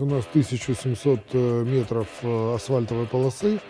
У 0.00 0.06
нас 0.06 0.24
1700 0.30 1.20
э, 1.32 1.64
метров 1.64 2.08
э, 2.22 2.54
асфальтовой 2.56 3.06
полосы. 3.06 3.60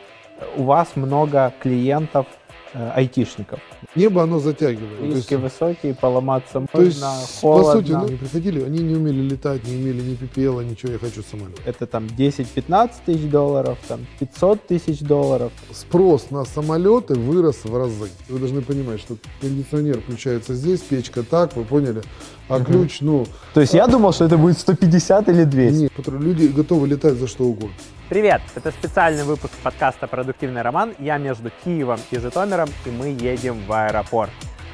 У 0.56 0.64
вас 0.64 0.96
много 0.96 1.52
клиентов 1.60 2.26
э, 2.72 2.90
айтишников. 2.94 3.60
Небо 3.94 4.22
оно 4.22 4.38
затягивает. 4.40 5.02
Риски 5.02 5.34
есть- 5.34 5.42
высокие, 5.42 5.94
поломаться 5.94 6.60
можно, 6.60 6.72
То 6.72 6.82
есть, 6.82 7.00
по 7.42 7.62
сути, 7.62 7.90
холодно. 7.90 7.98
ну, 7.98 8.06
они 8.06 8.16
приходили, 8.16 8.62
они 8.62 8.78
не 8.78 8.94
умели 8.96 9.20
летать, 9.20 9.64
не 9.66 9.76
умели 9.76 10.00
ни 10.00 10.14
пипела, 10.14 10.62
ничего, 10.62 10.92
я 10.92 10.98
хочу 10.98 11.22
самолет. 11.22 11.60
Это 11.66 11.86
там 11.86 12.06
10-15 12.06 12.90
тысяч 13.04 13.30
долларов, 13.30 13.78
там 13.86 14.06
500 14.18 14.66
тысяч 14.66 15.00
долларов. 15.00 15.52
Спрос 15.72 16.30
на 16.30 16.44
самолеты 16.46 17.14
вырос 17.14 17.64
в 17.64 17.76
разы. 17.76 18.08
Вы 18.28 18.38
должны 18.38 18.62
понимать, 18.62 19.00
что 19.00 19.16
кондиционер 19.40 20.00
включается 20.00 20.54
здесь, 20.54 20.80
печка 20.80 21.22
так, 21.22 21.54
вы 21.54 21.64
поняли? 21.64 22.02
А 22.48 22.60
ключ, 22.62 22.98
ну, 23.00 23.26
То 23.54 23.60
есть 23.62 23.72
я 23.72 23.86
думал, 23.86 24.12
что 24.12 24.26
это 24.26 24.36
будет 24.36 24.58
150 24.58 25.28
или 25.30 25.44
200. 25.44 25.76
нет, 25.76 25.92
люди 26.08 26.46
готовы 26.46 26.86
летать 26.86 27.14
за 27.14 27.26
что 27.26 27.44
угодно. 27.44 27.74
Привет! 28.10 28.42
Это 28.54 28.70
специальный 28.70 29.24
выпуск 29.24 29.54
подкаста 29.62 30.06
«Продуктивный 30.06 30.60
роман». 30.60 30.92
Я 30.98 31.16
между 31.16 31.50
Киевом 31.64 31.98
и 32.10 32.18
Житомиром, 32.18 32.68
и 32.84 32.90
мы 32.90 33.08
едем 33.08 33.64
в 33.66 33.72
аэропорт. 33.72 34.30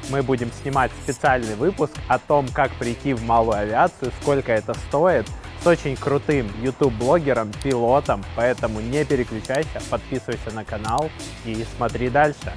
Мы 0.09 0.21
будем 0.21 0.51
снимать 0.61 0.91
специальный 1.03 1.55
выпуск 1.55 1.93
о 2.09 2.19
том, 2.19 2.45
как 2.53 2.71
прийти 2.71 3.13
в 3.13 3.23
малую 3.23 3.57
авиацию, 3.57 4.11
сколько 4.21 4.51
это 4.51 4.73
стоит, 4.89 5.25
с 5.63 5.67
очень 5.67 5.95
крутым 5.95 6.51
YouTube-блогером, 6.61 7.51
пилотом, 7.63 8.21
поэтому 8.35 8.81
не 8.81 9.05
переключайся, 9.05 9.79
подписывайся 9.89 10.51
на 10.53 10.65
канал 10.65 11.09
и 11.45 11.65
смотри 11.77 12.09
дальше. 12.09 12.51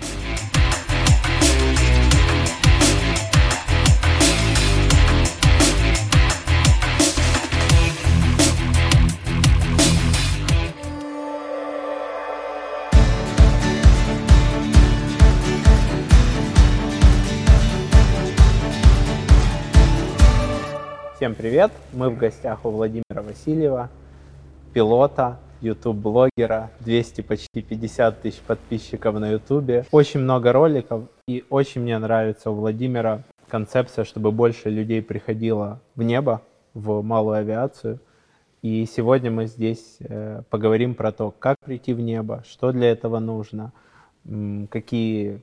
Всем 21.25 21.35
привет! 21.35 21.73
Мы 21.95 22.11
в 22.11 22.19
гостях 22.19 22.67
у 22.67 22.71
Владимира 22.71 23.23
Васильева, 23.23 23.89
пилота, 24.75 25.39
YouTube-блогера, 25.63 26.71
200 26.81 27.23
почти 27.23 27.63
50 27.63 28.21
тысяч 28.21 28.41
подписчиков 28.41 29.19
на 29.19 29.31
YouTube. 29.31 29.87
Очень 29.91 30.21
много 30.21 30.53
роликов, 30.53 31.05
и 31.27 31.43
очень 31.49 31.81
мне 31.81 31.97
нравится 31.97 32.51
у 32.51 32.55
Владимира 32.55 33.23
концепция, 33.49 34.05
чтобы 34.05 34.33
больше 34.33 34.69
людей 34.69 35.01
приходило 35.01 35.81
в 35.97 36.03
небо, 36.03 36.43
в 36.75 37.01
малую 37.01 37.39
авиацию. 37.39 38.01
И 38.61 38.85
сегодня 38.85 39.31
мы 39.31 39.47
здесь 39.47 39.97
э, 40.01 40.43
поговорим 40.51 40.95
про 40.95 41.11
то, 41.11 41.31
как 41.31 41.57
прийти 41.65 41.95
в 41.95 42.01
небо, 42.01 42.45
что 42.47 42.71
для 42.71 42.91
этого 42.91 43.19
нужно, 43.19 43.73
какие 44.69 45.41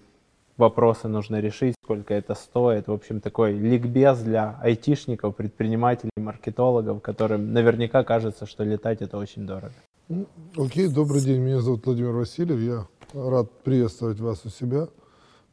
вопросы 0.61 1.07
нужно 1.09 1.41
решить, 1.41 1.75
сколько 1.83 2.13
это 2.13 2.35
стоит. 2.35 2.87
В 2.87 2.93
общем, 2.93 3.19
такой 3.19 3.51
ликбез 3.53 4.19
для 4.19 4.57
айтишников, 4.61 5.35
предпринимателей, 5.35 6.11
маркетологов, 6.15 7.01
которым 7.01 7.51
наверняка 7.51 8.03
кажется, 8.03 8.45
что 8.45 8.63
летать 8.63 9.01
это 9.01 9.17
очень 9.17 9.45
дорого. 9.45 9.73
Окей, 10.55 10.87
добрый 10.87 11.21
день, 11.21 11.41
меня 11.41 11.61
зовут 11.61 11.85
Владимир 11.85 12.11
Васильев, 12.11 12.59
я 12.59 12.87
рад 13.13 13.51
приветствовать 13.63 14.19
вас 14.19 14.45
у 14.45 14.49
себя. 14.49 14.85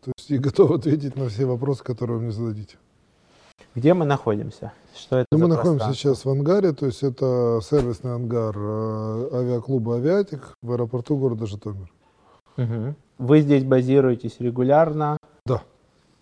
То 0.04 0.12
есть 0.16 0.30
и 0.30 0.38
готов 0.38 0.70
ответить 0.70 1.16
на 1.16 1.28
все 1.28 1.44
вопросы, 1.46 1.82
которые 1.82 2.18
вы 2.18 2.24
мне 2.24 2.32
зададите. 2.32 2.76
Где 3.74 3.94
мы 3.94 4.04
находимся? 4.04 4.72
Что 4.94 5.18
это 5.18 5.26
Ну, 5.32 5.38
мы 5.38 5.48
находимся 5.48 5.92
сейчас 5.92 6.24
в 6.24 6.30
ангаре, 6.30 6.72
то 6.72 6.86
есть 6.86 7.02
это 7.02 7.60
сервисный 7.62 8.14
ангар 8.14 8.54
э, 8.56 9.28
авиаклуба 9.32 9.96
«Авиатик» 9.96 10.54
в 10.62 10.72
аэропорту 10.72 11.16
города 11.16 11.46
Житомир. 11.46 11.92
Мгм. 12.56 12.96
Вы 13.18 13.40
здесь 13.40 13.64
базируетесь 13.64 14.36
регулярно, 14.38 15.16
Да. 15.44 15.62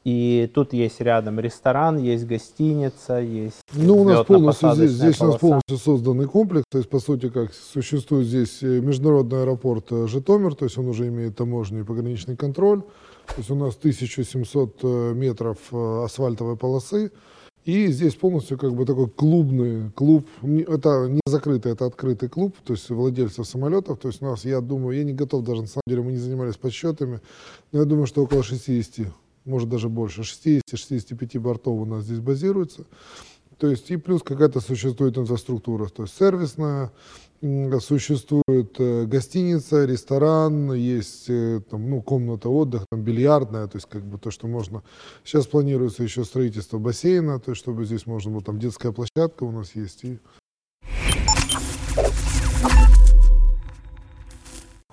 и 0.04 0.50
тут 0.54 0.72
есть 0.72 1.00
рядом 1.00 1.38
ресторан, 1.40 1.98
есть 1.98 2.26
гостиница, 2.26 3.18
есть 3.18 3.60
Ну, 3.74 3.98
у 3.98 4.04
нас 4.04 4.24
полностью 4.24 4.72
здесь, 4.74 4.92
здесь 4.92 5.20
у 5.20 5.26
нас 5.26 5.36
полностью 5.36 5.76
созданный 5.76 6.26
комплекс, 6.26 6.64
то 6.70 6.78
есть, 6.78 6.88
по 6.88 6.98
сути, 6.98 7.28
как 7.28 7.52
существует 7.52 8.26
здесь 8.26 8.62
э, 8.62 8.80
международный 8.80 9.42
аэропорт 9.42 9.92
э, 9.92 10.06
Житомир, 10.06 10.54
то 10.54 10.64
есть 10.64 10.78
он 10.78 10.88
уже 10.88 11.08
имеет 11.08 11.36
таможенный 11.36 11.82
и 11.82 11.84
пограничный 11.84 12.36
контроль, 12.36 12.80
то 13.26 13.34
есть 13.36 13.50
у 13.50 13.54
нас 13.56 13.76
1700 13.76 14.78
э, 14.82 15.12
метров 15.14 15.58
асфальтовой 15.72 16.56
полосы, 16.56 17.12
и 17.66 17.88
здесь 17.88 18.14
полностью 18.14 18.58
как 18.58 18.74
бы 18.74 18.86
такой 18.86 19.10
клубный 19.10 19.90
клуб, 19.90 20.28
это 20.40 21.08
не 21.08 21.20
закрытый, 21.26 21.72
это 21.72 21.86
открытый 21.86 22.28
клуб, 22.28 22.54
то 22.64 22.74
есть 22.74 22.88
владельцев 22.88 23.44
самолетов, 23.44 23.98
то 23.98 24.06
есть 24.06 24.22
у 24.22 24.26
нас, 24.26 24.44
я 24.44 24.60
думаю, 24.60 24.96
я 24.96 25.02
не 25.02 25.12
готов 25.12 25.44
даже, 25.44 25.62
на 25.62 25.66
самом 25.66 25.82
деле, 25.88 26.02
мы 26.02 26.12
не 26.12 26.18
занимались 26.18 26.56
подсчетами, 26.56 27.20
но 27.72 27.80
я 27.80 27.84
думаю, 27.84 28.06
что 28.06 28.22
около 28.22 28.44
60, 28.44 29.08
может 29.44 29.68
даже 29.68 29.88
больше, 29.88 30.22
60-65 30.22 31.40
бортов 31.40 31.80
у 31.80 31.84
нас 31.84 32.04
здесь 32.04 32.20
базируется. 32.20 32.84
То 33.58 33.68
есть 33.68 33.90
и 33.90 33.96
плюс 33.96 34.22
какая-то 34.22 34.60
существует 34.60 35.18
инфраструктура, 35.18 35.88
то 35.88 36.04
есть 36.04 36.16
сервисная, 36.16 36.92
существует 37.80 38.76
э, 38.78 39.04
гостиница, 39.06 39.84
ресторан, 39.84 40.72
есть 40.72 41.28
э, 41.28 41.60
там, 41.70 41.88
ну, 41.90 42.02
комната 42.02 42.48
отдыха, 42.48 42.86
там, 42.90 43.02
бильярдная, 43.02 43.66
то 43.66 43.76
есть 43.76 43.88
как 43.88 44.04
бы 44.04 44.18
то, 44.18 44.30
что 44.30 44.46
можно. 44.46 44.82
Сейчас 45.24 45.46
планируется 45.46 46.02
еще 46.02 46.24
строительство 46.24 46.78
бассейна, 46.78 47.38
то 47.40 47.50
есть 47.50 47.60
чтобы 47.60 47.84
здесь 47.84 48.06
можно 48.06 48.30
было, 48.30 48.42
там 48.42 48.58
детская 48.58 48.92
площадка 48.92 49.44
у 49.44 49.50
нас 49.50 49.74
есть. 49.74 50.04
И 50.04 50.18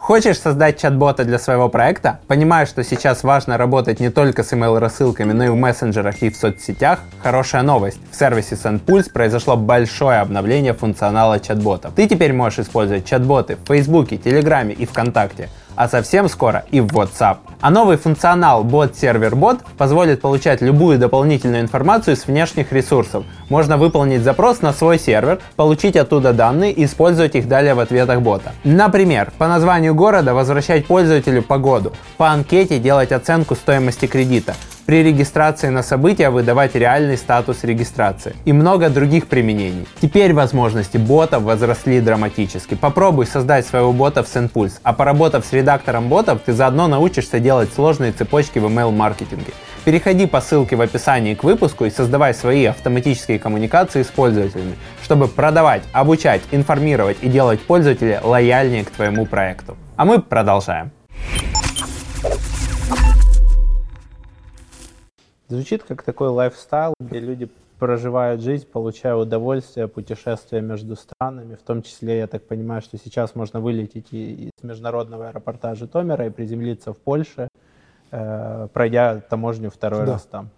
Хочешь 0.04 0.38
создать 0.38 0.82
чат-бота 0.82 1.24
для 1.24 1.40
своего 1.40 1.70
проекта? 1.70 2.20
Понимаешь, 2.28 2.68
что 2.68 2.84
сейчас 2.84 3.24
важно 3.24 3.58
работать 3.58 4.02
не 4.02 4.10
только 4.10 4.44
с 4.44 4.52
email-рассылками, 4.52 5.32
но 5.32 5.46
и 5.46 5.48
в 5.48 5.56
мессенджерах 5.56 6.22
и 6.24 6.30
в 6.30 6.36
соцсетях? 6.36 7.00
Хорошая 7.22 7.62
новость. 7.62 8.00
В 8.12 8.16
сервисе 8.18 8.56
SendPulse 8.56 9.14
произошло 9.14 9.56
большое 9.56 10.20
обновление 10.20 10.74
функционала 10.74 11.40
чат-ботов. 11.40 11.94
Ты 11.96 12.10
теперь 12.10 12.34
можешь 12.34 12.60
использовать 12.60 13.06
чат-боты 13.06 13.56
в 13.56 13.66
Фейсбуке, 13.66 14.18
Телеграме 14.18 14.74
и 14.74 14.86
ВКонтакте 14.86 15.48
а 15.76 15.88
совсем 15.88 16.30
скоро 16.30 16.66
и 16.72 16.80
в 16.80 16.88
WhatsApp. 16.88 17.38
А 17.62 17.70
новый 17.70 17.98
функционал 17.98 18.64
Bot 18.64 18.94
Server 18.94 19.32
Bot 19.32 19.62
позволит 19.78 20.22
получать 20.22 20.62
любую 20.62 21.00
дополнительную 21.00 21.62
информацию 21.62 22.16
с 22.16 22.28
внешних 22.28 22.72
ресурсов. 22.72 23.24
Можно 23.50 23.78
выполнить 23.78 24.22
запрос 24.22 24.62
на 24.62 24.74
свой 24.74 25.00
сервер, 25.00 25.40
получить 25.56 25.96
оттуда 25.96 26.34
данные 26.34 26.72
и 26.72 26.86
использовать 26.86 27.36
их 27.36 27.48
далее 27.48 27.74
в 27.74 27.80
ответах 27.80 28.22
бота. 28.22 28.52
Например, 28.64 29.32
по 29.38 29.48
названию 29.48 29.96
города 29.96 30.34
возвращать 30.34 30.86
пользователю 30.86 31.42
погоду, 31.42 31.94
по 32.18 32.30
анкете 32.30 32.80
делать 32.80 33.12
оценку 33.12 33.56
стоимости 33.56 34.08
кредита, 34.08 34.56
при 34.86 35.04
регистрации 35.04 35.70
на 35.70 35.84
события 35.84 36.30
выдавать 36.30 36.76
реальный 36.76 37.18
статус 37.18 37.64
регистрации 37.64 38.36
и 38.46 38.54
много 38.54 38.90
других 38.90 39.28
применений. 39.28 39.88
Теперь 40.02 40.34
возможности 40.34 40.98
ботов 40.98 41.44
возросли 41.44 42.02
драматически. 42.02 42.76
Попробуй 42.76 43.26
создать 43.26 43.66
своего 43.66 43.94
бота 43.94 44.24
в 44.24 44.28
SendPulse, 44.28 44.80
а 44.84 44.94
поработав 44.94 45.46
с 45.46 45.54
редактором 45.54 46.10
ботов, 46.10 46.42
ты 46.46 46.54
заодно 46.54 46.88
научишься 46.88 47.40
делать 47.40 47.74
сложные 47.74 48.12
цепочки 48.12 48.60
в 48.60 48.66
email-маркетинге. 48.66 49.54
Переходи 49.86 50.28
по 50.28 50.40
ссылке 50.40 50.76
в 50.76 50.82
описании 50.82 51.34
к 51.34 51.44
выпуску 51.44 51.86
и 51.86 51.90
создавай 51.90 52.34
свои 52.34 52.66
автоматические 52.66 53.38
коммуникации 53.38 54.04
с 54.04 54.08
пользователями, 54.08 54.76
чтобы 55.04 55.28
продавать, 55.28 55.84
обучать, 55.92 56.42
информировать 56.52 57.18
и 57.22 57.28
делать 57.28 57.62
пользователя 57.62 58.22
лояльнее 58.24 58.86
к 58.86 58.92
твоему 58.92 59.26
проекту. 59.26 59.78
А 59.98 60.06
мы 60.06 60.22
продолжаем. 60.22 60.92
Звучит 65.54 65.84
как 65.84 66.02
такой 66.02 66.30
лайфстайл, 66.30 66.96
где 67.00 67.20
люди 67.20 67.48
проживают 67.78 68.42
жизнь, 68.42 68.66
получая 68.66 69.14
удовольствие, 69.16 69.88
путешествия 69.88 70.62
между 70.62 70.96
странами. 70.96 71.54
В 71.54 71.62
том 71.62 71.84
числе, 71.84 72.18
я 72.18 72.28
так 72.28 72.42
понимаю, 72.42 72.82
что 72.82 72.98
сейчас 72.98 73.36
можно 73.36 73.60
вылететь 73.60 74.08
и- 74.12 74.46
из 74.46 74.64
международного 74.64 75.28
аэропорта 75.28 75.76
Житомира 75.76 76.26
и 76.26 76.32
приземлиться 76.32 76.92
в 76.92 76.98
Польше, 76.98 77.50
э, 78.12 78.68
пройдя 78.74 79.20
таможню 79.30 79.70
второй 79.70 80.08
Да. 80.08 80.14
раз 80.14 80.24
там. 80.24 80.50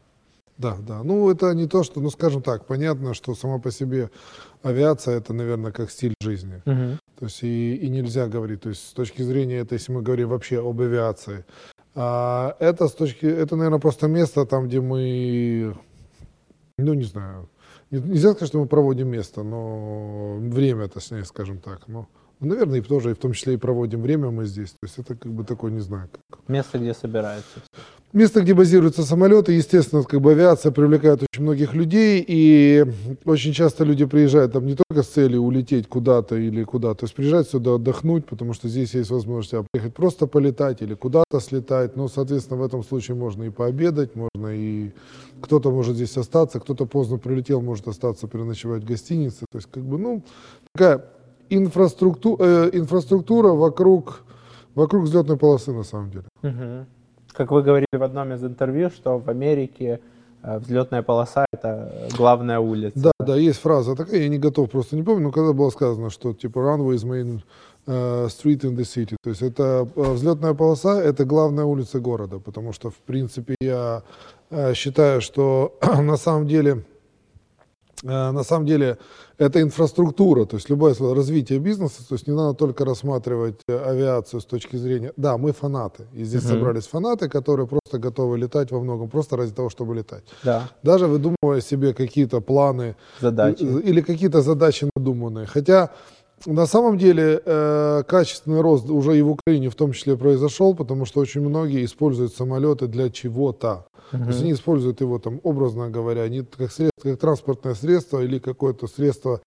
Да, 0.57 0.77
да. 0.79 1.03
Ну, 1.03 1.29
это 1.29 1.53
не 1.53 1.67
то, 1.67 1.83
что, 1.83 1.99
ну, 1.99 2.09
скажем 2.09 2.41
так, 2.41 2.65
понятно, 2.65 3.13
что 3.13 3.35
сама 3.35 3.59
по 3.59 3.71
себе 3.71 4.09
авиация, 4.63 5.17
это, 5.17 5.33
наверное, 5.33 5.73
как 5.73 5.91
стиль 5.91 6.13
жизни. 6.21 6.61
То 7.19 7.25
есть 7.25 7.43
и, 7.43 7.75
и 7.75 7.89
нельзя 7.89 8.27
говорить, 8.27 8.61
то 8.61 8.69
есть 8.69 8.87
с 8.87 8.93
точки 8.93 9.23
зрения, 9.23 9.57
это 9.57 9.75
если 9.75 9.91
мы 9.91 10.01
говорим 10.01 10.29
вообще 10.29 10.65
об 10.65 10.79
авиации, 10.79 11.43
а, 11.95 12.55
это 12.59 12.87
с 12.87 12.91
точки, 12.93 13.25
это, 13.25 13.55
наверное, 13.55 13.79
просто 13.79 14.07
место 14.07 14.45
там, 14.45 14.67
где 14.67 14.81
мы, 14.81 15.75
ну, 16.77 16.93
не 16.93 17.05
знаю, 17.05 17.49
не- 17.91 17.99
нельзя 17.99 18.31
сказать, 18.31 18.49
что 18.49 18.59
мы 18.59 18.67
проводим 18.67 19.07
место, 19.07 19.43
но 19.43 20.35
время, 20.37 20.87
точнее, 20.87 21.23
скажем 21.25 21.59
так, 21.59 21.87
ну, 21.87 22.07
ну, 22.41 22.49
наверное, 22.49 22.79
и 22.79 22.81
тоже, 22.81 23.11
и 23.11 23.13
в 23.13 23.17
том 23.17 23.31
числе 23.31 23.53
и 23.53 23.57
проводим 23.57 24.01
время 24.01 24.29
мы 24.29 24.45
здесь, 24.45 24.71
то 24.71 24.77
есть 24.83 24.99
это 24.99 25.15
как 25.15 25.31
бы 25.31 25.45
такое, 25.45 25.71
не 25.71 25.79
знаю, 25.79 26.09
как, 26.29 26.39
Место, 26.49 26.77
где 26.77 26.93
собираются. 26.93 27.61
Место, 28.15 28.41
где 28.41 28.53
базируются 28.53 29.03
самолеты, 29.03 29.51
естественно, 29.51 30.01
как 30.03 30.21
бы 30.21 30.31
авиация 30.31 30.71
привлекает 30.71 31.21
очень 31.21 31.43
многих 31.43 31.73
людей, 31.73 32.23
и 32.25 32.85
очень 33.25 33.53
часто 33.53 33.83
люди 33.83 34.05
приезжают 34.05 34.53
там 34.53 34.65
не 34.65 34.75
только 34.75 35.03
с 35.03 35.07
целью 35.07 35.41
улететь 35.41 35.87
куда-то 35.87 36.35
или 36.37 36.63
куда-то, 36.63 37.01
то 37.01 37.03
есть 37.05 37.15
приезжают 37.15 37.49
сюда 37.49 37.75
отдохнуть, 37.75 38.25
потому 38.25 38.53
что 38.53 38.69
здесь 38.69 38.93
есть 38.93 39.11
возможность 39.11 39.53
а, 39.53 39.65
приехать 39.71 39.93
просто 39.93 40.27
полетать 40.27 40.81
или 40.81 40.93
куда-то 40.93 41.39
слетать, 41.39 41.95
но, 41.95 42.07
соответственно, 42.07 42.61
в 42.61 42.65
этом 42.65 42.83
случае 42.83 43.15
можно 43.15 43.43
и 43.43 43.49
пообедать, 43.49 44.15
можно 44.15 44.47
и 44.47 44.91
кто-то 45.41 45.69
может 45.69 45.95
здесь 45.95 46.15
остаться, 46.17 46.59
кто-то 46.59 46.85
поздно 46.85 47.17
прилетел, 47.17 47.61
может 47.61 47.87
остаться 47.87 48.27
переночевать 48.27 48.83
в 48.83 48.87
гостинице, 48.87 49.45
то 49.51 49.57
есть 49.57 49.67
как 49.69 49.83
бы, 49.83 49.97
ну, 49.97 50.23
такая 50.73 51.05
инфраструктура, 51.49 52.43
э, 52.43 52.69
инфраструктура 52.73 53.49
вокруг, 53.49 54.23
вокруг 54.73 55.03
взлетной 55.03 55.37
полосы 55.37 55.73
на 55.73 55.83
самом 55.83 56.11
деле. 56.11 56.25
Угу. 56.41 56.85
Как 57.35 57.51
вы 57.51 57.63
говорили 57.63 57.87
в 57.91 58.03
одном 58.03 58.33
из 58.33 58.43
интервью, 58.43 58.89
что 58.89 59.17
в 59.17 59.29
Америке 59.29 59.99
э, 60.41 60.57
взлетная 60.59 61.03
полоса— 61.03 61.45
это 61.51 62.07
главная 62.17 62.59
улица. 62.59 62.93
Да, 62.95 63.11
да, 63.19 63.35
есть 63.35 63.59
фраза 63.59 63.95
такая, 63.95 64.21
я 64.21 64.29
не 64.29 64.39
готов, 64.39 64.69
просто 64.71 64.95
не 64.95 65.03
помню, 65.03 65.23
но 65.23 65.31
когда 65.31 65.51
было 65.51 65.69
сказано, 65.69 66.09
что 66.09 66.33
типа 66.33 66.59
runway 66.59 66.95
is 66.95 67.05
main 67.05 67.41
uh, 67.87 68.27
street 68.27 68.61
in 68.61 68.75
the 68.75 68.83
city, 68.83 69.17
то 69.21 69.29
есть 69.29 69.41
это 69.41 69.87
uh, 69.95 70.13
взлетная 70.13 70.53
полоса— 70.53 71.01
это 71.03 71.25
главная 71.25 71.65
улица 71.65 71.99
города, 71.99 72.39
потому 72.39 72.71
что, 72.71 72.89
в 72.89 72.97
принципе, 73.05 73.55
я 73.59 74.03
считаю, 74.73 75.19
что 75.21 75.77
на 76.01 76.17
самом 76.17 76.47
деле 76.47 76.83
Э, 76.85 76.94
на 78.03 78.43
самом 78.43 78.65
деле 78.65 78.97
это 79.37 79.61
инфраструктура, 79.61 80.45
то 80.45 80.57
есть 80.57 80.69
любое 80.69 80.95
развитие 80.99 81.59
бизнеса, 81.59 82.07
то 82.07 82.15
есть 82.15 82.27
не 82.27 82.33
надо 82.33 82.53
только 82.53 82.85
рассматривать 82.85 83.55
э, 83.67 83.77
авиацию 83.77 84.39
с 84.39 84.45
точки 84.45 84.77
зрения, 84.77 85.11
да, 85.17 85.37
мы 85.37 85.51
фанаты, 85.51 86.05
и 86.13 86.23
здесь 86.23 86.43
uh-huh. 86.43 86.53
собрались 86.53 86.87
фанаты, 86.87 87.27
которые 87.27 87.67
просто 87.67 87.99
готовы 87.99 88.37
летать 88.37 88.71
во 88.71 88.79
многом, 88.79 89.09
просто 89.09 89.37
ради 89.37 89.51
того, 89.51 89.69
чтобы 89.69 89.95
летать. 89.95 90.23
Да. 90.43 90.69
Даже 90.83 91.07
выдумывая 91.07 91.61
себе 91.61 91.93
какие-то 91.93 92.41
планы 92.41 92.95
задачи. 93.19 93.63
или 93.63 94.01
какие-то 94.01 94.41
задачи 94.41 94.89
надуманные. 94.95 95.47
Хотя 95.47 95.91
на 96.45 96.65
самом 96.65 96.97
деле 96.97 97.41
э, 97.43 98.03
качественный 98.07 98.61
рост 98.61 98.89
уже 98.89 99.17
и 99.17 99.21
в 99.21 99.31
Украине 99.31 99.69
в 99.69 99.75
том 99.75 99.91
числе 99.93 100.15
произошел, 100.15 100.75
потому 100.75 101.05
что 101.05 101.19
очень 101.19 101.41
многие 101.41 101.83
используют 101.85 102.33
самолеты 102.33 102.87
для 102.87 103.09
чего-то. 103.09 103.87
Uh-huh. 104.11 104.23
То 104.23 104.27
есть 104.27 104.41
они 104.41 104.53
используют 104.53 105.01
его 105.01 105.17
там, 105.17 105.39
образно 105.43 105.89
говоря, 105.89 106.27
не 106.29 106.43
как 106.43 106.71
средство, 106.71 107.09
как 107.09 107.19
транспортное 107.19 107.73
средство 107.73 108.23
или 108.23 108.37
какое-то 108.37 108.87
средство, 108.87 109.41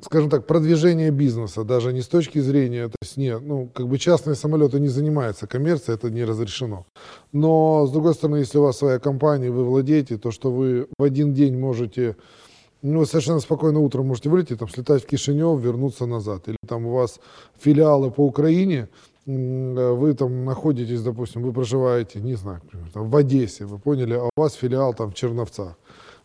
скажем 0.00 0.30
так, 0.30 0.46
продвижения 0.46 1.10
бизнеса, 1.10 1.64
даже 1.64 1.92
не 1.92 2.02
с 2.02 2.08
точки 2.08 2.38
зрения, 2.38 2.88
то 2.88 2.96
есть 3.02 3.16
нет, 3.16 3.40
ну, 3.42 3.68
как 3.74 3.88
бы 3.88 3.98
частные 3.98 4.36
самолеты 4.36 4.78
не 4.78 4.88
занимаются 4.88 5.46
коммерцией, 5.46 5.96
это 5.96 6.10
не 6.10 6.24
разрешено. 6.24 6.86
Но, 7.32 7.86
с 7.86 7.90
другой 7.90 8.14
стороны, 8.14 8.36
если 8.36 8.58
у 8.58 8.62
вас 8.62 8.78
своя 8.78 8.98
компания, 8.98 9.50
вы 9.50 9.64
владеете, 9.64 10.18
то, 10.18 10.30
что 10.30 10.52
вы 10.52 10.86
в 10.98 11.02
один 11.02 11.34
день 11.34 11.58
можете 11.58 12.16
ну, 12.82 13.06
совершенно 13.06 13.40
спокойно 13.40 13.78
утром 13.78 14.06
можете 14.06 14.28
вылететь, 14.28 14.58
там, 14.58 14.68
слетать 14.68 15.04
в 15.04 15.06
Кишинев, 15.06 15.60
вернуться 15.60 16.06
назад. 16.06 16.48
Или 16.48 16.56
там 16.66 16.86
у 16.86 16.92
вас 16.92 17.20
филиалы 17.58 18.10
по 18.10 18.26
Украине, 18.26 18.88
вы 19.24 20.14
там 20.14 20.44
находитесь, 20.44 21.00
допустим, 21.02 21.42
вы 21.42 21.52
проживаете, 21.52 22.20
не 22.20 22.34
знаю, 22.34 22.60
например, 22.64 22.90
там, 22.92 23.08
в 23.08 23.16
Одессе, 23.16 23.64
вы 23.66 23.78
поняли, 23.78 24.14
а 24.14 24.24
у 24.24 24.30
вас 24.40 24.54
филиал 24.54 24.94
там 24.94 25.12
в 25.12 25.14
Черновцах. 25.14 25.76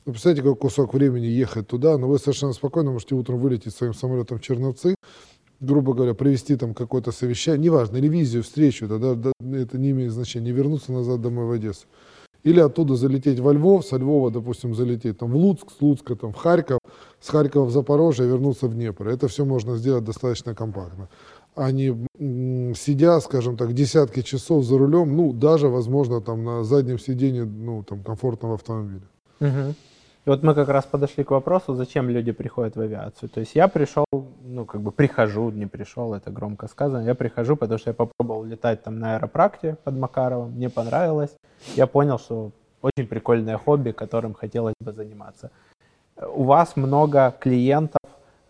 Вы 0.05 0.13
представляете, 0.13 0.41
какой 0.41 0.55
кусок 0.55 0.93
времени 0.93 1.25
ехать 1.25 1.67
туда, 1.67 1.97
но 1.97 2.07
вы 2.07 2.17
совершенно 2.17 2.53
спокойно 2.53 2.91
можете 2.91 3.13
утром 3.13 3.37
вылететь 3.37 3.75
своим 3.75 3.93
самолетом 3.93 4.39
в 4.39 4.41
Черновцы, 4.41 4.95
грубо 5.59 5.93
говоря, 5.93 6.13
провести 6.13 6.55
там 6.55 6.73
какое-то 6.73 7.11
совещание, 7.11 7.65
неважно, 7.65 7.97
ревизию, 7.97 8.41
встречу, 8.41 8.87
да, 8.87 9.13
да, 9.13 9.31
это 9.41 9.77
не 9.77 9.91
имеет 9.91 10.11
значения, 10.11 10.51
вернуться 10.51 10.91
назад 10.91 11.21
домой 11.21 11.45
в 11.45 11.51
Одессу. 11.51 11.85
Или 12.43 12.59
оттуда 12.59 12.95
залететь 12.95 13.39
во 13.39 13.53
Львов, 13.53 13.85
со 13.85 13.97
Львова, 13.97 14.31
допустим, 14.31 14.75
залететь 14.75 15.17
там, 15.17 15.31
в 15.31 15.35
Луцк, 15.35 15.71
с 15.77 15.81
Луцка 15.81 16.15
там, 16.15 16.31
в 16.31 16.37
Харьков, 16.37 16.79
с 17.19 17.29
Харькова 17.29 17.65
в 17.65 17.71
Запорожье, 17.71 18.27
вернуться 18.27 18.67
в 18.67 18.73
Днепр. 18.73 19.07
Это 19.07 19.27
все 19.27 19.45
можно 19.45 19.75
сделать 19.75 20.03
достаточно 20.03 20.55
компактно. 20.55 21.09
А 21.55 21.71
сидя, 21.71 23.19
скажем 23.19 23.57
так, 23.57 23.73
десятки 23.73 24.21
часов 24.21 24.63
за 24.63 24.77
рулем, 24.77 25.17
ну, 25.17 25.33
даже, 25.33 25.67
возможно, 25.67 26.21
там 26.21 26.43
на 26.43 26.63
заднем 26.63 26.99
сиденье, 26.99 27.45
ну, 27.45 27.83
там, 27.83 28.03
комфортного 28.03 28.53
автомобиля. 28.55 29.07
Угу. 29.39 29.73
И 30.27 30.29
вот 30.29 30.43
мы 30.43 30.53
как 30.53 30.67
раз 30.67 30.83
подошли 30.83 31.23
к 31.23 31.31
вопросу, 31.31 31.73
зачем 31.73 32.09
люди 32.09 32.33
приходят 32.33 32.75
в 32.75 32.81
авиацию. 32.81 33.29
То 33.29 33.39
есть 33.39 33.55
я 33.55 33.69
пришел, 33.69 34.05
ну, 34.11 34.65
как 34.65 34.81
бы 34.81 34.91
прихожу, 34.91 35.51
не 35.51 35.67
пришел, 35.67 36.13
это 36.13 36.31
громко 36.31 36.67
сказано, 36.67 37.05
я 37.05 37.15
прихожу, 37.15 37.55
потому 37.55 37.79
что 37.79 37.91
я 37.91 37.93
попробовал 37.93 38.43
летать 38.43 38.83
там 38.83 38.99
на 38.99 39.15
аэропракте 39.15 39.77
под 39.85 39.95
Макаровым, 39.95 40.51
мне 40.51 40.69
понравилось. 40.69 41.33
Я 41.77 41.87
понял, 41.87 42.19
что 42.19 42.51
очень 42.81 43.07
прикольное 43.07 43.57
хобби, 43.57 43.91
которым 43.91 44.33
хотелось 44.33 44.75
бы 44.81 44.91
заниматься. 44.91 45.49
У 46.17 46.43
вас 46.43 46.75
много 46.75 47.33
клиентов, 47.39 48.01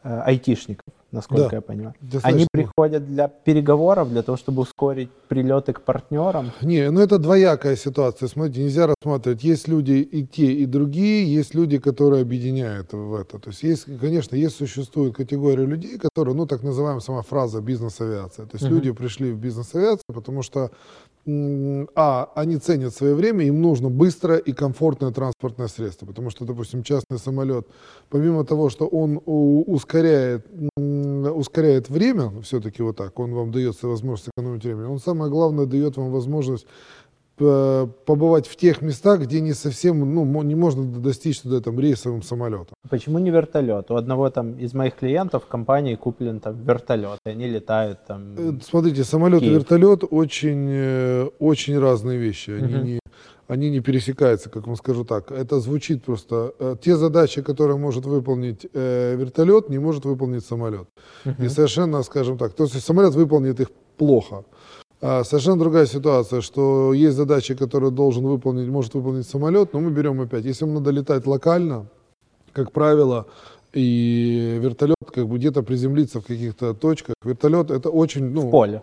э, 0.02 0.22
айтишников 0.22 0.97
насколько 1.12 1.50
да, 1.50 1.56
я 1.58 1.62
понимаю. 1.62 1.94
Достаточно. 2.02 2.30
Они 2.30 2.48
приходят 2.52 3.06
для 3.08 3.28
переговоров, 3.28 4.10
для 4.10 4.24
того, 4.24 4.38
чтобы 4.38 4.62
ускорить 4.62 5.10
прилеты 5.28 5.74
к 5.74 5.82
партнерам? 5.82 6.52
Не, 6.62 6.90
ну 6.92 7.02
это 7.02 7.18
двоякая 7.18 7.76
ситуация. 7.76 8.28
Смотрите, 8.28 8.64
нельзя 8.64 8.88
рассматривать. 8.88 9.44
Есть 9.44 9.68
люди 9.68 9.94
и 9.94 10.26
те, 10.26 10.52
и 10.52 10.66
другие, 10.66 11.34
есть 11.34 11.56
люди, 11.56 11.78
которые 11.78 12.22
объединяют 12.22 12.94
в 12.94 13.16
это. 13.16 13.40
То 13.40 13.50
есть, 13.50 13.64
есть 13.64 13.86
конечно, 14.00 14.36
есть 14.36 14.56
существует 14.56 15.16
категория 15.16 15.66
людей, 15.66 15.98
которые, 15.98 16.36
ну, 16.36 16.46
так 16.46 16.64
называемая 16.64 17.02
сама 17.02 17.22
фраза 17.22 17.62
бизнес-авиация. 17.62 18.46
То 18.46 18.56
есть 18.56 18.66
uh-huh. 18.66 18.70
люди 18.70 18.92
пришли 18.92 19.32
в 19.32 19.38
бизнес-авиацию, 19.38 20.14
потому 20.14 20.42
что 20.42 20.72
а, 21.96 22.32
они 22.36 22.56
ценят 22.58 22.96
свое 22.96 23.14
время, 23.14 23.44
им 23.46 23.62
нужно 23.62 23.90
быстрое 23.90 24.38
и 24.38 24.54
комфортное 24.54 25.12
транспортное 25.12 25.68
средство, 25.68 26.06
потому 26.06 26.30
что, 26.30 26.46
допустим, 26.46 26.84
частный 26.84 27.20
самолет, 27.20 27.68
помимо 28.10 28.46
того, 28.46 28.70
что 28.70 28.88
он 28.88 29.22
ускоряет, 29.26 30.48
ускоряет 31.26 31.90
время, 31.90 32.32
все-таки 32.42 32.82
вот 32.82 32.98
так, 32.98 33.20
он 33.20 33.34
вам 33.34 33.52
дает 33.52 33.82
возможность 33.84 34.30
экономить 34.36 34.64
время, 34.64 34.88
он 34.88 35.00
самое 35.00 35.32
главное 35.32 35.66
дает 35.66 35.98
вам 35.98 36.12
возможность 36.12 36.68
побывать 37.38 38.48
в 38.48 38.56
тех 38.56 38.82
местах, 38.82 39.22
где 39.22 39.42
не 39.42 39.54
совсем, 39.54 40.00
ну, 40.16 40.42
не 40.42 40.56
можно 40.56 40.84
достичь 40.84 41.42
туда 41.42 41.62
там 41.62 41.80
рейсовым 41.80 42.24
самолетом. 42.24 42.74
Почему 42.90 43.20
не 43.20 43.30
вертолет? 43.30 43.92
У 43.92 43.96
одного 43.96 44.30
там 44.32 44.54
из 44.54 44.74
моих 44.74 44.96
клиентов 44.96 45.44
в 45.44 45.48
компании 45.48 45.96
куплен 45.96 46.40
там 46.40 46.56
вертолет, 46.64 47.20
и 47.28 47.30
они 47.30 47.48
летают 47.48 48.00
там. 48.08 48.36
Э, 48.38 48.54
смотрите, 48.64 49.04
самолет 49.04 49.44
и 49.44 49.50
вертолет 49.50 50.04
очень, 50.10 50.68
э, 50.68 51.30
очень 51.38 51.78
разные 51.78 52.18
вещи. 52.18 52.52
Они 52.52 52.76
угу. 52.76 52.86
не 52.86 53.00
они 53.48 53.70
не 53.70 53.80
пересекаются, 53.80 54.50
как 54.50 54.68
вам 54.68 54.76
скажу 54.76 55.04
так. 55.04 55.32
Это 55.32 55.60
звучит 55.60 56.04
просто. 56.04 56.54
Э, 56.60 56.76
те 56.82 56.96
задачи, 56.96 57.42
которые 57.42 57.78
может 57.78 58.06
выполнить 58.06 58.68
э, 58.74 59.16
вертолет, 59.16 59.70
не 59.70 59.80
может 59.80 60.06
выполнить 60.06 60.46
самолет. 60.46 60.88
Uh-huh. 61.26 61.46
И 61.46 61.50
совершенно, 61.50 62.04
скажем 62.04 62.38
так, 62.38 62.54
то 62.54 62.64
есть 62.64 62.84
самолет 62.84 63.16
выполнит 63.16 63.60
их 63.60 63.68
плохо. 63.98 64.44
А 65.00 65.24
совершенно 65.24 65.60
другая 65.60 65.86
ситуация, 65.86 66.42
что 66.42 66.94
есть 66.94 67.16
задачи, 67.16 67.56
которые 67.56 67.92
должен 67.92 68.26
выполнить, 68.26 68.68
может 68.68 68.96
выполнить 68.96 69.28
самолет, 69.28 69.74
но 69.74 69.80
мы 69.80 69.92
берем 69.92 70.22
опять, 70.22 70.46
если 70.46 70.66
ему 70.66 70.80
надо 70.80 70.92
летать 70.92 71.28
локально, 71.28 71.86
как 72.52 72.72
правило, 72.72 73.28
и 73.74 74.58
вертолет 74.60 74.96
как 75.14 75.28
бы 75.28 75.38
где-то 75.38 75.62
приземлиться 75.62 76.20
в 76.20 76.26
каких-то 76.26 76.74
точках. 76.74 77.16
Вертолет 77.24 77.70
это 77.70 77.90
очень, 77.92 78.26
ну, 78.26 78.48
в 78.48 78.52
поле. 78.52 78.82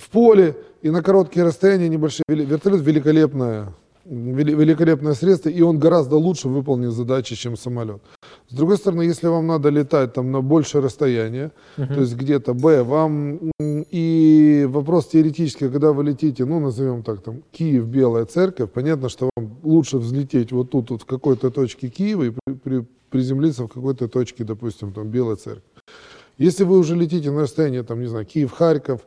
В 0.00 0.08
поле 0.08 0.56
и 0.80 0.90
на 0.90 1.02
короткие 1.02 1.44
расстояния 1.44 1.88
небольшие. 1.88 2.24
Вертолет 2.28 2.80
великолепная 2.80 3.74
великолепное 4.06 5.14
средство, 5.14 5.50
и 5.50 5.60
он 5.60 5.78
гораздо 5.78 6.16
лучше 6.16 6.48
выполнит 6.48 6.90
задачи, 6.90 7.36
чем 7.36 7.56
самолет. 7.56 8.00
С 8.48 8.54
другой 8.54 8.76
стороны, 8.76 9.02
если 9.02 9.28
вам 9.28 9.46
надо 9.46 9.68
летать 9.68 10.14
там 10.14 10.32
на 10.32 10.40
большее 10.40 10.82
расстояние, 10.82 11.52
uh-huh. 11.76 11.94
то 11.94 12.00
есть 12.00 12.16
где-то 12.16 12.54
Б, 12.54 12.82
вам 12.82 13.52
и 13.60 14.66
вопрос 14.68 15.08
теоретически, 15.08 15.68
когда 15.68 15.92
вы 15.92 16.02
летите, 16.04 16.44
ну 16.44 16.58
назовем 16.58 17.02
так, 17.02 17.20
там 17.20 17.42
Киев, 17.52 17.84
Белая 17.84 18.24
Церковь, 18.24 18.70
понятно, 18.72 19.10
что 19.10 19.30
вам 19.36 19.58
лучше 19.62 19.98
взлететь 19.98 20.50
вот 20.50 20.70
тут, 20.70 20.90
вот 20.90 21.02
в 21.02 21.06
какой-то 21.06 21.50
точке 21.50 21.88
Киева 21.88 22.24
и 22.24 22.30
при, 22.30 22.54
при, 22.54 22.86
приземлиться 23.10 23.64
в 23.64 23.68
какой-то 23.68 24.08
точке, 24.08 24.44
допустим, 24.44 24.92
там 24.92 25.08
Белая 25.08 25.36
Церковь. 25.36 25.62
Если 26.38 26.64
вы 26.64 26.78
уже 26.78 26.96
летите 26.96 27.30
на 27.30 27.42
расстояние, 27.42 27.82
там, 27.82 28.00
не 28.00 28.06
знаю, 28.06 28.24
Киев, 28.24 28.50
Харьков, 28.50 29.02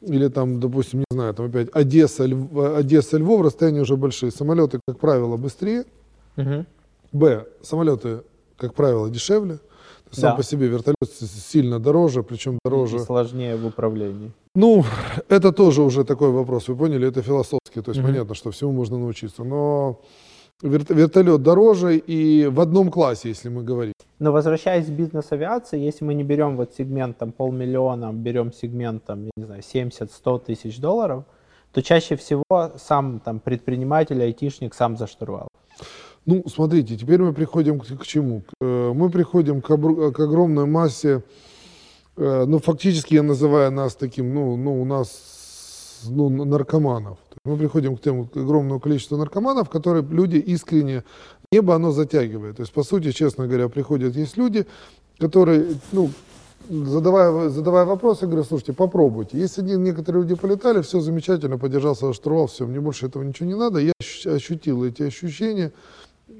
или 0.00 0.28
там, 0.28 0.60
допустим, 0.60 1.00
не 1.00 1.04
знаю, 1.14 1.34
там 1.34 1.46
опять 1.46 1.68
Одесса, 1.72 2.26
Льв, 2.26 2.56
Одесса, 2.56 3.18
Львов, 3.18 3.42
расстояния 3.42 3.80
уже 3.80 3.96
большие. 3.96 4.30
Самолеты, 4.30 4.80
как 4.86 4.98
правило, 4.98 5.36
быстрее. 5.36 5.84
Угу. 6.36 6.66
Б. 7.12 7.46
Самолеты, 7.62 8.22
как 8.56 8.74
правило, 8.74 9.08
дешевле. 9.10 9.58
Сам 10.12 10.30
да. 10.30 10.36
по 10.36 10.42
себе 10.42 10.68
вертолет 10.68 10.96
сильно 11.12 11.80
дороже, 11.80 12.22
причем 12.22 12.58
дороже. 12.64 12.96
И 12.96 12.98
сложнее 13.00 13.56
в 13.56 13.66
управлении. 13.66 14.32
Ну, 14.54 14.84
это 15.28 15.52
тоже 15.52 15.82
уже 15.82 16.04
такой 16.04 16.30
вопрос, 16.30 16.68
вы 16.68 16.76
поняли, 16.76 17.08
это 17.08 17.22
философский, 17.22 17.82
то 17.82 17.90
есть 17.90 17.98
угу. 17.98 18.08
понятно, 18.08 18.34
что 18.34 18.50
всему 18.50 18.72
можно 18.72 18.98
научиться. 18.98 19.44
Но 19.44 20.00
вертолет 20.62 21.42
дороже 21.42 21.98
и 21.98 22.46
в 22.46 22.60
одном 22.60 22.90
классе, 22.90 23.28
если 23.28 23.48
мы 23.48 23.62
говорим. 23.62 23.92
Но 24.18 24.32
возвращаясь 24.32 24.86
к 24.86 24.90
бизнес-авиации, 24.90 25.78
если 25.78 26.04
мы 26.04 26.14
не 26.14 26.24
берем 26.24 26.56
вот 26.56 26.72
сегмент 26.76 27.18
там 27.18 27.32
полмиллиона, 27.32 28.12
берем 28.12 28.52
сегмент 28.52 29.04
там, 29.04 29.24
я 29.24 29.30
не 29.36 29.44
знаю, 29.44 29.62
70-100 29.62 30.44
тысяч 30.46 30.78
долларов, 30.78 31.24
то 31.72 31.82
чаще 31.82 32.16
всего 32.16 32.72
сам 32.78 33.20
там 33.20 33.38
предприниматель, 33.38 34.22
айтишник 34.22 34.74
сам 34.74 34.96
за 34.96 35.06
штурвал. 35.06 35.48
Ну, 36.24 36.42
смотрите, 36.48 36.96
теперь 36.96 37.20
мы 37.20 37.32
приходим 37.32 37.78
к, 37.78 37.86
к 37.86 38.06
чему? 38.06 38.42
Э, 38.60 38.92
мы 38.94 39.10
приходим 39.10 39.60
к, 39.60 39.66
к 39.68 40.20
огромной 40.20 40.66
массе, 40.66 41.22
э, 42.16 42.44
ну, 42.46 42.58
фактически 42.58 43.14
я 43.14 43.22
называю 43.22 43.70
нас 43.70 43.94
таким, 43.94 44.34
ну, 44.34 44.56
ну 44.56 44.80
у 44.80 44.84
нас 44.84 45.35
ну, 46.04 46.28
наркоманов. 46.44 47.18
Мы 47.44 47.56
приходим 47.56 47.96
к 47.96 48.00
тему, 48.00 48.26
к 48.26 48.36
огромному 48.36 48.80
количеству 48.80 49.16
наркоманов, 49.16 49.70
которые 49.70 50.04
люди 50.04 50.36
искренне, 50.36 51.04
небо 51.52 51.74
оно 51.74 51.92
затягивает. 51.92 52.56
То 52.56 52.62
есть, 52.62 52.72
по 52.72 52.82
сути, 52.82 53.12
честно 53.12 53.46
говоря, 53.46 53.68
приходят, 53.68 54.16
есть 54.16 54.36
люди, 54.36 54.66
которые, 55.18 55.66
ну, 55.92 56.10
задавая, 56.68 57.48
задавая 57.48 57.84
вопросы, 57.84 58.26
говорю, 58.26 58.44
слушайте, 58.44 58.72
попробуйте. 58.72 59.38
Если 59.38 59.62
некоторые 59.62 60.22
люди 60.22 60.34
полетали, 60.34 60.82
все 60.82 61.00
замечательно, 61.00 61.58
подержался 61.58 62.12
штурвал, 62.12 62.46
все, 62.46 62.66
мне 62.66 62.80
больше 62.80 63.06
этого 63.06 63.22
ничего 63.22 63.48
не 63.48 63.56
надо. 63.56 63.78
Я 63.78 63.92
ощутил 64.26 64.84
эти 64.84 65.02
ощущения, 65.02 65.72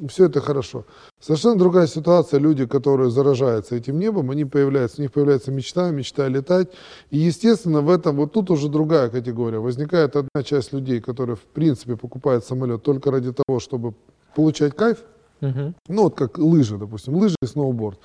все 0.08 0.26
это 0.26 0.40
хорошо. 0.40 0.84
Совершенно 1.20 1.56
другая 1.56 1.86
ситуация, 1.86 2.40
люди, 2.40 2.66
которые 2.66 3.10
заражаются 3.10 3.76
этим 3.76 3.98
небом, 3.98 4.30
они 4.30 4.44
появляются, 4.44 5.00
у 5.00 5.02
них 5.02 5.12
появляется 5.12 5.50
мечта, 5.50 5.90
мечта 5.90 6.28
летать. 6.28 6.68
И, 7.10 7.18
естественно, 7.18 7.80
в 7.80 7.90
этом, 7.90 8.16
вот 8.16 8.32
тут 8.32 8.50
уже 8.50 8.68
другая 8.68 9.08
категория. 9.08 9.58
Возникает 9.58 10.16
одна 10.16 10.42
часть 10.42 10.72
людей, 10.72 11.00
которые, 11.00 11.36
в 11.36 11.44
принципе, 11.44 11.96
покупают 11.96 12.44
самолет 12.44 12.82
только 12.82 13.10
ради 13.10 13.32
того, 13.32 13.60
чтобы 13.60 13.94
получать 14.34 14.74
кайф. 14.74 14.98
Угу. 15.40 15.74
Ну, 15.88 16.02
вот 16.02 16.16
как 16.16 16.38
лыжи, 16.38 16.78
допустим, 16.78 17.16
лыжи 17.16 17.36
и 17.42 17.46
сноуборд. 17.46 17.98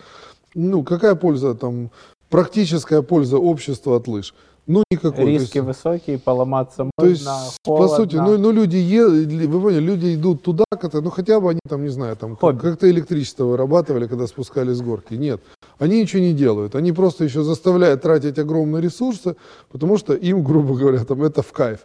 Ну, 0.53 0.83
какая 0.83 1.15
польза 1.15 1.55
там, 1.55 1.91
практическая 2.29 3.01
польза 3.01 3.37
общества 3.37 3.97
от 3.97 4.07
лыж? 4.07 4.33
Ну, 4.67 4.83
никакой. 4.91 5.25
Риски 5.25 5.57
есть, 5.57 5.67
высокие, 5.67 6.19
поломаться 6.19 6.83
можно, 6.83 6.91
То 6.97 7.07
есть, 7.07 7.25
холодно. 7.65 7.87
по 7.87 7.95
сути, 7.95 8.15
ну, 8.15 8.37
ну 8.37 8.51
люди, 8.51 8.77
е, 8.77 9.05
вы 9.47 9.61
поняли, 9.61 9.81
люди 9.81 10.15
идут 10.15 10.43
туда, 10.43 10.65
ну, 10.93 11.09
хотя 11.09 11.39
бы 11.39 11.49
они 11.49 11.59
там, 11.67 11.83
не 11.83 11.89
знаю, 11.89 12.15
там, 12.15 12.35
как-то 12.35 12.89
электричество 12.89 13.45
вырабатывали, 13.45 14.07
когда 14.07 14.27
спускались 14.27 14.77
с 14.77 14.81
горки. 14.81 15.15
Нет, 15.15 15.41
они 15.79 16.01
ничего 16.01 16.21
не 16.21 16.33
делают. 16.33 16.75
Они 16.75 16.91
просто 16.91 17.23
еще 17.23 17.43
заставляют 17.43 18.03
тратить 18.03 18.37
огромные 18.37 18.81
ресурсы, 18.81 19.35
потому 19.71 19.97
что 19.97 20.13
им, 20.13 20.43
грубо 20.47 20.75
говоря, 20.75 21.03
там, 21.05 21.23
это 21.23 21.41
в 21.41 21.51
кайф. 21.51 21.79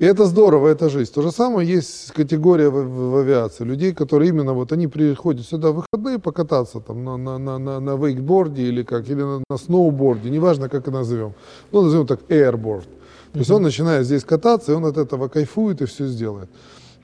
И 0.00 0.04
это 0.04 0.26
здорово, 0.26 0.68
это 0.68 0.88
жизнь. 0.88 1.12
То 1.12 1.22
же 1.22 1.30
самое 1.30 1.68
есть 1.68 2.10
категория 2.10 2.68
в, 2.68 2.82
в, 2.82 3.10
в 3.12 3.16
авиации. 3.16 3.62
Людей, 3.62 3.92
которые 3.92 4.30
именно 4.30 4.52
вот 4.52 4.72
они 4.72 4.88
приходят 4.88 5.46
сюда 5.46 5.70
в 5.70 5.84
выходные 5.84 6.18
покататься 6.18 6.80
там 6.80 7.04
на, 7.04 7.16
на, 7.16 7.38
на, 7.38 7.58
на, 7.58 7.80
на 7.80 7.96
вейкборде 7.96 8.62
или 8.62 8.82
как, 8.82 9.08
или 9.08 9.22
на, 9.22 9.44
на 9.48 9.56
сноуборде, 9.56 10.30
неважно 10.30 10.68
как 10.68 10.88
и 10.88 10.90
назовем. 10.90 11.34
Ну, 11.70 11.82
назовем 11.82 12.06
так 12.08 12.20
airboard. 12.28 12.84
То 13.32 13.38
есть 13.38 13.50
он 13.50 13.62
начинает 13.62 14.06
здесь 14.06 14.24
кататься, 14.24 14.72
и 14.72 14.74
он 14.74 14.84
от 14.84 14.96
этого 14.96 15.28
кайфует 15.28 15.80
и 15.80 15.86
все 15.86 16.06
сделает. 16.06 16.48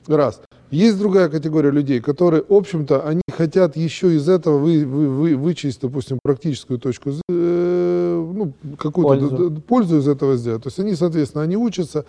Раз. 0.07 0.41
Есть 0.69 0.97
другая 0.97 1.29
категория 1.29 1.71
людей, 1.71 1.99
которые, 1.99 2.43
в 2.47 2.53
общем-то, 2.53 3.05
они 3.05 3.21
хотят 3.31 3.75
еще 3.75 4.15
из 4.15 4.27
этого 4.29 4.57
вы, 4.57 4.85
вы, 4.85 5.09
вы, 5.09 5.35
вычесть, 5.35 5.81
допустим, 5.81 6.19
практическую 6.23 6.79
точку, 6.79 7.11
э, 7.29 8.31
ну, 8.33 8.53
какую-то 8.77 9.27
пользу. 9.27 9.61
пользу 9.67 9.97
из 9.97 10.07
этого 10.07 10.37
сделать. 10.37 10.63
То 10.63 10.67
есть 10.67 10.79
они, 10.79 10.95
соответственно, 10.95 11.43
они 11.43 11.57
учатся, 11.57 12.05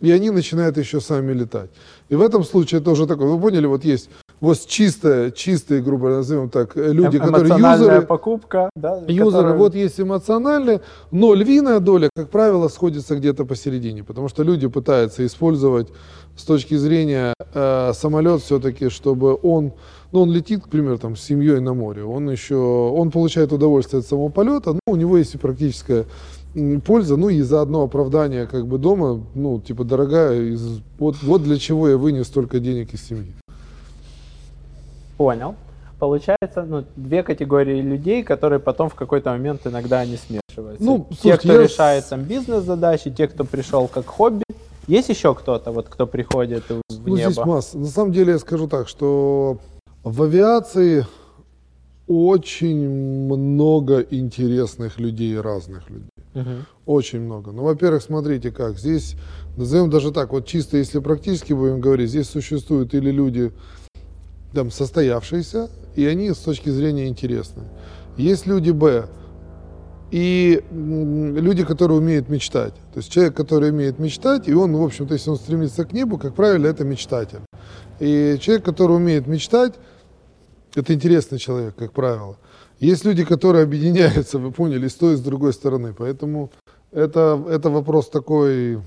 и 0.00 0.10
они 0.10 0.30
начинают 0.30 0.76
еще 0.78 1.00
сами 1.00 1.32
летать. 1.32 1.70
И 2.08 2.14
в 2.14 2.22
этом 2.22 2.44
случае 2.44 2.80
это 2.80 2.90
уже 2.90 3.06
такое, 3.06 3.28
вы 3.28 3.40
поняли, 3.40 3.66
вот 3.66 3.84
есть 3.84 4.10
вот 4.40 4.58
чистые, 4.66 5.32
чистые, 5.32 5.82
грубо 5.82 6.08
назовем 6.08 6.48
так, 6.48 6.74
люди, 6.74 7.18
эм 7.18 7.26
которые 7.26 7.54
юзеры. 7.58 8.02
покупка, 8.02 8.70
да? 8.74 8.96
Юзеры, 9.06 9.30
которые... 9.30 9.56
вот 9.56 9.74
есть 9.74 10.00
эмоциональные, 10.00 10.80
но 11.10 11.34
львиная 11.34 11.78
доля, 11.80 12.08
как 12.14 12.30
правило, 12.30 12.68
сходится 12.68 13.16
где-то 13.16 13.44
посередине, 13.44 14.02
потому 14.02 14.28
что 14.28 14.42
люди 14.42 14.66
пытаются 14.66 15.26
использовать 15.26 15.88
с 16.36 16.44
точки 16.44 16.74
зрения 16.76 17.34
э, 17.52 17.92
самолет 17.94 18.40
все-таки, 18.40 18.88
чтобы 18.88 19.38
он, 19.42 19.72
ну, 20.10 20.22
он 20.22 20.32
летит, 20.32 20.64
к 20.64 20.68
примеру, 20.68 20.98
там, 20.98 21.16
с 21.16 21.22
семьей 21.22 21.60
на 21.60 21.74
море, 21.74 22.02
он 22.02 22.30
еще, 22.30 22.56
он 22.56 23.10
получает 23.10 23.52
удовольствие 23.52 24.00
от 24.00 24.06
самого 24.06 24.30
полета, 24.30 24.72
но 24.72 24.80
у 24.86 24.96
него 24.96 25.18
есть 25.18 25.34
и 25.34 25.38
практическая 25.38 26.06
польза, 26.84 27.16
ну 27.16 27.28
и 27.28 27.40
заодно 27.42 27.82
оправдание 27.82 28.46
как 28.46 28.66
бы 28.66 28.78
дома, 28.78 29.20
ну 29.34 29.60
типа 29.60 29.84
дорогая, 29.84 30.40
из, 30.40 30.80
вот, 30.98 31.16
вот 31.22 31.42
для 31.42 31.58
чего 31.58 31.88
я 31.88 31.96
вынес 31.96 32.26
столько 32.26 32.60
денег 32.60 32.92
из 32.94 33.06
семьи. 33.06 33.32
Понял. 35.16 35.54
Получается, 35.98 36.64
ну, 36.66 36.84
две 36.96 37.22
категории 37.22 37.82
людей, 37.82 38.22
которые 38.22 38.58
потом 38.58 38.88
в 38.88 38.94
какой-то 38.94 39.30
момент 39.30 39.66
иногда 39.66 40.00
они 40.00 40.16
смешиваются. 40.16 40.82
Ну, 40.82 41.06
те, 41.10 41.16
слушайте, 41.16 41.38
кто 41.38 41.52
я... 41.52 41.62
решает 41.62 42.08
там 42.08 42.22
бизнес-задачи, 42.22 43.10
те, 43.10 43.28
кто 43.28 43.44
пришел 43.44 43.86
как 43.86 44.06
хобби. 44.06 44.44
Есть 44.86 45.10
еще 45.10 45.34
кто-то, 45.34 45.72
вот, 45.72 45.88
кто 45.90 46.06
приходит 46.06 46.64
в 46.70 46.80
ну, 47.06 47.16
небо? 47.16 47.30
Здесь 47.30 47.44
масса. 47.44 47.78
На 47.78 47.86
самом 47.86 48.12
деле 48.12 48.32
я 48.32 48.38
скажу 48.38 48.66
так, 48.66 48.88
что 48.88 49.58
в 50.02 50.22
авиации 50.22 51.06
очень 52.10 52.88
много 52.88 54.00
интересных 54.00 54.98
людей, 54.98 55.40
разных 55.40 55.88
людей. 55.88 56.10
Угу. 56.34 56.50
Очень 56.86 57.20
много. 57.20 57.52
Ну, 57.52 57.62
во-первых, 57.62 58.02
смотрите 58.02 58.50
как. 58.50 58.80
Здесь, 58.80 59.14
назовем 59.56 59.90
даже 59.90 60.10
так, 60.10 60.32
вот 60.32 60.44
чисто 60.44 60.76
если 60.76 60.98
практически 60.98 61.52
будем 61.52 61.80
говорить, 61.80 62.08
здесь 62.08 62.28
существуют 62.28 62.94
или 62.94 63.12
люди 63.12 63.52
там 64.52 64.72
состоявшиеся, 64.72 65.70
и 65.94 66.04
они 66.04 66.32
с 66.32 66.38
точки 66.38 66.68
зрения 66.70 67.06
интересны. 67.06 67.62
Есть 68.16 68.44
люди 68.44 68.72
Б, 68.72 69.06
и 70.10 70.64
люди, 70.72 71.64
которые 71.64 71.98
умеют 71.98 72.28
мечтать. 72.28 72.74
То 72.92 72.98
есть 72.98 73.12
человек, 73.12 73.36
который 73.36 73.70
умеет 73.70 74.00
мечтать, 74.00 74.48
и 74.48 74.52
он, 74.52 74.74
в 74.74 74.82
общем-то, 74.82 75.14
если 75.14 75.30
он 75.30 75.36
стремится 75.36 75.84
к 75.84 75.92
небу, 75.92 76.18
как 76.18 76.34
правило, 76.34 76.66
это 76.66 76.82
мечтатель. 76.82 77.38
И 78.00 78.36
человек, 78.40 78.64
который 78.64 78.96
умеет 78.96 79.28
мечтать, 79.28 79.74
это 80.74 80.94
интересный 80.94 81.38
человек, 81.38 81.74
как 81.76 81.92
правило. 81.92 82.36
Есть 82.78 83.04
люди, 83.04 83.24
которые 83.24 83.64
объединяются, 83.64 84.38
вы 84.38 84.52
поняли, 84.52 84.88
с 84.88 84.94
той 84.94 85.14
и 85.14 85.16
с 85.16 85.20
другой 85.20 85.52
стороны. 85.52 85.94
Поэтому 85.96 86.50
это, 86.92 87.42
это 87.48 87.70
вопрос 87.70 88.08
такой... 88.08 88.80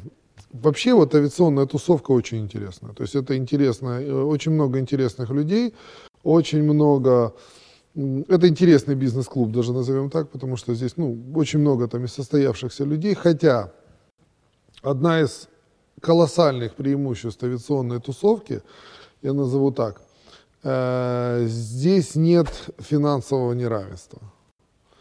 Вообще 0.52 0.94
вот 0.94 1.16
авиационная 1.16 1.66
тусовка 1.66 2.12
очень 2.12 2.40
интересная. 2.40 2.94
То 2.94 3.04
есть 3.04 3.16
это 3.16 3.36
интересно, 3.36 4.02
э, 4.02 4.12
очень 4.12 4.52
много 4.52 4.80
интересных 4.80 5.30
людей, 5.30 5.74
очень 6.24 6.64
много... 6.64 7.34
Это 8.28 8.48
интересный 8.48 8.96
бизнес-клуб, 8.96 9.52
даже 9.52 9.74
назовем 9.74 10.10
так, 10.10 10.30
потому 10.30 10.58
что 10.58 10.74
здесь 10.74 10.98
ну, 10.98 11.16
очень 11.36 11.60
много 11.60 11.88
там 11.88 12.06
и 12.06 12.08
состоявшихся 12.08 12.86
людей. 12.86 13.14
Хотя 13.14 13.72
одна 14.82 15.22
из 15.22 15.48
колоссальных 16.02 16.74
преимуществ 16.74 17.44
авиационной 17.44 18.00
тусовки, 18.00 18.62
я 19.22 19.34
назову 19.34 19.72
так– 19.72 20.02
здесь 20.64 22.16
нет 22.16 22.48
финансового 22.80 23.54
неравенства. 23.54 24.22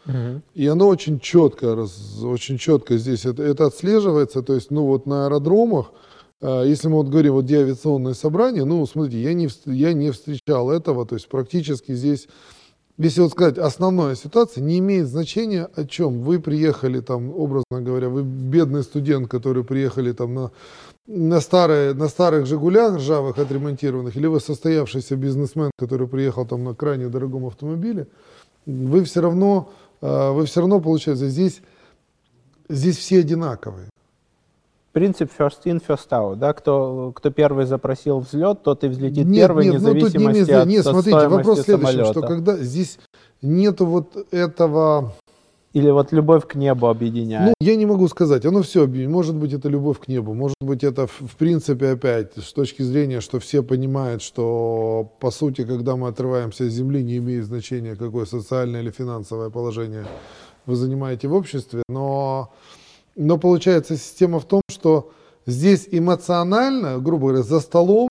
Угу. 0.05 0.41
И 0.53 0.67
оно 0.67 0.87
очень 0.87 1.19
четко, 1.19 1.87
очень 2.23 2.57
четко 2.57 2.97
здесь 2.97 3.25
это, 3.25 3.43
это 3.43 3.67
отслеживается. 3.67 4.41
То 4.41 4.53
есть, 4.53 4.71
ну 4.71 4.85
вот 4.85 5.05
на 5.05 5.25
аэродромах, 5.25 5.91
э, 6.41 6.63
если 6.65 6.89
мы 6.89 6.95
вот 6.95 7.07
говорим, 7.07 7.33
вот 7.33 7.45
где 7.45 7.59
авиационные 7.59 8.13
собрания, 8.13 8.65
ну, 8.65 8.85
смотрите, 8.85 9.21
я 9.21 9.33
не, 9.33 9.47
я 9.65 9.93
не 9.93 10.11
встречал 10.11 10.71
этого, 10.71 11.05
то 11.05 11.15
есть 11.15 11.29
практически 11.29 11.93
здесь, 11.93 12.27
если 12.97 13.21
вот 13.21 13.31
сказать, 13.31 13.57
основная 13.57 14.15
ситуация, 14.15 14.63
не 14.63 14.79
имеет 14.79 15.07
значения 15.07 15.67
о 15.75 15.85
чем. 15.85 16.21
Вы 16.21 16.39
приехали 16.39 16.99
там, 16.99 17.31
образно 17.35 17.81
говоря, 17.81 18.09
вы 18.09 18.23
бедный 18.23 18.83
студент, 18.83 19.29
который 19.29 19.63
приехали 19.63 20.11
там 20.11 20.33
на 20.33 20.51
на, 21.07 21.41
старые, 21.41 21.93
на 21.93 22.07
старых 22.07 22.45
«Жигулях» 22.45 22.95
ржавых 22.95 23.37
отремонтированных, 23.37 24.15
или 24.15 24.27
вы 24.27 24.39
состоявшийся 24.39 25.15
бизнесмен, 25.15 25.71
который 25.77 26.07
приехал 26.07 26.45
там 26.45 26.63
на 26.63 26.73
крайне 26.73 27.09
дорогом 27.09 27.45
автомобиле, 27.45 28.07
вы 28.65 29.03
все 29.03 29.21
равно, 29.21 29.69
а, 30.01 30.31
вы 30.31 30.45
все 30.45 30.61
равно, 30.61 30.79
получается, 30.79 31.27
здесь, 31.27 31.61
здесь 32.69 32.97
все 32.97 33.19
одинаковые. 33.19 33.89
Принцип 34.93 35.31
first 35.35 35.65
in, 35.65 35.81
first 35.85 36.09
out, 36.11 36.35
да? 36.35 36.53
Кто, 36.53 37.11
кто 37.15 37.31
первый 37.31 37.65
запросил 37.65 38.19
взлет, 38.19 38.61
тот 38.61 38.83
и 38.83 38.87
взлетит 38.87 39.25
нет, 39.25 39.47
первый, 39.47 39.65
нет, 39.65 39.75
вне 39.75 39.79
зависимости 39.79 40.17
ну, 40.17 40.29
тут 40.29 40.47
не, 40.47 40.53
от 40.53 40.67
Нет, 40.67 40.85
смотрите, 40.85 41.27
вопрос 41.27 41.61
следующий, 41.61 41.91
самолета. 41.93 42.11
что 42.11 42.21
когда 42.21 42.57
здесь 42.57 42.99
нету 43.41 43.87
вот 43.87 44.15
этого 44.31 45.13
или 45.73 45.89
вот 45.89 46.11
любовь 46.11 46.47
к 46.47 46.53
небу 46.53 46.87
объединяет? 46.87 47.55
Ну, 47.59 47.65
я 47.65 47.75
не 47.75 47.87
могу 47.87 48.07
сказать. 48.07 48.45
Оно 48.45 48.61
все 48.61 48.83
объединяет. 48.83 49.11
Может 49.11 49.35
быть, 49.35 49.53
это 49.53 49.67
любовь 49.67 49.99
к 49.99 50.07
небу. 50.07 50.35
Может 50.35 50.57
быть, 50.61 50.83
это, 50.83 51.07
в 51.07 51.35
принципе, 51.39 51.89
опять, 51.89 52.37
с 52.37 52.53
точки 52.53 52.83
зрения, 52.83 53.21
что 53.21 53.39
все 53.39 53.63
понимают, 53.63 54.21
что, 54.21 55.11
по 55.19 55.31
сути, 55.31 55.63
когда 55.63 55.95
мы 55.95 56.09
отрываемся 56.09 56.65
от 56.65 56.69
земли, 56.69 57.03
не 57.03 57.17
имеет 57.17 57.45
значения, 57.45 57.95
какое 57.95 58.25
социальное 58.25 58.83
или 58.83 58.91
финансовое 58.91 59.49
положение 59.49 60.05
вы 60.67 60.75
занимаете 60.75 61.27
в 61.27 61.33
обществе. 61.33 61.81
Но, 61.89 62.53
но 63.15 63.37
получается, 63.37 63.97
система 63.97 64.39
в 64.39 64.45
том, 64.45 64.61
что 64.69 65.11
здесь 65.45 65.87
эмоционально, 65.91 66.99
грубо 66.99 67.27
говоря, 67.27 67.43
за 67.43 67.59
столом 67.59 68.09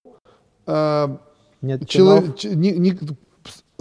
э, 0.67 1.17
Нет 1.61 1.89
человек, 1.89 2.43
не, 2.45 2.73
не, 2.73 2.99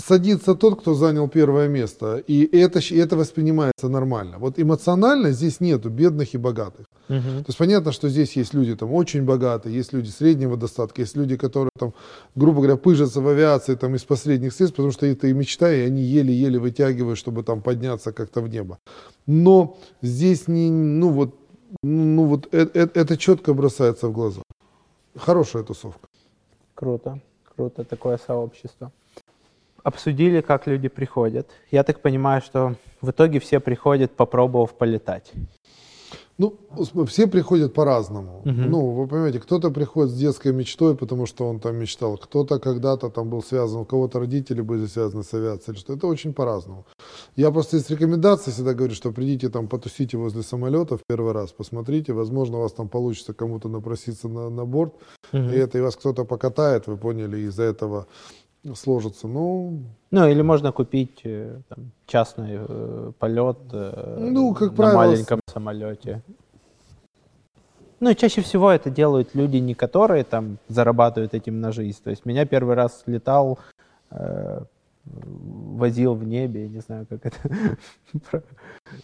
садится 0.01 0.55
тот, 0.55 0.81
кто 0.81 0.93
занял 0.93 1.27
первое 1.29 1.67
место. 1.67 2.17
И 2.17 2.57
это, 2.57 2.79
и 2.79 2.97
это 2.97 3.15
воспринимается 3.15 3.89
нормально. 3.89 4.37
Вот 4.39 4.59
эмоционально 4.59 5.31
здесь 5.31 5.61
нету 5.61 5.89
бедных 5.89 6.33
и 6.33 6.37
богатых. 6.37 6.85
Угу. 7.09 7.19
То 7.19 7.45
есть 7.47 7.57
понятно, 7.57 7.91
что 7.91 8.09
здесь 8.09 8.37
есть 8.37 8.53
люди 8.53 8.75
там 8.75 8.93
очень 8.93 9.23
богатые, 9.23 9.75
есть 9.75 9.93
люди 9.93 10.09
среднего 10.09 10.57
достатка, 10.57 11.01
есть 11.01 11.17
люди, 11.17 11.37
которые 11.37 11.69
там, 11.77 11.93
грубо 12.35 12.57
говоря, 12.61 12.77
пыжатся 12.77 13.21
в 13.21 13.27
авиации 13.27 13.75
там 13.75 13.95
из 13.95 14.03
последних 14.03 14.53
средств, 14.53 14.75
потому 14.75 14.91
что 14.91 15.05
это 15.05 15.27
и 15.27 15.33
мечта, 15.33 15.71
и 15.73 15.81
они 15.81 16.01
еле-еле 16.01 16.59
вытягивают, 16.59 17.17
чтобы 17.17 17.43
там 17.43 17.61
подняться 17.61 18.11
как-то 18.11 18.41
в 18.41 18.49
небо. 18.49 18.77
Но 19.27 19.77
здесь 20.01 20.47
не, 20.47 20.69
ну 20.71 21.09
вот, 21.09 21.35
ну 21.83 22.25
вот 22.25 22.47
это, 22.53 22.79
это, 22.79 22.99
это 22.99 23.17
четко 23.17 23.53
бросается 23.53 24.07
в 24.07 24.13
глаза. 24.13 24.41
Хорошая 25.15 25.63
тусовка. 25.63 26.07
Круто, 26.75 27.19
круто 27.55 27.83
такое 27.83 28.17
сообщество 28.25 28.91
обсудили, 29.83 30.41
как 30.41 30.67
люди 30.67 30.87
приходят. 30.87 31.49
Я 31.71 31.83
так 31.83 32.01
понимаю, 32.01 32.41
что 32.41 32.75
в 33.01 33.09
итоге 33.09 33.39
все 33.39 33.59
приходят, 33.59 34.11
попробовав 34.11 34.73
полетать. 34.73 35.33
Ну, 36.41 36.57
все 37.05 37.27
приходят 37.27 37.73
по-разному. 37.73 38.39
Угу. 38.39 38.51
Ну, 38.51 38.91
вы 38.91 39.07
понимаете, 39.07 39.39
кто-то 39.39 39.69
приходит 39.69 40.11
с 40.11 40.17
детской 40.17 40.51
мечтой, 40.51 40.95
потому 40.95 41.27
что 41.27 41.47
он 41.47 41.59
там 41.59 41.75
мечтал, 41.75 42.17
кто-то 42.17 42.59
когда-то 42.59 43.09
там 43.09 43.29
был 43.29 43.43
связан, 43.43 43.81
у 43.81 43.85
кого-то 43.85 44.19
родители 44.19 44.61
были 44.61 44.87
связаны 44.87 45.23
с 45.23 45.31
авиацией, 45.35 45.77
что 45.77 45.93
это 45.93 46.07
очень 46.07 46.33
по-разному. 46.33 46.85
Я 47.35 47.51
просто 47.51 47.77
из 47.77 47.87
рекомендаций 47.91 48.51
всегда 48.51 48.73
говорю, 48.73 48.95
что 48.95 49.11
придите 49.11 49.49
там, 49.49 49.67
потусите 49.67 50.17
возле 50.17 50.41
самолета 50.41 50.97
в 50.97 51.01
первый 51.07 51.33
раз, 51.33 51.51
посмотрите, 51.51 52.13
возможно, 52.13 52.57
у 52.57 52.61
вас 52.61 52.71
там 52.71 52.89
получится 52.89 53.33
кому-то 53.33 53.69
напроситься 53.69 54.27
на, 54.27 54.49
на 54.49 54.65
борт, 54.65 54.95
угу. 55.31 55.43
и 55.43 55.57
это 55.57 55.77
и 55.77 55.81
вас 55.81 55.95
кто-то 55.95 56.25
покатает, 56.25 56.87
вы 56.87 56.97
поняли, 56.97 57.37
из-за 57.41 57.63
этого 57.63 58.07
сложится. 58.75 59.27
Ну, 59.27 59.83
ну 60.11 60.27
или 60.27 60.41
можно 60.41 60.71
купить 60.71 61.21
э, 61.23 61.59
там, 61.67 61.91
частный 62.05 62.59
э, 62.59 63.11
полет 63.17 63.57
э, 63.71 64.17
ну, 64.19 64.53
как 64.53 64.71
на 64.71 64.75
правило, 64.75 64.97
маленьком 64.97 65.39
самолете. 65.51 66.21
Ну, 67.99 68.13
чаще 68.13 68.41
всего 68.41 68.71
это 68.71 68.89
делают 68.89 69.35
люди, 69.35 69.57
не 69.57 69.73
которые 69.75 70.23
там 70.23 70.57
зарабатывают 70.67 71.33
этим 71.33 71.61
на 71.61 71.71
жизнь. 71.71 71.99
То 72.03 72.09
есть 72.09 72.25
меня 72.25 72.45
первый 72.45 72.75
раз 72.75 73.03
летал, 73.05 73.59
э, 74.09 74.61
возил 75.05 76.13
в 76.13 76.23
небе, 76.23 76.67
не 76.67 76.79
знаю, 76.79 77.07
как 77.09 77.25
это, 77.25 78.43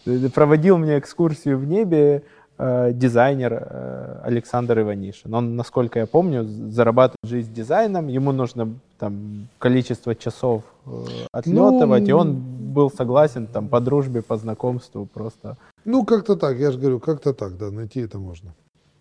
проводил 0.34 0.78
мне 0.78 0.98
экскурсию 0.98 1.58
в 1.58 1.64
небе 1.64 2.22
э, 2.58 2.92
дизайнер 2.92 3.52
э, 3.54 4.20
Александр 4.24 4.80
Иванишин. 4.80 5.34
Он, 5.34 5.56
насколько 5.56 5.98
я 5.98 6.06
помню, 6.06 6.44
зарабатывает 6.44 7.18
жизнь 7.24 7.52
дизайном, 7.52 8.08
ему 8.08 8.32
нужно 8.32 8.74
там 8.98 9.48
количество 9.58 10.14
часов 10.14 10.62
э, 10.86 10.90
отлетывать, 11.32 12.02
ну, 12.02 12.08
и 12.08 12.12
он 12.12 12.36
был 12.74 12.90
согласен 12.90 13.46
там 13.46 13.68
по 13.68 13.80
дружбе, 13.80 14.22
по 14.22 14.36
знакомству 14.36 15.06
просто. 15.06 15.56
Ну, 15.84 16.04
как-то 16.04 16.36
так, 16.36 16.58
я 16.58 16.70
же 16.70 16.78
говорю, 16.78 17.00
как-то 17.00 17.32
так, 17.32 17.56
да, 17.56 17.70
найти 17.70 18.00
это 18.00 18.18
можно. 18.18 18.54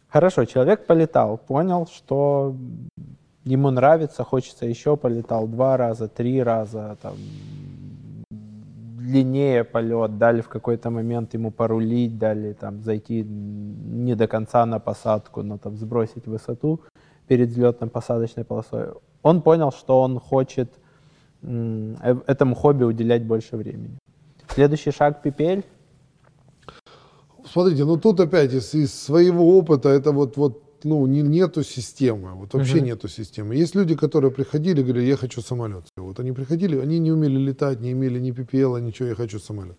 Хорошо, 0.09 0.45
человек 0.45 0.85
полетал, 0.85 1.37
понял, 1.37 1.87
что 1.87 2.55
ему 3.43 3.71
нравится, 3.71 4.23
хочется 4.23 4.65
еще 4.65 4.95
полетал 4.95 5.47
два 5.47 5.77
раза, 5.77 6.07
три 6.07 6.43
раза, 6.43 6.97
там, 7.01 7.15
длиннее 9.07 9.63
полет, 9.63 10.17
дали 10.17 10.41
в 10.41 10.49
какой-то 10.49 10.89
момент 10.89 11.33
ему 11.33 11.51
порулить, 11.51 12.17
дали 12.17 12.53
там 12.53 12.83
зайти 12.83 13.23
не 13.23 14.15
до 14.15 14.27
конца 14.27 14.65
на 14.65 14.79
посадку, 14.79 15.43
но 15.43 15.57
там 15.57 15.77
сбросить 15.77 16.27
высоту 16.27 16.79
перед 17.27 17.49
взлетно-посадочной 17.49 18.43
полосой. 18.43 18.87
Он 19.21 19.41
понял, 19.41 19.71
что 19.71 20.01
он 20.01 20.19
хочет 20.19 20.69
э, 21.41 22.15
этому 22.27 22.55
хобби 22.55 22.83
уделять 22.83 23.23
больше 23.23 23.57
времени. 23.57 23.97
Следующий 24.47 24.91
шаг 24.91 25.21
пипель. 25.21 25.63
Смотрите, 27.45 27.85
ну 27.85 27.97
тут 27.97 28.19
опять 28.19 28.53
из, 28.53 28.73
из 28.73 28.93
своего 28.93 29.57
опыта 29.57 29.89
это 29.89 30.11
вот, 30.11 30.37
вот 30.37 30.63
ну, 30.83 31.05
не, 31.07 31.21
нету 31.21 31.63
системы, 31.63 32.33
вот 32.33 32.53
вообще 32.53 32.77
uh-huh. 32.77 32.85
нету 32.85 33.07
системы. 33.07 33.55
Есть 33.55 33.75
люди, 33.75 33.95
которые 33.95 34.31
приходили, 34.31 34.81
говорили, 34.81 35.05
я 35.05 35.17
хочу 35.17 35.41
самолет. 35.41 35.85
Вот 35.97 36.19
они 36.19 36.31
приходили, 36.31 36.77
они 36.77 36.99
не 36.99 37.11
умели 37.11 37.37
летать, 37.37 37.79
не 37.79 37.91
имели 37.91 38.19
ни 38.19 38.31
PPL, 38.31 38.81
ничего, 38.81 39.09
я 39.09 39.15
хочу 39.15 39.39
самолет. 39.39 39.77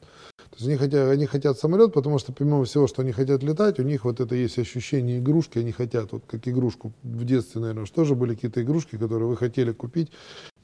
То 0.58 0.64
есть 0.64 0.70
они 0.70 0.76
хотят, 0.76 1.08
они 1.08 1.26
хотят 1.26 1.56
самолет, 1.56 1.92
потому 1.92 2.18
что 2.18 2.32
помимо 2.32 2.64
всего, 2.64 2.88
что 2.88 3.02
они 3.02 3.12
хотят 3.12 3.44
летать, 3.44 3.78
у 3.78 3.84
них 3.84 4.04
вот 4.04 4.18
это 4.18 4.34
есть 4.34 4.58
ощущение 4.58 5.20
игрушки, 5.20 5.60
они 5.60 5.70
хотят, 5.70 6.10
вот 6.10 6.24
как 6.26 6.48
игрушку 6.48 6.92
в 7.04 7.24
детстве, 7.24 7.60
наверное, 7.60 7.86
что 7.86 8.04
же 8.04 8.16
были 8.16 8.34
какие-то 8.34 8.60
игрушки, 8.62 8.96
которые 8.96 9.28
вы 9.28 9.36
хотели 9.36 9.70
купить. 9.70 10.10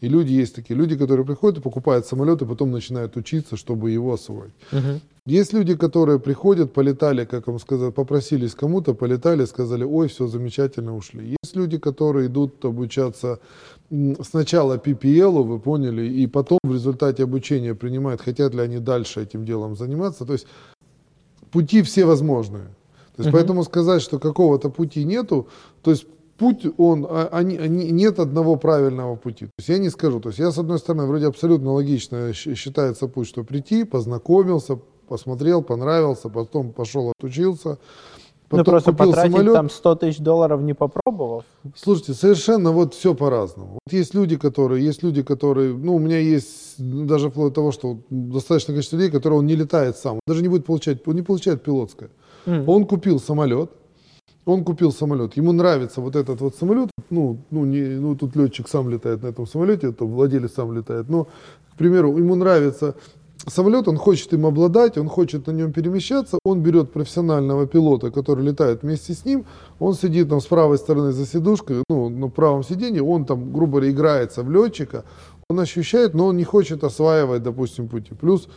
И 0.00 0.08
люди 0.08 0.32
есть 0.32 0.56
такие, 0.56 0.74
люди, 0.74 0.96
которые 0.96 1.24
приходят 1.24 1.58
и 1.58 1.62
покупают 1.62 2.06
самолет, 2.06 2.42
и 2.42 2.44
потом 2.44 2.72
начинают 2.72 3.16
учиться, 3.16 3.56
чтобы 3.56 3.92
его 3.92 4.12
освоить. 4.12 4.52
Uh-huh. 4.72 5.00
Есть 5.26 5.52
люди, 5.52 5.76
которые 5.76 6.18
приходят, 6.18 6.72
полетали, 6.72 7.24
как 7.24 7.46
вам 7.46 7.60
сказать, 7.60 7.94
попросились 7.94 8.54
кому-то, 8.54 8.94
полетали, 8.94 9.44
сказали, 9.44 9.84
ой, 9.84 10.08
все 10.08 10.26
замечательно, 10.26 10.96
ушли. 10.96 11.36
Есть 11.42 11.54
люди, 11.54 11.78
которые 11.78 12.26
идут 12.26 12.62
обучаться 12.64 13.38
сначала 13.90 14.76
PPL, 14.76 15.42
вы 15.42 15.58
поняли, 15.58 16.06
и 16.06 16.26
потом 16.26 16.58
в 16.64 16.72
результате 16.72 17.22
обучения 17.24 17.74
принимают, 17.74 18.20
хотят 18.20 18.54
ли 18.54 18.60
они 18.60 18.78
дальше 18.78 19.22
этим 19.22 19.44
делом 19.44 19.76
заниматься. 19.76 20.24
То 20.24 20.32
есть 20.32 20.46
пути 21.50 21.82
все 21.82 22.04
возможные. 22.04 22.66
То 23.16 23.22
есть, 23.22 23.28
uh-huh. 23.28 23.32
поэтому 23.32 23.64
сказать, 23.64 24.02
что 24.02 24.18
какого-то 24.18 24.70
пути 24.70 25.04
нету, 25.04 25.48
то 25.82 25.92
есть 25.92 26.06
путь, 26.36 26.66
он, 26.78 27.06
а, 27.08 27.28
они, 27.30 27.56
они, 27.56 27.90
нет 27.90 28.18
одного 28.18 28.56
правильного 28.56 29.16
пути. 29.16 29.46
То 29.46 29.52
есть 29.58 29.68
я 29.68 29.78
не 29.78 29.90
скажу, 29.90 30.20
то 30.20 30.30
есть 30.30 30.40
я 30.40 30.50
с 30.50 30.58
одной 30.58 30.78
стороны 30.78 31.06
вроде 31.06 31.26
абсолютно 31.26 31.72
логично 31.72 32.32
считается 32.32 33.06
путь, 33.06 33.28
что 33.28 33.44
прийти, 33.44 33.84
познакомился, 33.84 34.78
посмотрел, 35.08 35.62
понравился, 35.62 36.28
потом 36.28 36.72
пошел 36.72 37.12
отучился. 37.16 37.78
Ну, 38.56 38.64
потом 38.64 38.74
ну 38.74 38.78
просто 38.78 38.92
купил 38.92 39.06
потратить 39.10 39.32
самолет. 39.32 39.54
там 39.54 39.70
100 39.70 39.94
тысяч 39.96 40.18
долларов 40.18 40.60
не 40.62 40.74
попробовав? 40.74 41.44
Слушайте, 41.76 42.14
совершенно 42.14 42.72
вот 42.72 42.94
все 42.94 43.14
по-разному. 43.14 43.74
Вот 43.74 43.92
есть 43.92 44.14
люди, 44.14 44.36
которые, 44.36 44.84
есть 44.84 45.02
люди, 45.02 45.22
которые, 45.22 45.74
ну, 45.74 45.96
у 45.96 45.98
меня 45.98 46.18
есть 46.18 46.74
даже 46.78 47.30
вплоть 47.30 47.50
до 47.50 47.54
того, 47.54 47.72
что 47.72 47.98
достаточно 48.10 48.74
количество 48.74 48.96
людей, 48.96 49.10
которые 49.10 49.38
он 49.38 49.46
не 49.46 49.56
летает 49.56 49.96
сам, 49.96 50.20
даже 50.26 50.42
не 50.42 50.48
будет 50.48 50.66
получать, 50.66 51.06
он 51.06 51.14
не 51.14 51.22
получает 51.22 51.62
пилотское. 51.62 52.10
Mm. 52.46 52.64
Он 52.66 52.86
купил 52.86 53.20
самолет, 53.20 53.70
он 54.44 54.64
купил 54.64 54.92
самолет, 54.92 55.36
ему 55.36 55.52
нравится 55.52 56.00
вот 56.00 56.16
этот 56.16 56.40
вот 56.40 56.54
самолет, 56.56 56.90
ну, 57.10 57.38
ну, 57.50 57.64
не, 57.64 57.82
ну 57.98 58.14
тут 58.14 58.36
летчик 58.36 58.68
сам 58.68 58.90
летает 58.90 59.22
на 59.22 59.28
этом 59.28 59.46
самолете, 59.46 59.88
это 59.88 60.04
владелец 60.04 60.54
сам 60.54 60.72
летает, 60.72 61.08
но, 61.08 61.24
к 61.24 61.76
примеру, 61.78 62.16
ему 62.16 62.34
нравится 62.34 62.94
самолет, 63.46 63.88
он 63.88 63.96
хочет 63.96 64.32
им 64.32 64.46
обладать, 64.46 64.98
он 64.98 65.08
хочет 65.08 65.46
на 65.46 65.52
нем 65.52 65.72
перемещаться, 65.72 66.38
он 66.44 66.62
берет 66.62 66.92
профессионального 66.92 67.66
пилота, 67.66 68.10
который 68.10 68.44
летает 68.44 68.82
вместе 68.82 69.14
с 69.14 69.24
ним, 69.24 69.44
он 69.78 69.94
сидит 69.94 70.28
там 70.28 70.40
с 70.40 70.46
правой 70.46 70.78
стороны 70.78 71.12
за 71.12 71.26
сидушкой, 71.26 71.82
ну, 71.88 72.08
на 72.08 72.28
правом 72.28 72.62
сиденье, 72.62 73.02
он 73.02 73.24
там, 73.24 73.52
грубо 73.52 73.78
говоря, 73.78 73.90
играется 73.90 74.42
в 74.42 74.50
летчика, 74.50 75.04
он 75.50 75.60
ощущает, 75.60 76.14
но 76.14 76.26
он 76.26 76.36
не 76.36 76.44
хочет 76.44 76.84
осваивать, 76.84 77.42
допустим, 77.42 77.88
пути. 77.88 78.14
Плюс 78.14 78.48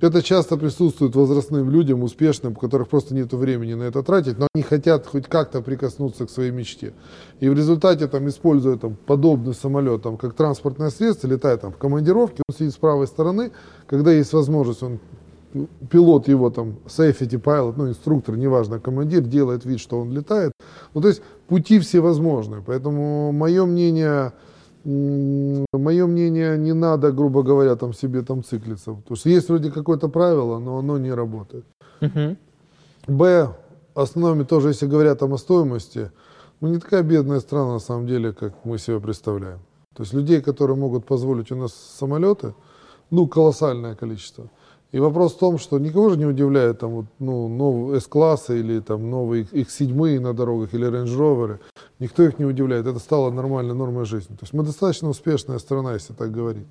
это 0.00 0.22
часто 0.22 0.56
присутствует 0.56 1.14
возрастным 1.14 1.70
людям, 1.70 2.02
успешным, 2.02 2.52
у 2.52 2.56
которых 2.56 2.88
просто 2.88 3.14
нет 3.14 3.32
времени 3.32 3.74
на 3.74 3.84
это 3.84 4.02
тратить, 4.02 4.38
но 4.38 4.48
они 4.54 4.62
хотят 4.62 5.06
хоть 5.06 5.26
как-то 5.26 5.60
прикоснуться 5.60 6.26
к 6.26 6.30
своей 6.30 6.50
мечте. 6.50 6.92
И 7.40 7.48
в 7.48 7.54
результате, 7.54 8.06
там, 8.08 8.28
используя 8.28 8.76
там, 8.76 8.96
подобный 9.06 9.54
самолет 9.54 10.02
там, 10.02 10.16
как 10.16 10.34
транспортное 10.34 10.90
средство, 10.90 11.26
летая 11.26 11.56
там, 11.56 11.72
в 11.72 11.76
командировке, 11.76 12.42
он 12.48 12.56
сидит 12.56 12.72
с 12.72 12.76
правой 12.76 13.06
стороны, 13.06 13.50
когда 13.86 14.12
есть 14.12 14.32
возможность, 14.32 14.82
он 14.82 14.98
пилот 15.90 16.28
его 16.28 16.50
там, 16.50 16.76
safety 16.86 17.40
pilot, 17.40 17.74
ну, 17.76 17.88
инструктор, 17.88 18.36
неважно, 18.36 18.78
командир, 18.78 19.22
делает 19.22 19.64
вид, 19.64 19.80
что 19.80 20.00
он 20.00 20.12
летает. 20.12 20.52
Ну, 20.94 21.00
то 21.00 21.08
есть 21.08 21.22
пути 21.46 21.78
всевозможные. 21.78 22.62
Поэтому 22.64 23.32
мое 23.32 23.64
мнение, 23.64 24.32
мое 24.84 26.06
мнение, 26.06 26.58
не 26.58 26.72
надо, 26.74 27.12
грубо 27.12 27.42
говоря, 27.42 27.76
там 27.76 27.92
себе 27.92 28.22
там 28.22 28.42
циклиться. 28.42 28.92
Потому 28.92 29.16
что 29.16 29.28
есть 29.28 29.48
вроде 29.48 29.70
какое-то 29.70 30.08
правило, 30.08 30.58
но 30.58 30.78
оно 30.78 30.98
не 30.98 31.12
работает. 31.12 31.64
Б, 33.06 33.56
основными 33.94 34.44
тоже, 34.44 34.68
если 34.68 34.86
говорят 34.86 35.18
там 35.18 35.32
о 35.32 35.38
стоимости, 35.38 36.10
мы 36.60 36.70
не 36.70 36.78
такая 36.78 37.02
бедная 37.02 37.40
страна 37.40 37.72
на 37.72 37.78
самом 37.78 38.06
деле, 38.06 38.32
как 38.32 38.64
мы 38.64 38.78
себе 38.78 39.00
представляем. 39.00 39.60
То 39.94 40.02
есть 40.02 40.12
людей, 40.12 40.40
которые 40.40 40.76
могут 40.76 41.06
позволить 41.06 41.50
у 41.52 41.56
нас 41.56 41.72
самолеты, 41.72 42.54
ну, 43.10 43.26
колоссальное 43.26 43.94
количество. 43.94 44.50
И 44.90 45.00
вопрос 45.00 45.34
в 45.34 45.38
том, 45.38 45.58
что 45.58 45.78
никого 45.78 46.10
же 46.10 46.16
не 46.16 46.24
удивляет 46.24 46.78
там 46.78 46.90
вот, 46.90 47.06
ну, 47.18 47.48
новые 47.48 47.98
S-классы 47.98 48.60
или 48.60 48.80
там 48.80 49.10
новые 49.10 49.44
X7 49.44 50.20
на 50.20 50.32
дорогах 50.32 50.72
или 50.72 50.88
Range 50.88 51.18
Rover. 51.18 51.58
Никто 51.98 52.22
их 52.22 52.38
не 52.38 52.46
удивляет. 52.46 52.86
Это 52.86 52.98
стало 52.98 53.30
нормальной 53.30 53.74
нормой 53.74 54.06
жизни. 54.06 54.34
То 54.34 54.44
есть 54.44 54.54
мы 54.54 54.62
достаточно 54.62 55.10
успешная 55.10 55.58
страна, 55.58 55.92
если 55.94 56.14
так 56.14 56.30
говорить. 56.30 56.66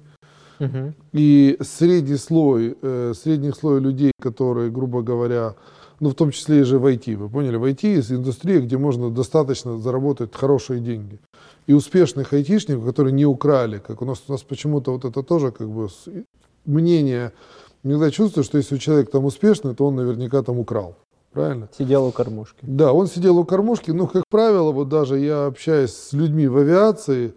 Uh-huh. 0.59 0.93
И 1.13 1.57
средний 1.61 2.17
слой, 2.17 2.75
э, 2.81 3.13
средний 3.15 3.51
слой 3.51 3.79
людей, 3.79 4.11
которые, 4.19 4.71
грубо 4.71 5.03
говоря, 5.03 5.53
ну 5.99 6.09
в 6.09 6.15
том 6.15 6.31
числе 6.31 6.61
и 6.61 6.63
же 6.63 6.79
в 6.79 6.85
IT, 6.85 7.15
вы 7.15 7.29
поняли, 7.29 7.57
в 7.57 7.63
IT 7.63 7.87
есть 7.87 8.11
индустрия, 8.11 8.59
где 8.61 8.77
можно 8.77 9.11
достаточно 9.11 9.77
заработать 9.77 10.33
хорошие 10.33 10.79
деньги. 10.79 11.19
и 11.67 11.73
успешных 11.73 12.33
айтишников, 12.33 12.85
которые 12.85 13.13
не 13.13 13.25
украли. 13.25 13.81
Как 13.85 14.01
у 14.01 14.05
нас, 14.05 14.23
у 14.27 14.31
нас 14.31 14.41
почему-то 14.41 14.93
вот 14.93 15.03
это 15.03 15.21
тоже 15.21 15.51
как 15.51 15.69
бы 15.69 15.89
мнение, 16.65 17.33
иногда 17.91 18.11
чувствую, 18.11 18.43
что 18.43 18.57
если 18.57 18.77
человек 18.77 19.11
там 19.11 19.25
успешный, 19.25 19.75
то 19.75 19.85
он 19.85 19.95
наверняка 19.95 20.41
там 20.43 20.59
украл. 20.59 20.95
Правильно? 21.31 21.69
Сидел 21.77 22.05
у 22.05 22.11
кормушки. 22.11 22.59
Да, 22.61 22.93
он 22.93 23.07
сидел 23.07 23.37
у 23.37 23.45
кормушки, 23.45 23.91
но, 23.91 24.07
как 24.07 24.23
правило, 24.29 24.71
вот 24.71 24.89
даже 24.89 25.19
я 25.19 25.45
общаюсь 25.45 25.93
с 25.93 26.13
людьми 26.13 26.47
в 26.47 26.57
авиации, 26.57 27.33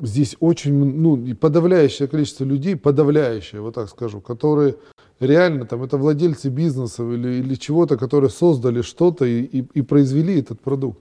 здесь 0.00 0.36
очень, 0.40 0.72
ну, 0.72 1.34
подавляющее 1.34 2.08
количество 2.08 2.44
людей, 2.44 2.76
подавляющее, 2.76 3.60
вот 3.60 3.74
так 3.74 3.88
скажу, 3.88 4.20
которые 4.20 4.76
реально 5.20 5.66
там, 5.66 5.82
это 5.82 5.96
владельцы 5.96 6.48
бизнесов 6.48 7.10
или, 7.12 7.40
или 7.40 7.54
чего-то, 7.54 7.96
которые 7.96 8.30
создали 8.30 8.82
что-то 8.82 9.24
и, 9.24 9.42
и, 9.42 9.66
и 9.74 9.82
произвели 9.82 10.40
этот 10.40 10.60
продукт. 10.60 11.00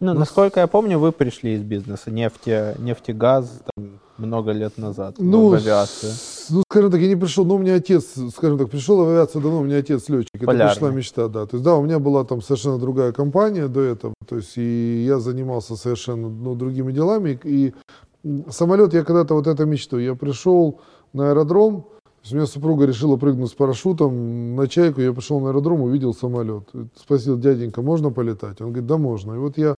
Ну, 0.00 0.12
ну, 0.12 0.20
насколько 0.20 0.60
я 0.60 0.66
помню, 0.66 0.98
вы 0.98 1.12
пришли 1.12 1.54
из 1.54 1.62
бизнеса 1.62 2.10
нефти, 2.10 2.78
нефтегаз 2.78 3.62
там, 3.74 4.00
много 4.18 4.52
лет 4.52 4.78
назад 4.78 5.16
ну, 5.18 5.48
в 5.48 5.54
авиацию. 5.54 6.12
Ну, 6.50 6.62
скажем 6.70 6.90
так, 6.90 7.00
я 7.00 7.08
не 7.08 7.16
пришел, 7.16 7.44
но 7.44 7.56
у 7.56 7.58
меня 7.58 7.74
отец, 7.74 8.14
скажем 8.34 8.58
так, 8.58 8.70
пришел 8.70 9.04
в 9.04 9.08
авиацию 9.08 9.42
давно, 9.42 9.60
у 9.60 9.64
меня 9.64 9.78
отец 9.78 10.08
летчик. 10.08 10.30
Это 10.34 10.46
Полярный. 10.46 10.74
пришла 10.74 10.90
мечта, 10.90 11.28
да. 11.28 11.46
То 11.46 11.56
есть, 11.56 11.64
да, 11.64 11.74
у 11.76 11.82
меня 11.82 11.98
была 11.98 12.24
там 12.24 12.42
совершенно 12.42 12.78
другая 12.78 13.12
компания 13.12 13.68
до 13.68 13.80
этого. 13.80 14.14
То 14.26 14.36
есть, 14.36 14.56
и 14.56 15.04
я 15.06 15.18
занимался 15.18 15.76
совершенно 15.76 16.28
ну, 16.28 16.54
другими 16.54 16.92
делами. 16.92 17.38
И 17.44 17.74
самолет, 18.50 18.94
я 18.94 19.04
когда-то 19.04 19.34
вот 19.34 19.46
это 19.46 19.64
мечту. 19.64 19.98
Я 19.98 20.14
пришел 20.14 20.80
на 21.12 21.30
аэродром, 21.30 21.86
у 22.30 22.34
меня 22.34 22.46
супруга 22.46 22.86
решила 22.86 23.16
прыгнуть 23.16 23.50
с 23.50 23.54
парашютом 23.54 24.56
на 24.56 24.66
чайку, 24.66 25.02
я 25.02 25.12
пришел 25.12 25.40
на 25.40 25.50
аэродром, 25.50 25.82
увидел 25.82 26.14
самолет. 26.14 26.64
Спросил, 26.96 27.38
дяденька, 27.38 27.82
можно 27.82 28.10
полетать? 28.10 28.60
Он 28.62 28.68
говорит, 28.68 28.86
да 28.86 28.96
можно. 28.96 29.34
И 29.34 29.38
вот 29.38 29.58
я 29.58 29.74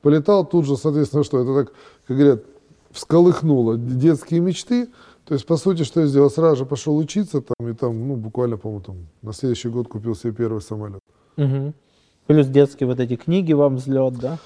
полетал 0.00 0.46
тут 0.46 0.64
же, 0.64 0.76
соответственно, 0.78 1.24
что 1.24 1.40
это 1.40 1.54
так, 1.54 1.74
как 2.06 2.16
говорят, 2.16 2.42
всколыхнуло 2.90 3.76
детские 3.76 4.40
мечты. 4.40 4.88
То 5.24 5.34
есть, 5.34 5.46
по 5.46 5.56
сути, 5.56 5.84
что 5.84 6.00
я 6.00 6.06
сделал? 6.06 6.30
Сразу 6.30 6.56
же 6.56 6.66
пошел 6.66 6.96
учиться 6.96 7.40
там, 7.40 7.68
и 7.68 7.74
там, 7.74 8.08
ну, 8.08 8.16
буквально, 8.16 8.56
по-моему, 8.56 8.82
там, 8.82 8.96
на 9.22 9.32
следующий 9.32 9.68
год 9.68 9.88
купил 9.88 10.14
себе 10.14 10.32
первый 10.32 10.60
самолет. 10.60 11.00
Угу. 11.36 11.72
Плюс 12.26 12.46
детские 12.46 12.86
вот 12.86 13.00
эти 13.00 13.16
книги 13.16 13.52
вам 13.52 13.76
взлет, 13.76 14.14
да? 14.14 14.38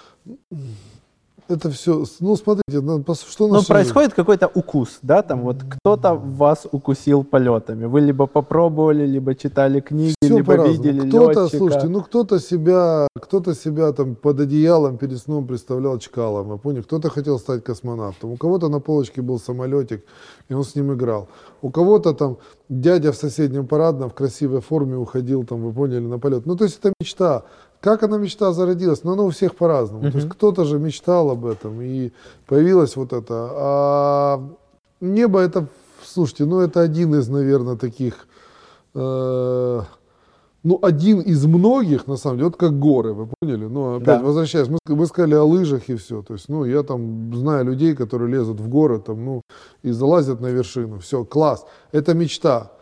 Это 1.49 1.71
все, 1.71 2.05
ну 2.21 2.37
смотрите, 2.37 2.81
что 3.29 3.49
Ну 3.49 3.63
происходит 3.63 4.15
какой-то 4.15 4.51
укус, 4.55 4.99
да, 5.03 5.23
там 5.23 5.43
вот 5.43 5.57
кто-то 5.63 6.15
вас 6.15 6.67
укусил 6.73 7.25
полетами, 7.25 7.85
вы 7.85 8.01
либо 8.01 8.27
попробовали, 8.27 9.07
либо 9.07 9.35
читали 9.35 9.81
книги, 9.81 10.15
все 10.23 10.37
либо 10.37 10.55
видели 10.69 11.09
Кто-то, 11.09 11.49
слушайте, 11.49 11.89
ну 11.89 12.03
кто-то 12.03 12.41
себя, 12.41 13.09
кто-то 13.15 13.55
себя 13.55 13.93
там 13.93 14.15
под 14.15 14.41
одеялом 14.41 14.97
перед 14.97 15.19
сном 15.19 15.47
представлял 15.47 15.99
чкалом, 15.99 16.53
я 16.53 16.57
понял, 16.57 16.83
кто-то 16.83 17.11
хотел 17.11 17.39
стать 17.39 17.63
космонавтом, 17.63 18.33
у 18.33 18.37
кого-то 18.37 18.69
на 18.69 18.81
полочке 18.81 19.21
был 19.21 19.39
самолетик, 19.39 20.05
и 20.49 20.55
он 20.55 20.65
с 20.65 20.75
ним 20.75 20.95
играл, 20.95 21.29
у 21.63 21.71
кого-то 21.71 22.15
там 22.15 22.39
дядя 22.69 23.13
в 23.13 23.17
соседнем 23.17 23.67
парадном 23.67 24.09
в 24.09 24.15
красивой 24.15 24.61
форме 24.61 24.97
уходил 24.97 25.45
там, 25.45 25.63
вы 25.63 25.73
поняли, 25.73 26.07
на 26.07 26.19
полет, 26.19 26.47
ну 26.47 26.57
то 26.57 26.65
есть 26.65 26.79
это 26.81 26.95
мечта, 27.01 27.43
как 27.85 28.03
она 28.03 28.17
мечта 28.17 28.53
зародилась? 28.53 29.05
Ну, 29.05 29.13
она 29.13 29.25
у 29.25 29.29
всех 29.29 29.55
по-разному. 29.57 30.05
Uh-huh. 30.05 30.13
То 30.13 30.19
есть 30.19 30.31
кто-то 30.31 30.65
же 30.65 30.79
мечтал 30.79 31.31
об 31.31 31.45
этом, 31.45 31.83
и 31.83 32.13
появилось 32.47 32.97
вот 32.97 33.13
это. 33.13 33.51
А 33.53 34.43
небо 35.03 35.41
это, 35.41 35.67
слушайте, 36.03 36.47
ну 36.47 36.61
это 36.61 36.81
один 36.81 37.15
из, 37.15 37.29
наверное, 37.29 37.77
таких, 37.77 38.27
э, 38.95 39.83
ну 40.63 40.79
один 40.81 41.21
из 41.21 41.45
многих, 41.45 42.07
на 42.07 42.17
самом 42.17 42.39
деле, 42.39 42.47
вот 42.47 42.57
как 42.57 42.79
горы, 42.79 43.13
вы 43.13 43.29
поняли? 43.39 43.67
Ну, 43.67 43.97
опять 43.97 44.21
да. 44.21 44.23
возвращаясь, 44.23 44.69
мы, 44.69 44.79
мы 44.87 45.05
сказали 45.07 45.35
о 45.35 45.45
лыжах 45.45 45.91
и 45.91 45.97
все. 45.97 46.23
То 46.23 46.33
есть, 46.33 46.49
ну, 46.49 46.65
я 46.65 46.85
там 46.85 47.37
знаю 47.37 47.67
людей, 47.67 47.95
которые 47.95 48.33
лезут 48.33 48.61
в 48.61 48.69
горы, 48.69 48.99
там, 48.99 49.23
ну, 49.23 49.43
и 49.83 49.91
залазят 49.91 50.41
на 50.41 50.47
вершину. 50.47 51.01
Все, 51.01 51.23
класс. 51.23 51.67
Это 51.93 52.15
мечта 52.15 52.73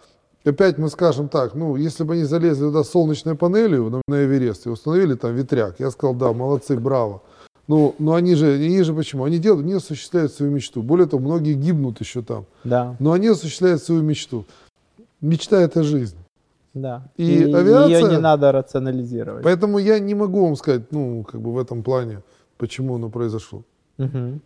опять 0.44 0.78
мы 0.78 0.88
скажем 0.88 1.28
так, 1.28 1.55
ну, 1.55 1.76
если 1.76 2.05
бы 2.05 2.14
они 2.14 2.24
залезли 2.24 2.64
туда 2.64 2.85
солнечной 2.85 3.35
панелью 3.35 3.90
на, 3.90 4.02
на 4.07 4.24
Эверест 4.24 4.66
и 4.66 4.70
установили 4.70 5.14
там 5.14 5.35
ветряк, 5.35 5.81
я 5.81 5.90
сказал, 5.90 6.14
да, 6.14 6.33
молодцы, 6.33 6.76
браво. 6.76 7.22
Ну, 7.68 7.94
но 7.98 8.14
они 8.14 8.35
же, 8.35 8.55
они 8.55 8.83
же 8.83 8.92
почему? 8.92 9.24
Они 9.24 9.38
делают, 9.38 9.64
они 9.64 9.74
осуществляют 9.74 10.33
свою 10.33 10.52
мечту. 10.52 10.83
Более 10.83 11.07
того, 11.07 11.22
многие 11.22 11.55
гибнут 11.55 12.00
еще 12.00 12.22
там. 12.22 12.44
Да. 12.64 12.96
Но 12.98 13.12
они 13.12 13.28
осуществляют 13.28 13.83
свою 13.83 14.02
мечту. 14.02 14.44
Мечта– 15.20 15.61
это 15.62 15.83
жизнь. 15.83 16.16
Да. 16.74 17.09
И, 17.16 17.44
и 17.44 17.52
авиация... 17.52 18.00
Ее 18.00 18.11
не 18.11 18.18
надо 18.18 18.50
рационализировать. 18.50 19.44
Поэтому 19.44 19.78
я 19.78 19.98
не 19.98 20.14
могу 20.14 20.44
вам 20.44 20.57
сказать, 20.57 20.90
ну, 20.90 21.22
как 21.22 21.40
бы 21.40 21.52
в 21.52 21.59
этом 21.59 21.83
плане, 21.83 22.22
почему 22.57 22.96
оно 22.96 23.11
произошло. 23.11 23.62
Угу. 23.98 24.40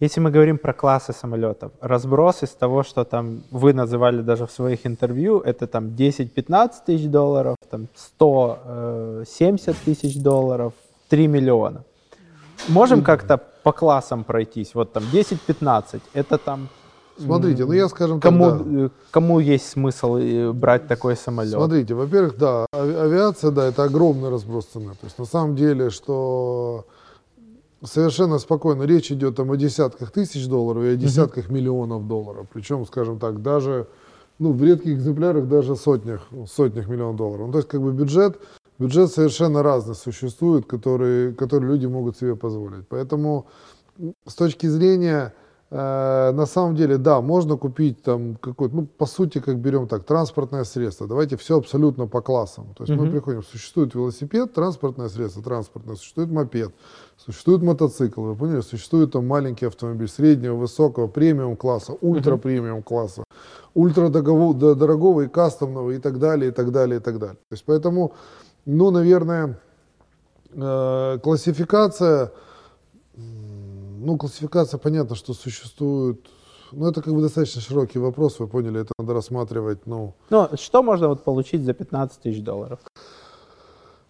Если 0.00 0.20
мы 0.20 0.30
говорим 0.30 0.58
про 0.58 0.74
классы 0.74 1.14
самолетов, 1.14 1.72
разброс 1.80 2.42
из 2.42 2.50
того, 2.50 2.82
что 2.82 3.04
там 3.04 3.42
вы 3.50 3.72
называли 3.72 4.20
даже 4.20 4.44
в 4.46 4.50
своих 4.50 4.86
интервью, 4.86 5.40
это 5.40 5.66
там 5.66 5.86
10-15 5.86 6.70
тысяч 6.84 7.06
долларов, 7.08 7.56
там 7.70 7.86
170 7.94 9.68
э, 9.68 9.74
тысяч 9.84 10.22
долларов, 10.22 10.74
3 11.08 11.28
миллиона. 11.28 11.82
Можем 12.68 13.02
как-то 13.02 13.38
по 13.62 13.72
классам 13.72 14.24
пройтись? 14.24 14.74
Вот 14.74 14.92
там 14.92 15.02
10-15, 15.12 16.00
это 16.12 16.36
там 16.36 16.68
Смотрите, 17.18 17.64
ну 17.64 17.72
я 17.72 17.88
скажем 17.88 18.20
кому, 18.20 18.50
так, 18.50 18.70
да. 18.70 18.80
Э, 18.84 18.88
кому 19.10 19.40
есть 19.40 19.70
смысл 19.70 20.16
э, 20.16 20.52
брать 20.52 20.88
такой 20.88 21.16
самолет? 21.16 21.54
Смотрите, 21.54 21.94
во-первых, 21.94 22.36
да, 22.36 22.66
авиация, 22.72 23.50
да, 23.50 23.64
это 23.68 23.84
огромный 23.84 24.28
разброс 24.28 24.66
цены. 24.66 24.90
То 24.90 25.06
есть 25.06 25.18
на 25.18 25.24
самом 25.24 25.56
деле, 25.56 25.88
что 25.88 26.84
совершенно 27.82 28.38
спокойно. 28.38 28.84
Речь 28.84 29.12
идет 29.12 29.36
там 29.36 29.50
о 29.50 29.56
десятках 29.56 30.10
тысяч 30.10 30.46
долларов 30.46 30.84
и 30.84 30.88
о 30.88 30.96
десятках 30.96 31.50
миллионов 31.50 32.06
долларов. 32.06 32.46
Причем, 32.52 32.86
скажем 32.86 33.18
так, 33.18 33.42
даже 33.42 33.86
ну, 34.38 34.52
в 34.52 34.62
редких 34.62 34.94
экземплярах 34.94 35.48
даже 35.48 35.76
сотнях, 35.76 36.28
сотнях 36.46 36.88
миллионов 36.88 37.16
долларов. 37.16 37.46
Ну, 37.46 37.52
то 37.52 37.58
есть 37.58 37.68
как 37.68 37.80
бы 37.80 37.92
бюджет, 37.92 38.38
бюджет 38.78 39.10
совершенно 39.10 39.62
разный 39.62 39.94
существует, 39.94 40.66
который, 40.66 41.34
который 41.34 41.68
люди 41.68 41.86
могут 41.86 42.16
себе 42.16 42.36
позволить. 42.36 42.86
Поэтому 42.88 43.46
с 44.26 44.34
точки 44.34 44.66
зрения 44.66 45.34
на 45.68 46.46
самом 46.46 46.76
деле, 46.76 46.96
да, 46.96 47.20
можно 47.20 47.56
купить 47.56 48.00
там 48.00 48.36
какой-то, 48.36 48.76
ну, 48.76 48.86
по 48.86 49.04
сути, 49.04 49.40
как 49.40 49.58
берем 49.58 49.88
так, 49.88 50.04
транспортное 50.04 50.62
средство. 50.62 51.08
Давайте 51.08 51.36
все 51.36 51.58
абсолютно 51.58 52.06
по 52.06 52.22
классам. 52.22 52.72
То 52.76 52.84
есть 52.84 52.92
mm-hmm. 52.92 53.04
мы 53.04 53.10
приходим, 53.10 53.42
существует 53.42 53.92
велосипед, 53.92 54.52
транспортное 54.52 55.08
средство, 55.08 55.42
транспортное, 55.42 55.96
существует 55.96 56.30
мопед, 56.30 56.72
существует 57.16 57.62
мотоцикл, 57.62 58.22
вы 58.22 58.36
поняли, 58.36 58.60
существует 58.60 59.10
там 59.10 59.26
маленький 59.26 59.66
автомобиль 59.66 60.06
среднего, 60.06 60.54
высокого, 60.54 61.08
премиум 61.08 61.56
класса, 61.56 61.94
ультра 62.00 62.36
премиум 62.36 62.84
класса, 62.84 63.24
ультра 63.74 64.08
дорогого 64.08 65.22
и 65.22 65.28
кастомного 65.28 65.90
и 65.90 65.98
так 65.98 66.20
далее, 66.20 66.52
и 66.52 66.54
так 66.54 66.70
далее, 66.70 67.00
и 67.00 67.02
так 67.02 67.18
далее. 67.18 67.36
То 67.36 67.52
есть 67.52 67.64
поэтому, 67.66 68.12
ну, 68.66 68.92
наверное, 68.92 69.58
э, 70.52 71.18
классификация 71.20 72.30
ну, 74.06 74.16
классификация, 74.16 74.78
понятно, 74.78 75.16
что 75.16 75.34
существует 75.34 76.20
ну, 76.72 76.88
это 76.88 77.02
как 77.02 77.14
бы 77.14 77.22
достаточно 77.22 77.60
широкий 77.60 77.98
вопрос, 77.98 78.38
вы 78.38 78.48
поняли, 78.48 78.80
это 78.80 78.92
надо 78.98 79.14
рассматривать, 79.14 79.86
ну... 79.86 80.14
Ну, 80.30 80.48
что 80.54 80.82
можно 80.82 81.08
вот 81.08 81.22
получить 81.22 81.62
за 81.64 81.74
15 81.74 82.22
тысяч 82.22 82.42
долларов? 82.42 82.80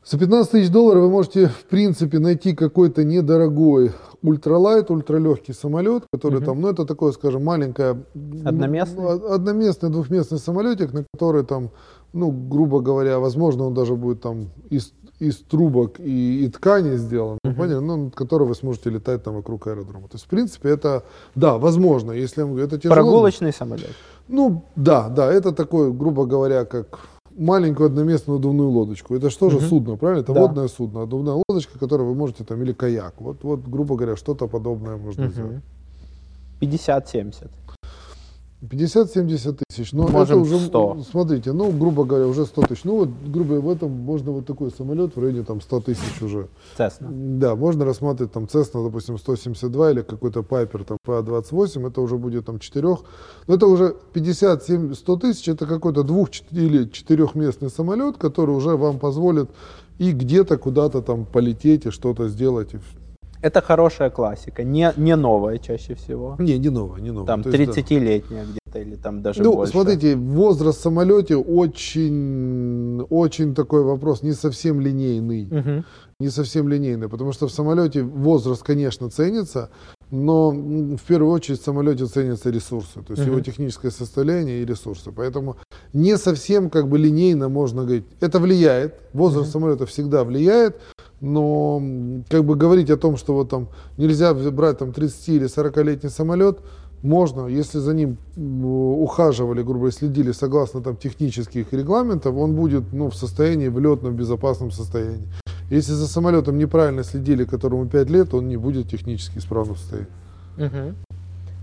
За 0.05 0.19
15 0.19 0.53
тысяч 0.53 0.71
долларов 0.71 1.03
вы 1.03 1.11
можете, 1.11 1.49
в 1.49 1.65
принципе, 1.65 2.19
найти 2.19 2.55
какой-то 2.55 3.05
недорогой 3.05 3.93
ультралайт, 4.23 4.91
ультралегкий 4.91 5.53
самолет, 5.53 6.05
который 6.13 6.39
угу. 6.39 6.47
там, 6.47 6.61
ну, 6.61 6.69
это 6.69 6.85
такое, 6.87 7.13
скажем, 7.13 7.45
маленькое... 7.45 8.03
Одноместный? 8.45 9.03
Ну, 9.03 9.33
одноместный, 9.33 9.91
двухместный 9.91 10.39
самолетик, 10.39 10.93
на 10.93 11.05
который 11.13 11.45
там, 11.45 11.71
ну, 12.13 12.31
грубо 12.31 12.81
говоря, 12.81 13.19
возможно, 13.19 13.65
он 13.65 13.75
даже 13.75 13.97
будет 13.97 14.23
там 14.23 14.51
из 14.71 14.93
из 15.19 15.37
трубок 15.37 15.99
и, 15.99 16.45
и 16.45 16.49
ткани 16.49 16.97
сделан, 16.97 17.39
uh-huh. 17.45 17.55
поняли, 17.55 17.79
ну, 17.79 17.97
над 17.97 18.15
которой 18.15 18.47
вы 18.47 18.55
сможете 18.55 18.91
летать 18.91 19.23
там 19.23 19.35
вокруг 19.35 19.67
аэродрома. 19.67 20.09
То 20.09 20.15
есть, 20.15 20.27
в 20.27 20.29
принципе, 20.29 20.69
это, 20.69 21.05
да, 21.35 21.57
возможно, 21.57 22.13
если 22.13 22.43
я 22.43 22.65
это 22.65 22.79
тяжело. 22.79 22.95
Прогулочный 22.95 23.53
самолет. 23.53 23.95
Ну, 24.29 24.65
да, 24.77 25.09
да, 25.09 25.33
это 25.33 25.53
такой, 25.53 25.93
грубо 25.93 26.27
говоря, 26.27 26.65
как 26.65 27.01
маленькую 27.37 27.87
одноместную 27.87 28.39
надувную 28.39 28.69
лодочку. 28.69 29.15
Это 29.15 29.31
что 29.31 29.51
же 29.51 29.59
uh-huh. 29.59 29.69
судно, 29.69 29.97
правильно? 29.97 30.23
Это 30.23 30.33
да. 30.33 30.41
водное 30.41 30.69
судно, 30.69 31.01
надувная 31.01 31.43
лодочка, 31.49 31.79
которую 31.79 32.09
вы 32.09 32.15
можете 32.15 32.45
там, 32.45 32.63
или 32.63 32.73
каяк. 32.73 33.15
Вот, 33.19 33.43
вот 33.43 33.61
грубо 33.67 33.97
говоря, 33.97 34.17
что-то 34.17 34.49
подобное 34.49 34.97
можно 34.97 35.23
uh-huh. 35.23 35.33
сделать. 35.33 35.63
50-70. 36.61 37.51
50-70 38.71 39.59
тысяч. 39.69 39.93
Но 39.93 40.09
Можем 40.09 40.21
это 40.23 40.37
уже, 40.37 40.59
100. 40.59 41.05
смотрите, 41.11 41.53
ну, 41.53 41.71
грубо 41.71 42.05
говоря, 42.05 42.27
уже 42.27 42.47
100 42.47 42.63
тысяч. 42.63 42.85
Ну, 42.85 42.97
вот, 42.97 43.09
грубо 43.27 43.55
в 43.55 43.69
этом 43.71 43.91
можно 43.91 44.33
вот 44.33 44.47
такой 44.47 44.71
самолет 44.71 45.17
в 45.17 45.21
районе 45.21 45.43
там 45.45 45.61
100 45.61 45.81
тысяч 45.81 46.23
уже. 46.23 46.49
Цесна. 46.77 47.09
Да, 47.11 47.57
можно 47.57 47.85
рассматривать 47.85 48.33
там 48.33 48.49
Цесна, 48.49 48.83
допустим, 48.83 49.19
172 49.19 49.91
или 49.91 50.03
какой-то 50.03 50.43
Пайпер 50.43 50.85
там 50.85 50.99
PA-28, 51.07 51.87
это 51.87 52.01
уже 52.01 52.17
будет 52.17 52.47
там 52.47 52.59
4. 52.59 52.89
Но 53.47 53.55
это 53.55 53.67
уже 53.67 53.97
50-100 54.15 55.21
тысяч, 55.21 55.49
это 55.49 55.67
какой-то 55.67 56.03
двух 56.03 56.29
или 56.51 56.89
четырехместный 56.89 57.71
самолет, 57.71 58.17
который 58.17 58.55
уже 58.55 58.77
вам 58.77 58.99
позволит 58.99 59.51
и 59.99 60.13
где-то 60.13 60.59
куда-то 60.59 61.03
там 61.03 61.25
полететь 61.25 61.87
и 61.87 61.91
что-то 61.91 62.29
сделать. 62.29 62.75
Это 63.47 63.63
хорошая 63.63 64.11
классика, 64.11 64.65
не, 64.65 64.93
не 64.97 65.15
новая 65.15 65.59
чаще 65.59 65.95
всего. 65.95 66.35
Не, 66.41 66.59
не 66.59 66.69
новая, 66.69 67.01
не 67.01 67.13
новая. 67.13 67.27
Там 67.29 67.43
30-летняя 67.43 68.45
да. 68.45 68.51
где-то 68.51 68.79
или 68.81 68.97
там 68.97 69.23
даже 69.23 69.41
ну, 69.41 69.55
больше. 69.55 69.71
смотрите, 69.71 70.17
возраст 70.17 70.81
в 70.81 70.83
самолете 70.83 71.37
очень, 71.37 73.03
очень 73.03 73.55
такой 73.55 73.85
вопрос, 73.85 74.25
не 74.25 74.33
совсем 74.33 74.81
линейный. 74.81 75.47
Угу. 75.47 75.85
Не 76.19 76.31
совсем 76.31 76.69
линейный, 76.69 77.09
потому 77.09 77.33
что 77.33 77.47
в 77.47 77.53
самолете 77.53 78.03
возраст, 78.03 78.65
конечно, 78.65 79.11
ценится, 79.11 79.71
но 80.11 80.51
в 80.51 81.03
первую 81.07 81.33
очередь 81.33 81.61
в 81.61 81.65
самолете 81.65 82.07
ценятся 82.07 82.51
ресурсы, 82.51 83.03
то 83.03 83.13
есть 83.13 83.23
uh-huh. 83.23 83.27
его 83.27 83.41
техническое 83.41 83.91
состояние 83.91 84.63
и 84.63 84.65
ресурсы. 84.65 85.13
Поэтому 85.13 85.57
не 85.93 86.17
совсем 86.17 86.71
как 86.71 86.89
бы 86.89 86.99
линейно 86.99 87.49
можно 87.49 87.83
говорить. 87.83 88.07
Это 88.21 88.39
влияет, 88.39 88.95
возраст 89.13 89.49
uh-huh. 89.49 89.53
самолета 89.53 89.87
всегда 89.87 90.25
влияет, 90.25 90.81
но 91.21 91.83
как 92.29 92.45
бы 92.45 92.57
говорить 92.57 92.91
о 92.91 92.97
том, 92.97 93.17
что 93.17 93.35
вот 93.35 93.49
там 93.49 93.69
нельзя 93.97 94.35
брать 94.35 94.79
там 94.79 94.93
30 94.93 95.29
или 95.29 95.47
40-летний 95.47 96.11
самолет, 96.11 96.59
можно, 97.03 97.47
если 97.47 97.79
за 97.79 97.95
ним 97.95 98.19
ухаживали, 98.37 99.63
грубо 99.63 99.79
говоря, 99.81 99.93
следили 99.93 100.33
согласно 100.33 100.81
там 100.81 100.97
технических 100.97 101.73
регламентов, 101.73 102.37
он 102.37 102.55
будет 102.55 102.93
ну, 102.93 103.11
в 103.11 103.15
состоянии, 103.15 103.69
в 103.69 103.79
летном 103.79 104.17
безопасном 104.17 104.71
состоянии. 104.71 105.29
Если 105.71 105.93
за 105.93 106.07
самолетом 106.07 106.59
неправильно 106.59 107.05
следили, 107.05 107.45
которому 107.45 107.87
5 107.87 108.11
лет, 108.11 108.35
он 108.35 108.49
не 108.49 108.57
будет 108.57 108.89
технически 108.89 109.39
исправно 109.39 109.75
состоять. 109.75 110.09
Угу. 110.57 111.06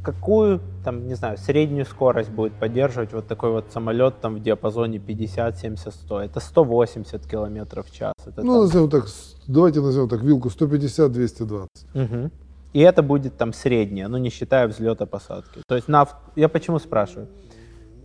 Какую, 0.03 0.59
там, 0.83 1.07
не 1.07 1.15
знаю, 1.15 1.37
среднюю 1.37 1.85
скорость 1.85 2.29
будет 2.29 2.53
поддерживать 2.53 3.13
вот 3.13 3.27
такой 3.27 3.51
вот 3.51 3.71
самолет 3.71 4.19
там 4.21 4.35
в 4.35 4.43
диапазоне 4.43 4.99
50, 4.99 5.57
70, 5.57 5.93
100? 5.93 6.21
Это 6.21 6.39
180 6.39 7.25
километров 7.25 7.87
в 7.87 7.91
час. 7.93 8.13
Это, 8.25 8.43
ну, 8.43 8.53
там... 8.53 8.61
назовем 8.63 8.89
так, 8.89 9.05
давайте 9.47 9.79
назовем 9.79 10.09
так, 10.09 10.21
вилку 10.21 10.49
150-220. 10.49 11.67
Угу. 11.93 12.31
И 12.73 12.79
это 12.79 13.01
будет 13.03 13.37
там 13.37 13.53
среднее, 13.53 14.07
ну 14.07 14.17
не 14.17 14.29
считая 14.29 14.67
взлета 14.67 15.05
посадки. 15.05 15.61
То 15.67 15.75
есть 15.75 15.87
на, 15.87 16.07
я 16.35 16.49
почему 16.49 16.79
спрашиваю? 16.79 17.29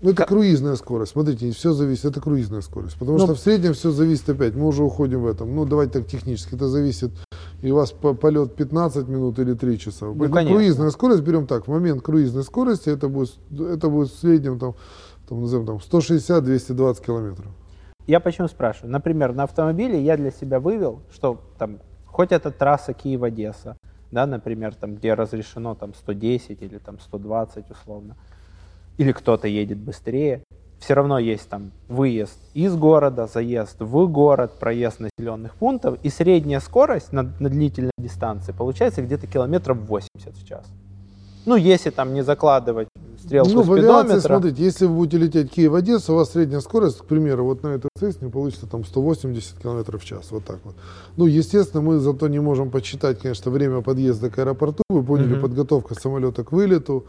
Ну, 0.01 0.11
это 0.11 0.25
круизная 0.25 0.77
скорость. 0.77 1.13
Смотрите, 1.13 1.51
все 1.51 1.73
зависит, 1.73 2.05
это 2.05 2.21
круизная 2.21 2.61
скорость. 2.61 2.97
Потому 2.99 3.19
ну, 3.19 3.25
что 3.25 3.35
в 3.35 3.41
среднем 3.41 3.73
все 3.73 3.91
зависит 3.91 4.29
опять. 4.29 4.55
Мы 4.55 4.67
уже 4.67 4.85
уходим 4.85 5.23
в 5.23 5.27
этом. 5.27 5.55
Ну, 5.55 5.65
давайте 5.65 5.95
так 5.95 6.07
технически. 6.07 6.55
Это 6.55 6.69
зависит, 6.69 7.11
и 7.63 7.71
у 7.71 7.77
вас 7.77 7.93
полет 7.93 8.55
15 8.55 9.09
минут 9.09 9.39
или 9.39 9.55
3 9.55 9.79
часа. 9.79 10.07
Ну, 10.07 10.29
круизная 10.29 10.91
скорость, 10.91 11.23
берем 11.23 11.47
так, 11.47 11.67
в 11.67 11.71
момент 11.71 12.03
круизной 12.03 12.45
скорости 12.45 12.89
это 12.89 13.09
будет, 13.09 13.37
это 13.51 13.89
будет 13.89 14.11
в 14.11 14.19
среднем 14.19 14.59
там, 14.59 14.75
там, 15.29 15.41
назовем, 15.41 15.67
там 15.67 15.77
160-220 15.77 17.05
километров. 17.05 17.47
Я 18.07 18.21
почему 18.21 18.49
спрашиваю? 18.49 18.91
Например, 18.93 19.35
на 19.35 19.43
автомобиле 19.43 20.01
я 20.03 20.17
для 20.17 20.31
себя 20.31 20.61
вывел, 20.61 21.03
что 21.13 21.41
там, 21.59 21.79
хоть 22.07 22.33
это 22.33 22.51
трасса 22.51 22.95
Киев-Одесса, 22.95 23.77
да, 24.11 24.27
например, 24.27 24.75
там, 24.75 24.95
где 24.95 25.15
разрешено 25.15 25.75
там 25.75 25.93
110 25.95 26.63
или 26.63 26.79
там 26.79 26.99
120 27.01 27.71
условно, 27.71 28.17
или 28.97 29.13
кто-то 29.13 29.47
едет 29.47 29.79
быстрее, 29.79 30.43
все 30.79 30.95
равно 30.95 31.19
есть 31.19 31.49
там 31.49 31.73
выезд 31.89 32.39
из 32.55 32.75
города, 32.77 33.27
заезд 33.27 33.77
в 33.81 34.07
город, 34.07 34.53
проезд 34.59 35.01
населенных 35.01 35.55
пунктов, 35.55 35.99
и 36.03 36.09
средняя 36.09 36.61
скорость 36.61 37.13
на, 37.13 37.33
на 37.41 37.49
длительной 37.49 37.93
дистанции 37.99 38.53
получается 38.53 39.03
где-то 39.03 39.27
километров 39.27 39.79
80 39.79 40.09
в 40.35 40.47
час. 40.47 40.65
Ну, 41.47 41.57
если 41.57 41.91
там 41.91 42.13
не 42.15 42.23
закладывать 42.23 42.89
стрелку 43.19 43.51
ну, 43.51 43.65
спидометра. 43.65 44.21
смотрите, 44.21 44.63
если 44.63 44.87
вы 44.87 44.95
будете 44.95 45.19
лететь 45.19 45.51
Киев-Одесса, 45.51 46.13
у 46.13 46.17
вас 46.17 46.33
средняя 46.33 46.61
скорость, 46.61 46.99
к 46.99 47.05
примеру, 47.05 47.45
вот 47.45 47.63
на 47.63 47.69
этой 47.69 47.89
цесне 47.99 48.29
получится 48.29 48.67
там 48.67 48.85
180 48.85 49.59
км 49.59 49.99
в 49.99 50.05
час, 50.05 50.31
вот 50.31 50.45
так 50.45 50.59
вот. 50.65 50.75
Ну, 51.17 51.27
естественно, 51.27 51.83
мы 51.83 51.99
зато 51.99 52.29
не 52.29 52.41
можем 52.41 52.71
подсчитать, 52.71 53.21
конечно, 53.21 53.51
время 53.51 53.81
подъезда 53.81 54.31
к 54.31 54.39
аэропорту, 54.39 54.83
вы 54.89 55.03
поняли, 55.03 55.37
mm-hmm. 55.37 55.41
подготовка 55.41 55.95
самолета 55.95 56.45
к 56.45 56.53
вылету, 56.53 57.07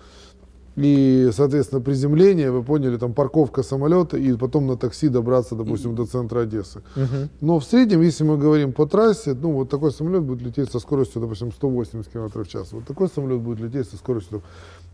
и, 0.75 1.29
соответственно, 1.33 1.81
приземление, 1.81 2.51
вы 2.51 2.63
поняли, 2.63 2.97
там 2.97 3.13
парковка 3.13 3.63
самолета 3.63 4.17
и 4.17 4.35
потом 4.37 4.67
на 4.67 4.77
такси 4.77 5.09
добраться, 5.09 5.55
допустим, 5.55 5.95
до 5.95 6.05
центра 6.05 6.41
Одессы. 6.41 6.79
Угу. 6.95 7.29
Но 7.41 7.59
в 7.59 7.65
среднем, 7.65 8.01
если 8.01 8.23
мы 8.23 8.37
говорим 8.37 8.71
по 8.71 8.85
трассе, 8.85 9.33
ну 9.33 9.51
вот 9.53 9.69
такой 9.69 9.91
самолет 9.91 10.23
будет 10.23 10.41
лететь 10.41 10.71
со 10.71 10.79
скоростью, 10.79 11.21
допустим, 11.21 11.51
180 11.51 12.11
км 12.11 12.43
в 12.43 12.47
час. 12.47 12.71
Вот 12.71 12.85
такой 12.85 13.09
самолет 13.09 13.39
будет 13.39 13.59
лететь 13.59 13.89
со 13.89 13.97
скоростью 13.97 14.41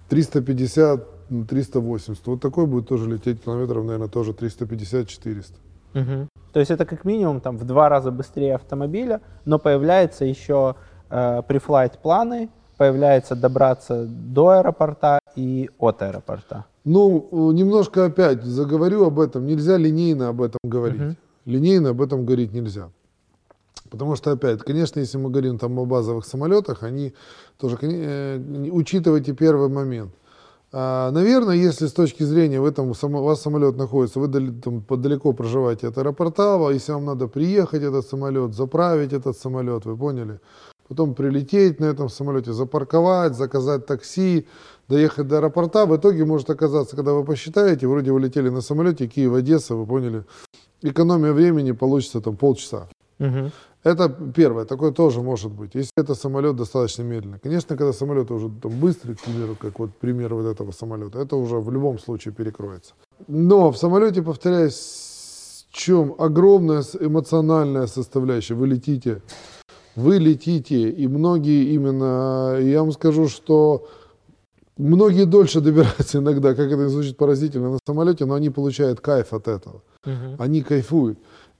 350, 0.09 1.47
380. 1.47 2.27
Вот 2.27 2.41
такой 2.41 2.65
будет 2.65 2.87
тоже 2.87 3.09
лететь 3.09 3.43
километров, 3.43 3.83
наверное, 3.83 4.07
тоже 4.07 4.31
350-400. 4.31 5.53
Угу. 5.93 6.27
То 6.53 6.59
есть 6.59 6.71
это 6.71 6.85
как 6.85 7.05
минимум 7.05 7.41
там 7.41 7.57
в 7.57 7.63
два 7.63 7.89
раза 7.89 8.11
быстрее 8.11 8.55
автомобиля, 8.55 9.21
но 9.45 9.59
появляется 9.59 10.25
еще 10.25 10.75
э, 11.09 11.41
префлайт 11.47 11.99
планы, 11.99 12.49
появляется 12.77 13.35
добраться 13.35 14.05
до 14.05 14.49
аэропорта 14.49 15.19
и 15.35 15.69
от 15.79 16.01
аэропорта? 16.01 16.65
Ну, 16.83 17.51
немножко 17.51 18.05
опять 18.05 18.43
заговорю 18.43 19.05
об 19.05 19.19
этом. 19.19 19.45
Нельзя 19.45 19.77
линейно 19.77 20.29
об 20.29 20.41
этом 20.41 20.59
говорить. 20.63 21.01
Угу. 21.01 21.15
Линейно 21.45 21.89
об 21.89 22.01
этом 22.01 22.25
говорить 22.25 22.53
нельзя. 22.53 22.89
Потому 23.89 24.15
что, 24.15 24.31
опять, 24.31 24.59
конечно, 24.59 24.99
если 24.99 25.17
мы 25.17 25.29
говорим 25.29 25.57
там 25.57 25.79
о 25.79 25.85
базовых 25.85 26.25
самолетах, 26.25 26.83
они 26.83 27.13
тоже, 27.57 27.77
э, 27.81 28.69
учитывайте 28.71 29.33
первый 29.33 29.69
момент. 29.69 30.11
А, 30.77 31.11
наверное, 31.11 31.55
если 31.55 31.87
с 31.87 31.93
точки 31.93 32.23
зрения 32.23 32.59
в 32.59 32.65
этом, 32.65 32.89
у 32.89 33.23
вас 33.23 33.41
самолет 33.41 33.77
находится, 33.77 34.19
вы 34.19 34.27
там, 34.27 34.83
далеко 34.89 35.31
проживаете 35.33 35.87
от 35.87 35.97
аэропорта, 35.97 36.69
если 36.73 36.91
вам 36.91 37.05
надо 37.05 37.27
приехать 37.27 37.83
этот 37.83 38.05
самолет, 38.05 38.53
заправить 38.53 39.13
этот 39.13 39.37
самолет, 39.37 39.85
вы 39.85 39.95
поняли, 39.95 40.39
потом 40.87 41.13
прилететь 41.13 41.79
на 41.79 41.85
этом 41.85 42.09
самолете, 42.09 42.53
запарковать, 42.53 43.35
заказать 43.35 43.85
такси, 43.85 44.47
доехать 44.87 45.27
до 45.27 45.37
аэропорта. 45.37 45.85
В 45.85 45.95
итоге 45.97 46.25
может 46.25 46.49
оказаться, 46.49 46.95
когда 46.95 47.13
вы 47.13 47.23
посчитаете, 47.23 47.87
вроде 47.87 48.11
вы 48.11 48.19
летели 48.21 48.49
на 48.49 48.61
самолете 48.61 49.07
Киев-Одесса, 49.07 49.75
вы 49.75 49.85
поняли, 49.85 50.23
экономия 50.81 51.33
времени 51.33 51.71
получится 51.71 52.21
там 52.21 52.37
полчаса. 52.37 52.87
Угу. 53.19 53.51
Это 53.83 54.09
первое, 54.09 54.65
такое 54.65 54.91
тоже 54.91 55.21
может 55.21 55.51
быть, 55.51 55.75
если 55.75 55.91
это 55.95 56.15
самолет 56.15 56.55
достаточно 56.55 57.03
медленный. 57.03 57.39
Конечно, 57.39 57.77
когда 57.77 57.93
самолет 57.93 58.31
уже 58.31 58.49
там 58.49 58.71
быстрый, 58.79 59.15
к 59.15 59.21
примеру, 59.21 59.55
как 59.59 59.77
вот 59.79 59.91
пример 59.95 60.33
вот 60.33 60.45
этого 60.45 60.71
самолета, 60.71 61.19
это 61.19 61.35
уже 61.35 61.57
в 61.57 61.71
любом 61.71 61.99
случае 61.99 62.33
перекроется. 62.33 62.93
Но 63.27 63.71
в 63.71 63.77
самолете, 63.77 64.23
повторяюсь, 64.23 65.67
в 65.69 65.75
чем 65.75 66.15
огромная 66.17 66.83
эмоциональная 66.99 67.85
составляющая. 67.85 68.55
Вы 68.55 68.67
летите 68.67 69.21
вы 69.95 70.17
летите, 70.19 70.89
и 70.89 71.07
многие 71.07 71.73
именно, 71.73 72.57
я 72.59 72.81
вам 72.81 72.91
скажу, 72.91 73.27
что 73.27 73.87
многие 74.77 75.25
дольше 75.25 75.61
добираются 75.61 76.17
иногда, 76.17 76.53
как 76.53 76.71
это 76.71 76.89
звучит 76.89 77.17
поразительно, 77.17 77.71
на 77.71 77.79
самолете, 77.85 78.25
но 78.25 78.33
они 78.33 78.49
получают 78.49 78.99
кайф 78.99 79.33
от 79.33 79.47
этого. 79.47 79.81
Uh-huh. 80.05 80.35
Они 80.37 80.61
кайфуют. 80.61 81.17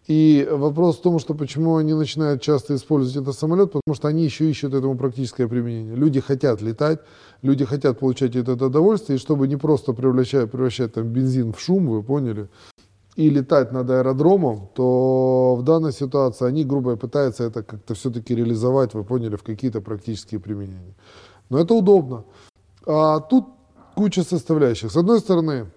И 0.08 0.48
вопрос 0.52 0.98
в 0.98 1.02
том, 1.02 1.18
что 1.18 1.34
почему 1.34 1.78
они 1.78 1.94
начинают 1.94 2.42
часто 2.42 2.76
использовать 2.76 3.24
этот 3.24 3.36
самолет, 3.36 3.72
потому 3.72 3.96
что 3.96 4.08
они 4.08 4.24
еще 4.24 4.48
ищут 4.48 4.74
этому 4.76 4.96
практическое 4.98 5.48
применение. 5.48 5.96
Люди 5.96 6.20
хотят 6.20 6.62
летать, 6.62 7.00
люди 7.42 7.66
хотят 7.66 7.98
получать 8.00 8.36
это 8.36 8.54
удовольствие, 8.54 9.18
и 9.18 9.20
чтобы 9.20 9.48
не 9.48 9.56
просто 9.56 9.94
превращать, 9.94 10.52
превращать 10.52 10.94
там 10.94 11.08
бензин 11.08 11.54
в 11.54 11.60
шум, 11.60 11.88
вы 11.88 12.04
поняли, 12.04 12.50
и 13.16 13.30
летать 13.30 13.72
над 13.72 13.90
аэродромом, 13.90 14.68
то 14.74 15.56
в 15.56 15.64
данной 15.64 15.94
ситуации 15.94 16.46
они, 16.48 16.66
грубо 16.66 16.96
пытаются 16.98 17.46
это 17.46 17.64
как-то 17.64 17.94
все-таки 17.94 18.36
реализовать, 18.36 18.94
вы 18.94 19.04
поняли, 19.04 19.38
в 19.38 19.44
какие-то 19.44 19.82
практические 19.82 20.40
применения. 20.40 20.96
Но 21.50 21.60
это 21.60 21.74
удобно. 21.74 22.26
А 22.86 23.20
тут 23.20 23.46
куча 23.96 24.24
составляющих. 24.24 24.92
С 24.92 24.98
одной 24.98 25.20
стороны, 25.20 25.68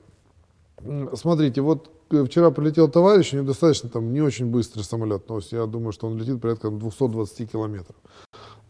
смотрите, 1.15 1.61
вот 1.61 1.91
вчера 2.27 2.51
прилетел 2.51 2.89
товарищ, 2.89 3.33
у 3.33 3.37
него 3.37 3.47
достаточно 3.47 3.89
там 3.89 4.13
не 4.13 4.21
очень 4.21 4.47
быстрый 4.47 4.83
самолет, 4.83 5.29
но 5.29 5.41
я 5.53 5.67
думаю, 5.67 5.93
что 5.93 6.09
он 6.09 6.19
летит 6.19 6.41
порядка 6.41 6.71
220 6.71 7.53
километров. 7.53 7.97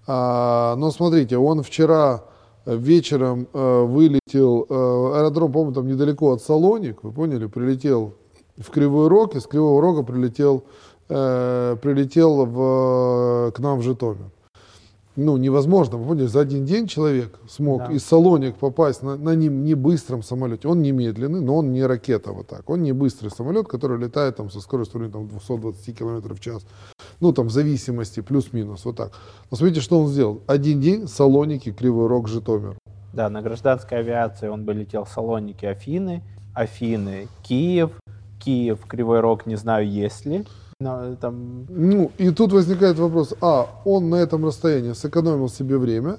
А, 0.07 0.77
но 0.77 0.91
смотрите, 0.91 1.39
он 1.39 1.63
вчера 1.63 2.25
вечером 2.67 3.49
э, 3.53 3.83
вылетел, 3.83 4.67
э, 4.69 4.75
аэродром, 5.19 5.53
по-моему, 5.53 5.75
там 5.75 5.87
недалеко 5.87 6.33
от 6.33 6.43
Салоник, 6.43 7.03
вы 7.03 7.13
поняли, 7.13 7.47
прилетел 7.47 8.15
в 8.59 8.71
Кривой 8.71 9.09
Рог, 9.09 9.37
из 9.37 9.47
Кривого 9.47 9.81
Рога 9.81 10.03
прилетел, 10.03 10.65
э, 11.09 11.77
прилетел 11.81 12.45
в, 12.45 13.53
к 13.55 13.59
нам 13.61 13.79
в 13.79 13.83
Житомир. 13.83 14.31
Ну, 15.21 15.37
невозможно, 15.37 15.97
вы 15.97 16.07
поняли, 16.07 16.27
за 16.27 16.41
один 16.41 16.65
день 16.65 16.87
человек 16.87 17.41
смог 17.49 17.89
да. 17.89 17.93
из 17.93 18.05
Салоник 18.05 18.55
попасть 18.55 19.03
на, 19.03 19.17
на 19.17 19.35
ним 19.35 19.65
не 19.65 19.75
быстром 19.75 20.23
самолете. 20.23 20.69
Он 20.69 20.81
не 20.81 20.93
медленный, 20.93 21.41
но 21.41 21.57
он 21.57 21.73
не 21.73 21.85
ракета 21.85 22.31
вот 22.31 22.47
так. 22.47 22.71
Он 22.71 22.83
не 22.83 22.93
быстрый 22.93 23.31
самолет, 23.31 23.67
который 23.67 23.99
летает 23.99 24.37
там 24.37 24.49
со 24.49 24.61
скоростью 24.61 25.11
там, 25.11 25.27
220 25.27 25.99
км 25.99 26.35
в 26.35 26.41
час. 26.41 26.65
Ну, 27.19 27.33
там, 27.33 27.49
в 27.49 27.51
зависимости, 27.51 28.21
плюс-минус, 28.21 28.85
вот 28.85 28.97
так. 28.97 29.11
Но 29.51 29.57
смотрите, 29.57 29.81
что 29.81 29.99
он 29.99 30.07
сделал. 30.07 30.41
Один 30.47 30.81
день 30.81 31.09
Салоники, 31.09 31.73
Кривой 31.73 32.07
Рог, 32.07 32.29
Житомир. 32.29 32.79
Да, 33.13 33.29
на 33.29 33.43
гражданской 33.43 33.99
авиации 33.99 34.47
он 34.47 34.65
бы 34.65 34.73
летел 34.73 35.05
Салоники, 35.05 35.67
Афины, 35.67 36.23
Афины, 36.55 37.27
Киев, 37.43 37.91
Киев, 38.39 38.81
Кривой 38.87 39.21
Рог, 39.21 39.47
не 39.47 39.57
знаю, 39.57 39.89
есть 39.89 40.27
ли. 40.27 40.45
Но, 40.81 41.17
там... 41.17 41.67
Ну, 41.69 42.13
и 42.19 42.31
тут 42.31 42.53
возникает 42.53 42.99
вопрос, 42.99 43.35
а, 43.41 43.67
он 43.85 44.11
на 44.11 44.17
этом 44.17 44.45
расстоянии 44.45 44.93
сэкономил 44.93 45.49
себе 45.49 45.77
время, 45.77 46.19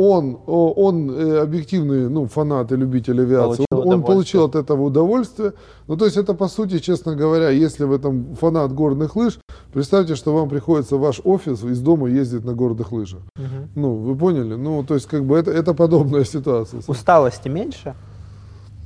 он, 0.00 0.38
он 0.46 1.10
э, 1.10 1.40
объективный 1.40 2.08
ну, 2.08 2.26
фанат 2.26 2.70
и 2.70 2.76
любитель 2.76 3.20
авиации, 3.20 3.64
получил 3.68 3.88
он, 3.88 3.94
он 3.94 4.04
получил 4.04 4.44
от 4.44 4.54
этого 4.54 4.82
удовольствие. 4.82 5.54
Ну, 5.88 5.96
то 5.96 6.04
есть 6.04 6.16
это, 6.16 6.34
по 6.34 6.46
сути, 6.46 6.78
честно 6.78 7.16
говоря, 7.16 7.50
если 7.50 7.82
вы 7.84 7.98
там 7.98 8.36
фанат 8.36 8.72
горных 8.72 9.16
лыж, 9.16 9.40
представьте, 9.72 10.14
что 10.14 10.32
вам 10.32 10.48
приходится 10.48 10.96
ваш 10.98 11.20
офис 11.24 11.64
из 11.64 11.80
дома 11.80 12.08
ездить 12.08 12.44
на 12.44 12.52
горных 12.52 12.92
лыжах. 12.92 13.22
Угу. 13.36 13.68
Ну, 13.74 13.94
вы 13.96 14.14
поняли? 14.16 14.54
Ну, 14.54 14.84
то 14.84 14.94
есть, 14.94 15.06
как 15.06 15.24
бы 15.24 15.36
это, 15.36 15.50
это 15.50 15.74
подобная 15.74 16.24
ситуация. 16.36 16.80
Усталости 16.86 17.48
меньше? 17.48 17.94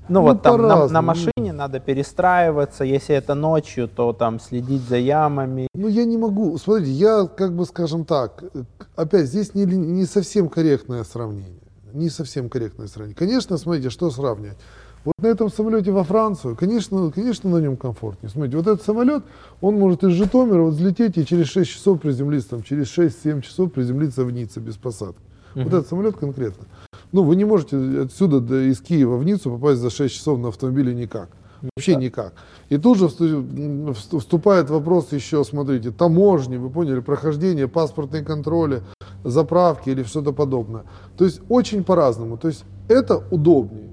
Ну, 0.08 0.20
ну 0.20 0.22
вот 0.28 0.42
там 0.42 0.62
на, 0.62 0.88
на 0.88 1.02
машине 1.02 1.41
надо 1.52 1.80
перестраиваться, 1.80 2.84
если 2.84 3.14
это 3.14 3.34
ночью, 3.34 3.88
то 3.88 4.12
там 4.12 4.40
следить 4.40 4.82
за 4.82 4.96
ямами. 4.96 5.68
Ну 5.74 5.88
я 5.88 6.04
не 6.04 6.16
могу, 6.16 6.56
смотрите, 6.58 6.90
я 6.90 7.26
как 7.26 7.54
бы 7.54 7.64
скажем 7.66 8.04
так, 8.04 8.44
опять 8.96 9.26
здесь 9.26 9.54
не, 9.54 9.64
не 9.64 10.04
совсем 10.04 10.48
корректное 10.48 11.04
сравнение, 11.04 11.60
не 11.92 12.08
совсем 12.10 12.48
корректное 12.48 12.86
сравнение. 12.86 13.16
Конечно, 13.16 13.56
смотрите, 13.58 13.90
что 13.90 14.10
сравнивать. 14.10 14.58
Вот 15.04 15.14
на 15.18 15.26
этом 15.26 15.50
самолете 15.50 15.90
во 15.90 16.04
Францию, 16.04 16.54
конечно, 16.54 17.10
конечно, 17.10 17.50
на 17.50 17.58
нем 17.58 17.76
комфортнее. 17.76 18.30
Смотрите, 18.30 18.56
вот 18.56 18.68
этот 18.68 18.82
самолет, 18.86 19.24
он 19.60 19.76
может 19.76 20.04
из 20.04 20.12
Житомира 20.12 20.62
вот 20.62 20.74
взлететь 20.74 21.18
и 21.18 21.26
через 21.26 21.48
6 21.48 21.68
часов 21.68 22.00
приземлиться, 22.00 22.50
там, 22.50 22.62
через 22.62 22.96
6-7 22.96 23.40
часов 23.42 23.72
приземлиться 23.72 24.24
в 24.24 24.30
Ницце 24.30 24.60
без 24.60 24.76
посадки. 24.76 25.20
Угу. 25.54 25.64
Вот 25.64 25.72
этот 25.72 25.88
самолет 25.88 26.16
конкретно. 26.16 26.66
Ну, 27.10 27.24
вы 27.24 27.36
не 27.36 27.44
можете 27.44 27.76
отсюда 28.02 28.40
до, 28.40 28.62
из 28.70 28.80
Киева 28.80 29.16
в 29.16 29.24
Ниццу 29.24 29.50
попасть 29.50 29.80
за 29.80 29.90
6 29.90 30.14
часов 30.14 30.38
на 30.38 30.48
автомобиле 30.48 30.94
никак. 30.94 31.30
Вообще 31.76 31.96
никак. 31.96 32.34
И 32.68 32.78
тут 32.78 32.98
же 32.98 33.08
вступает 33.08 34.70
вопрос 34.70 35.12
еще, 35.12 35.44
смотрите, 35.44 35.90
таможни, 35.90 36.56
вы 36.56 36.70
поняли, 36.70 37.00
прохождение, 37.00 37.68
паспортные 37.68 38.24
контроли, 38.24 38.82
заправки 39.24 39.90
или 39.90 40.02
что-то 40.02 40.32
подобное. 40.32 40.84
То 41.16 41.24
есть 41.24 41.40
очень 41.48 41.84
по-разному. 41.84 42.36
То 42.36 42.48
есть 42.48 42.64
это 42.88 43.22
удобнее. 43.30 43.90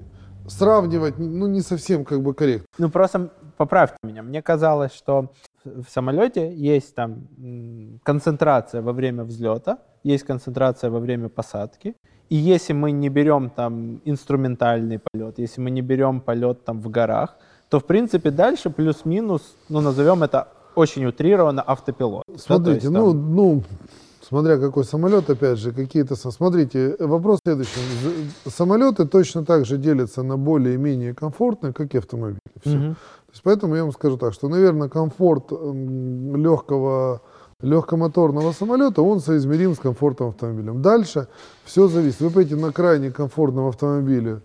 Сравнивать, 0.48 1.18
ну, 1.18 1.46
не 1.46 1.60
совсем 1.60 2.04
как 2.04 2.22
бы 2.22 2.34
корректно. 2.34 2.66
Ну, 2.78 2.90
просто 2.90 3.30
поправьте 3.56 3.96
меня. 4.02 4.22
Мне 4.22 4.42
казалось, 4.42 4.92
что 4.92 5.30
в 5.64 5.84
самолете 5.88 6.52
есть 6.52 6.94
там 6.94 7.28
концентрация 8.02 8.82
во 8.82 8.92
время 8.92 9.24
взлета, 9.24 9.78
есть 10.02 10.24
концентрация 10.24 10.90
во 10.90 10.98
время 10.98 11.28
посадки, 11.28 11.94
и 12.30 12.36
если 12.36 12.72
мы 12.72 12.92
не 12.92 13.08
берем 13.10 13.50
там 13.50 14.00
инструментальный 14.04 14.98
полет, 14.98 15.38
если 15.38 15.60
мы 15.60 15.70
не 15.70 15.82
берем 15.82 16.20
полет 16.20 16.64
там 16.64 16.80
в 16.80 16.88
горах, 16.88 17.36
то 17.70 17.78
в 17.78 17.84
принципе 17.84 18.30
дальше 18.30 18.68
плюс-минус, 18.68 19.42
ну 19.68 19.80
назовем 19.80 20.22
это 20.22 20.48
очень 20.74 21.06
утрированно 21.06 21.62
автопилот. 21.62 22.24
Смотрите, 22.36 22.90
да, 22.90 22.98
ну, 22.98 23.12
там... 23.12 23.34
ну, 23.34 23.62
смотря 24.28 24.58
какой 24.58 24.84
самолет, 24.84 25.30
опять 25.30 25.58
же, 25.58 25.72
какие-то... 25.72 26.16
Смотрите, 26.16 26.96
вопрос 26.98 27.38
следующий. 27.44 27.80
Самолеты 28.46 29.06
точно 29.06 29.44
так 29.44 29.64
же 29.64 29.78
делятся 29.78 30.22
на 30.22 30.36
более-менее 30.36 31.14
комфортные, 31.14 31.72
как 31.72 31.94
и 31.94 31.98
автомобили. 31.98 32.40
Все. 32.64 32.76
Угу. 32.76 32.80
То 32.80 33.32
есть, 33.32 33.42
поэтому 33.44 33.76
я 33.76 33.82
вам 33.84 33.92
скажу 33.92 34.16
так, 34.16 34.34
что, 34.34 34.48
наверное, 34.48 34.88
комфорт 34.88 35.50
легкого 35.50 37.22
легкомоторного 37.62 38.52
самолета, 38.52 39.02
он 39.02 39.20
соизмерим 39.20 39.74
с 39.74 39.78
комфортом 39.78 40.28
автомобилем. 40.28 40.80
Дальше 40.80 41.28
все 41.64 41.88
зависит. 41.88 42.20
Вы 42.20 42.30
поедете 42.30 42.56
на 42.56 42.72
крайне 42.72 43.10
комфортном 43.10 43.66
автомобиле 43.66 44.40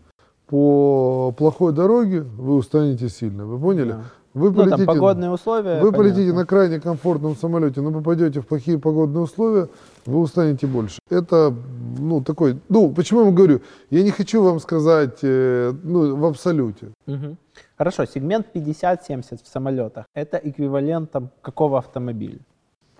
по 0.48 1.34
плохой 1.38 1.74
дороге, 1.74 2.22
вы 2.22 2.56
устанете 2.56 3.10
сильно. 3.10 3.46
Вы 3.46 3.60
поняли? 3.60 3.92
Да. 3.92 4.04
Вы 4.36 4.52
ну, 4.52 4.56
полетите, 4.56 4.86
там 4.86 4.86
погодные 4.86 5.32
условия. 5.32 5.80
Вы 5.80 5.92
понятно. 5.92 5.98
полетите 5.98 6.34
на 6.34 6.46
крайне 6.46 6.82
комфортном 6.82 7.38
самолете, 7.38 7.80
но 7.80 7.92
попадете 7.92 8.42
в 8.42 8.46
плохие 8.46 8.78
погодные 8.78 9.22
условия, 9.22 9.70
вы 10.06 10.20
устанете 10.20 10.68
больше. 10.68 11.00
Это, 11.10 11.54
ну, 11.98 12.22
такой, 12.22 12.60
ну, 12.68 12.92
почему 12.94 13.22
я 13.22 13.26
вам 13.28 13.36
говорю, 13.36 13.62
я 13.92 14.04
не 14.04 14.12
хочу 14.12 14.44
вам 14.44 14.60
сказать, 14.60 15.20
э, 15.24 15.74
ну, 15.84 16.18
в 16.18 16.26
абсолюте. 16.26 16.88
Угу. 17.08 17.38
Хорошо, 17.78 18.06
сегмент 18.06 18.48
50-70 18.54 19.42
в 19.42 19.48
самолетах, 19.48 20.06
это 20.14 20.38
эквивалентом 20.38 21.30
какого 21.42 21.78
автомобиля? 21.78 22.40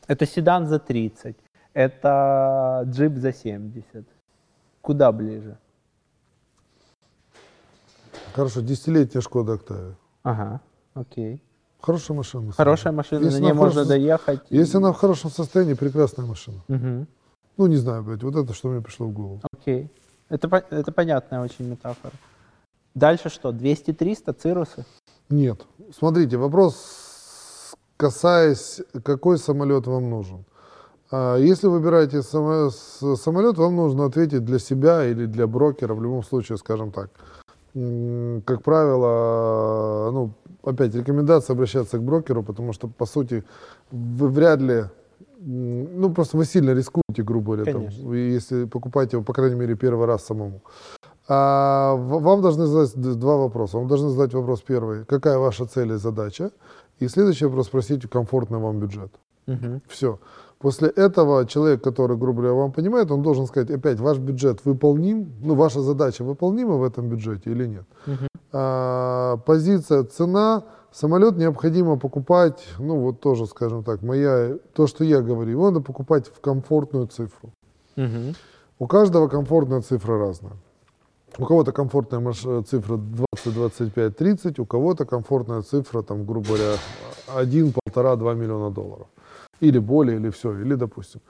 Это 0.08 0.26
седан 0.26 0.68
за 0.68 0.80
30, 0.80 1.36
это 1.74 2.84
джип 2.86 3.18
за 3.18 3.34
70. 3.34 4.06
Куда 4.82 5.12
ближе? 5.12 5.58
Хорошо, 8.34 8.62
десятилетняя 8.62 9.22
Шкода 9.22 9.54
Октавия. 9.54 9.96
Ага, 10.24 10.62
окей. 10.94 11.42
Хорошая 11.82 12.18
машина. 12.18 12.52
Хорошая 12.52 12.94
машина, 12.94 13.26
если 13.26 13.40
на 13.40 13.44
ней 13.44 13.54
можно 13.54 13.84
хорошем, 13.84 13.90
доехать. 13.90 14.42
Если 14.50 14.78
она 14.78 14.92
в 14.92 14.98
хорошем 14.98 15.30
состоянии, 15.30 15.74
прекрасная 15.74 16.26
машина. 16.26 16.58
Угу. 16.68 17.08
Ну, 17.58 17.68
не 17.68 17.78
знаю, 17.78 18.04
блядь, 18.04 18.24
вот 18.24 18.36
это, 18.36 18.54
что 18.54 18.70
мне 18.70 18.82
пришло 18.82 19.08
в 19.08 19.12
голову. 19.12 19.42
Окей. 19.54 19.92
Это, 20.30 20.48
это 20.70 20.92
понятная 20.92 21.42
очень 21.42 21.70
метафора. 21.70 22.14
Дальше 22.96 23.30
что, 23.30 23.52
200-300 23.52 24.34
цирусы? 24.34 24.86
Нет. 25.30 25.66
Смотрите, 25.96 26.38
вопрос 26.38 27.76
касаясь, 27.98 28.82
какой 29.04 29.38
самолет 29.38 29.88
вам 29.88 30.10
нужен. 30.10 30.46
А 31.12 31.38
если 31.38 31.68
выбираете 31.68 32.22
самолет, 32.24 33.58
вам 33.58 33.76
нужно 33.76 34.06
ответить 34.06 34.44
для 34.44 34.60
себя 34.60 35.06
или 35.06 35.26
для 35.26 35.48
брокера, 35.48 35.94
в 35.94 36.02
любом 36.02 36.24
случае, 36.24 36.58
скажем 36.58 36.92
так. 36.92 37.10
Как 38.46 38.64
правило, 38.64 40.10
ну, 40.12 40.34
опять 40.64 40.96
рекомендация 40.96 41.56
обращаться 41.56 41.98
к 41.98 42.04
брокеру, 42.04 42.42
потому 42.42 42.72
что, 42.74 42.88
по 42.88 43.06
сути, 43.06 43.44
вы 43.92 44.30
вряд 44.30 44.62
ли, 44.62 44.86
ну, 45.40 46.14
просто 46.14 46.38
вы 46.38 46.46
сильно 46.46 46.72
рискуете, 46.72 47.24
грубо 47.24 47.56
говоря, 47.56 47.74
там, 47.74 47.88
если 48.14 48.66
покупаете 48.66 49.18
его, 49.18 49.26
по 49.26 49.34
крайней 49.34 49.56
мере, 49.56 49.76
первый 49.76 50.08
раз 50.08 50.26
самому. 50.26 50.62
А 51.28 51.96
вам 51.96 52.42
должны 52.42 52.66
задать 52.66 53.20
два 53.20 53.36
вопроса. 53.36 53.78
Вам 53.78 53.88
должны 53.88 54.10
задать 54.10 54.34
вопрос 54.34 54.62
первый. 54.62 55.04
Какая 55.06 55.38
ваша 55.38 55.66
цель 55.66 55.92
и 55.92 55.98
задача? 55.98 56.52
И 57.00 57.10
следующий 57.10 57.46
вопрос, 57.46 57.68
спросите, 57.68 58.08
комфортный 58.08 58.60
вам 58.60 58.80
бюджет. 58.80 59.12
Угу. 59.48 59.82
Все. 59.88 60.20
После 60.60 60.88
этого 60.88 61.46
человек, 61.46 61.84
который, 61.84 62.18
грубо 62.18 62.42
говоря, 62.42 62.54
вам 62.56 62.72
понимает, 62.72 63.12
он 63.12 63.22
должен 63.22 63.46
сказать, 63.46 63.70
опять, 63.70 64.00
ваш 64.00 64.18
бюджет 64.18 64.64
выполним, 64.66 65.34
ну, 65.42 65.56
ваша 65.56 65.82
задача 65.82 66.24
выполнима 66.24 66.76
в 66.76 66.84
этом 66.84 67.10
бюджете 67.10 67.52
или 67.52 67.68
нет. 67.68 67.86
Угу. 68.08 68.28
А, 68.54 69.38
позиция, 69.46 70.04
цена, 70.04 70.64
самолет 70.92 71.38
необходимо 71.38 71.98
покупать, 71.98 72.64
ну, 72.80 73.00
вот 73.00 73.20
тоже, 73.20 73.48
скажем 73.48 73.84
так, 73.84 74.02
моя, 74.02 74.58
то, 74.74 74.88
что 74.88 75.04
я 75.04 75.22
говорю, 75.22 75.52
его 75.52 75.72
надо 75.72 75.82
покупать 75.84 76.28
в 76.28 76.40
комфортную 76.40 77.08
цифру. 77.08 77.52
Угу. 77.98 78.36
У 78.80 78.88
каждого 78.88 79.28
комфортная 79.28 79.82
цифра 79.82 80.18
разная. 80.18 80.54
У 81.38 81.46
кого-то 81.46 81.74
комфортная 81.74 82.22
э, 82.46 82.64
цифра 82.66 82.96
20, 82.96 83.54
25, 83.54 84.16
30, 84.16 84.60
у 84.60 84.66
кого-то 84.66 85.06
комфортная 85.06 85.62
цифра, 85.64 86.02
там, 86.02 86.26
грубо 86.26 86.48
говоря, 86.48 86.78
1, 87.36 87.74
1,5-2 87.96 88.36
миллиона 88.36 88.72
долларов. 88.72 89.08
Или 89.60 89.80
более, 89.80 90.18
или 90.18 90.30
все, 90.30 90.58
или 90.60 90.76
допустим. 90.76 91.22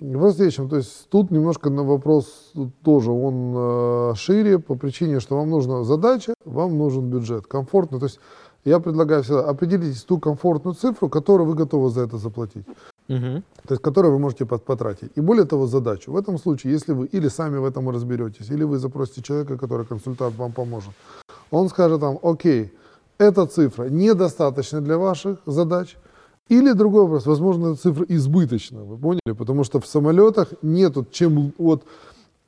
В 0.00 0.32
следующем, 0.32 0.68
то 0.68 0.76
есть 0.76 1.08
тут 1.08 1.30
немножко 1.32 1.70
на 1.70 1.82
вопрос 1.82 2.52
тоже 2.84 3.10
он 3.10 3.54
э, 3.56 4.14
шире 4.14 4.60
по 4.60 4.76
причине, 4.76 5.18
что 5.18 5.36
вам 5.36 5.50
нужна 5.50 5.82
задача, 5.82 6.34
вам 6.44 6.78
нужен 6.78 7.10
бюджет, 7.10 7.46
комфортно. 7.48 7.98
То 7.98 8.06
есть 8.06 8.20
я 8.64 8.78
предлагаю 8.78 9.22
всегда 9.24 9.48
определитесь 9.48 10.04
ту 10.04 10.18
комфортную 10.18 10.74
цифру, 10.74 11.08
которую 11.08 11.48
вы 11.48 11.54
готовы 11.54 11.90
за 11.90 12.02
это 12.02 12.16
заплатить 12.16 12.66
угу. 13.08 13.42
то 13.66 13.74
есть 13.74 13.82
которые 13.82 14.12
вы 14.12 14.18
можете 14.18 14.44
потратить. 14.46 15.10
И 15.16 15.20
более 15.20 15.44
того, 15.44 15.66
задачу. 15.66 16.12
В 16.12 16.16
этом 16.16 16.38
случае, 16.38 16.72
если 16.72 16.92
вы 16.92 17.06
или 17.06 17.28
сами 17.28 17.58
в 17.58 17.64
этом 17.64 17.88
разберетесь, 17.90 18.50
или 18.50 18.64
вы 18.64 18.78
запросите 18.78 19.22
человека, 19.22 19.56
который 19.56 19.86
консультант 19.86 20.36
вам 20.36 20.52
поможет, 20.52 20.90
он 21.50 21.68
скажет 21.68 22.00
вам, 22.00 22.18
окей, 22.22 22.72
эта 23.18 23.46
цифра 23.46 23.88
недостаточна 23.88 24.80
для 24.80 24.98
ваших 24.98 25.38
задач, 25.46 25.96
или 26.48 26.72
другой 26.72 27.02
вопрос, 27.02 27.26
возможно, 27.26 27.68
эта 27.68 27.82
цифра 27.82 28.04
избыточна, 28.08 28.84
вы 28.84 28.96
поняли? 28.96 29.34
Потому 29.36 29.64
что 29.64 29.80
в 29.80 29.86
самолетах 29.86 30.52
нету 30.62 31.06
чем 31.10 31.52
вот 31.58 31.84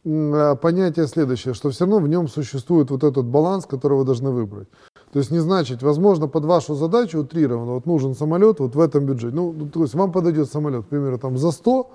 а, 0.07 0.57
понятие 0.57 1.07
следующее, 1.07 1.55
что 1.55 1.71
все 1.71 1.85
равно 1.85 1.99
в 1.99 2.09
нем 2.09 2.29
существует 2.29 2.91
вот 2.91 3.05
этот 3.05 3.27
баланс, 3.27 3.67
который 3.67 3.99
вы 3.99 4.05
должны 4.05 4.31
выбрать. 4.31 4.69
То 5.13 5.19
есть 5.19 5.31
не 5.31 5.41
значит, 5.41 5.83
возможно, 5.83 6.29
под 6.29 6.45
вашу 6.45 6.75
задачу 6.75 7.19
утрированно, 7.19 7.73
вот 7.73 7.87
нужен 7.87 8.15
самолет 8.15 8.61
вот 8.61 8.75
в 8.75 8.81
этом 8.81 9.05
бюджете. 9.05 9.35
Ну, 9.35 9.53
ну, 9.53 9.69
то 9.69 9.83
есть 9.83 9.95
вам 9.95 10.13
подойдет 10.13 10.51
самолет, 10.51 10.87
к 10.87 10.89
примеру, 10.89 11.19
там 11.19 11.37
за 11.37 11.51
100, 11.51 11.91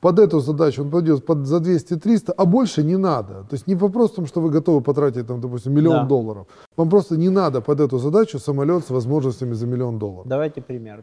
под 0.00 0.18
эту 0.20 0.40
задачу 0.40 0.82
он 0.82 0.90
подойдет 0.90 1.26
под, 1.26 1.46
за 1.46 1.56
200-300, 1.56 2.32
а 2.36 2.44
больше 2.44 2.84
не 2.84 2.96
надо. 2.96 3.44
То 3.50 3.54
есть 3.54 3.66
не 3.66 3.74
вопрос 3.74 4.12
в 4.12 4.14
том, 4.14 4.26
что 4.26 4.40
вы 4.40 4.50
готовы 4.50 4.80
потратить, 4.80 5.26
там, 5.26 5.40
допустим, 5.40 5.72
миллион 5.72 6.02
да. 6.02 6.04
долларов. 6.04 6.46
Вам 6.76 6.88
просто 6.88 7.16
не 7.16 7.30
надо 7.30 7.60
под 7.60 7.80
эту 7.80 7.98
задачу 7.98 8.38
самолет 8.38 8.84
с 8.84 8.90
возможностями 8.90 9.54
за 9.54 9.66
миллион 9.66 9.98
долларов. 9.98 10.28
Давайте 10.28 10.60
пример. 10.60 11.02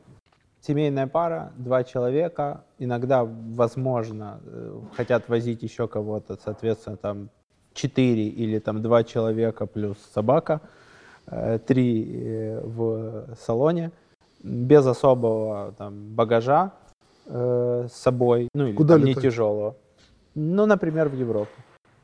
Семейная 0.66 1.08
пара, 1.08 1.52
два 1.58 1.84
человека, 1.84 2.64
иногда, 2.80 3.24
возможно, 3.24 4.40
э, 4.46 4.80
хотят 4.96 5.30
возить 5.30 5.64
еще 5.64 5.88
кого-то, 5.88 6.38
соответственно, 6.44 6.98
там 6.98 7.30
четыре 7.74 8.28
или 8.28 8.60
там 8.60 8.82
два 8.82 9.04
человека 9.04 9.66
плюс 9.66 9.98
собака– 10.14 10.62
Э, 11.28 11.58
три 11.58 12.06
э, 12.24 12.62
в 12.64 13.36
салоне. 13.40 13.92
без 14.44 14.86
особого 14.86 15.74
там, 15.78 16.14
багажа 16.14 16.72
с 17.28 17.92
собой, 17.92 18.50
ну 18.54 18.68
или 18.68 18.76
Куда 18.76 18.94
там, 18.96 19.04
не 19.06 19.16
тяжелого. 19.16 19.76
Ну, 20.36 20.68
например, 20.68 21.10
в 21.10 21.16
Европу. 21.16 21.50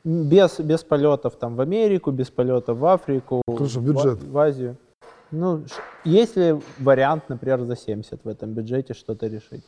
Без, 0.03 0.59
без 0.59 0.83
полетов 0.83 1.35
там 1.35 1.55
в 1.55 1.61
Америку, 1.61 2.09
без 2.09 2.31
полетов 2.31 2.79
в 2.79 2.85
Африку, 2.87 3.43
в- 3.45 3.81
бюджет. 3.83 4.23
в, 4.23 4.37
Азию. 4.39 4.77
Ну, 5.31 5.63
есть 6.03 6.35
ли 6.35 6.59
вариант, 6.79 7.23
например, 7.29 7.63
за 7.63 7.75
70 7.75 8.23
в 8.23 8.27
этом 8.27 8.53
бюджете 8.53 8.93
что-то 8.93 9.27
решить? 9.27 9.63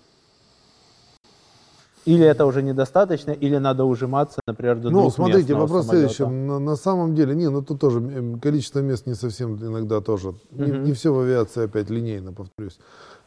Или 2.05 2.25
это 2.25 2.45
уже 2.45 2.61
недостаточно, 2.61 3.31
или 3.31 3.57
надо 3.57 3.85
ужиматься, 3.85 4.41
например, 4.45 4.77
до 4.77 4.89
Ну, 4.89 5.09
смотрите, 5.09 5.53
вопрос 5.53 5.85
в 5.85 5.89
следующем. 5.89 6.47
На, 6.47 6.59
на 6.59 6.75
самом 6.75 7.15
деле, 7.15 7.33
не, 7.33 7.49
ну 7.49 7.61
тут 7.61 7.79
тоже 7.79 8.01
количество 8.41 8.79
мест 8.79 9.07
не 9.07 9.13
совсем 9.13 9.55
иногда 9.55 10.01
тоже. 10.01 10.33
Не, 10.51 10.71
не 10.71 10.91
все 10.91 11.13
в 11.13 11.19
авиации 11.19 11.63
опять 11.63 11.89
линейно, 11.89 12.33
повторюсь. 12.33 12.77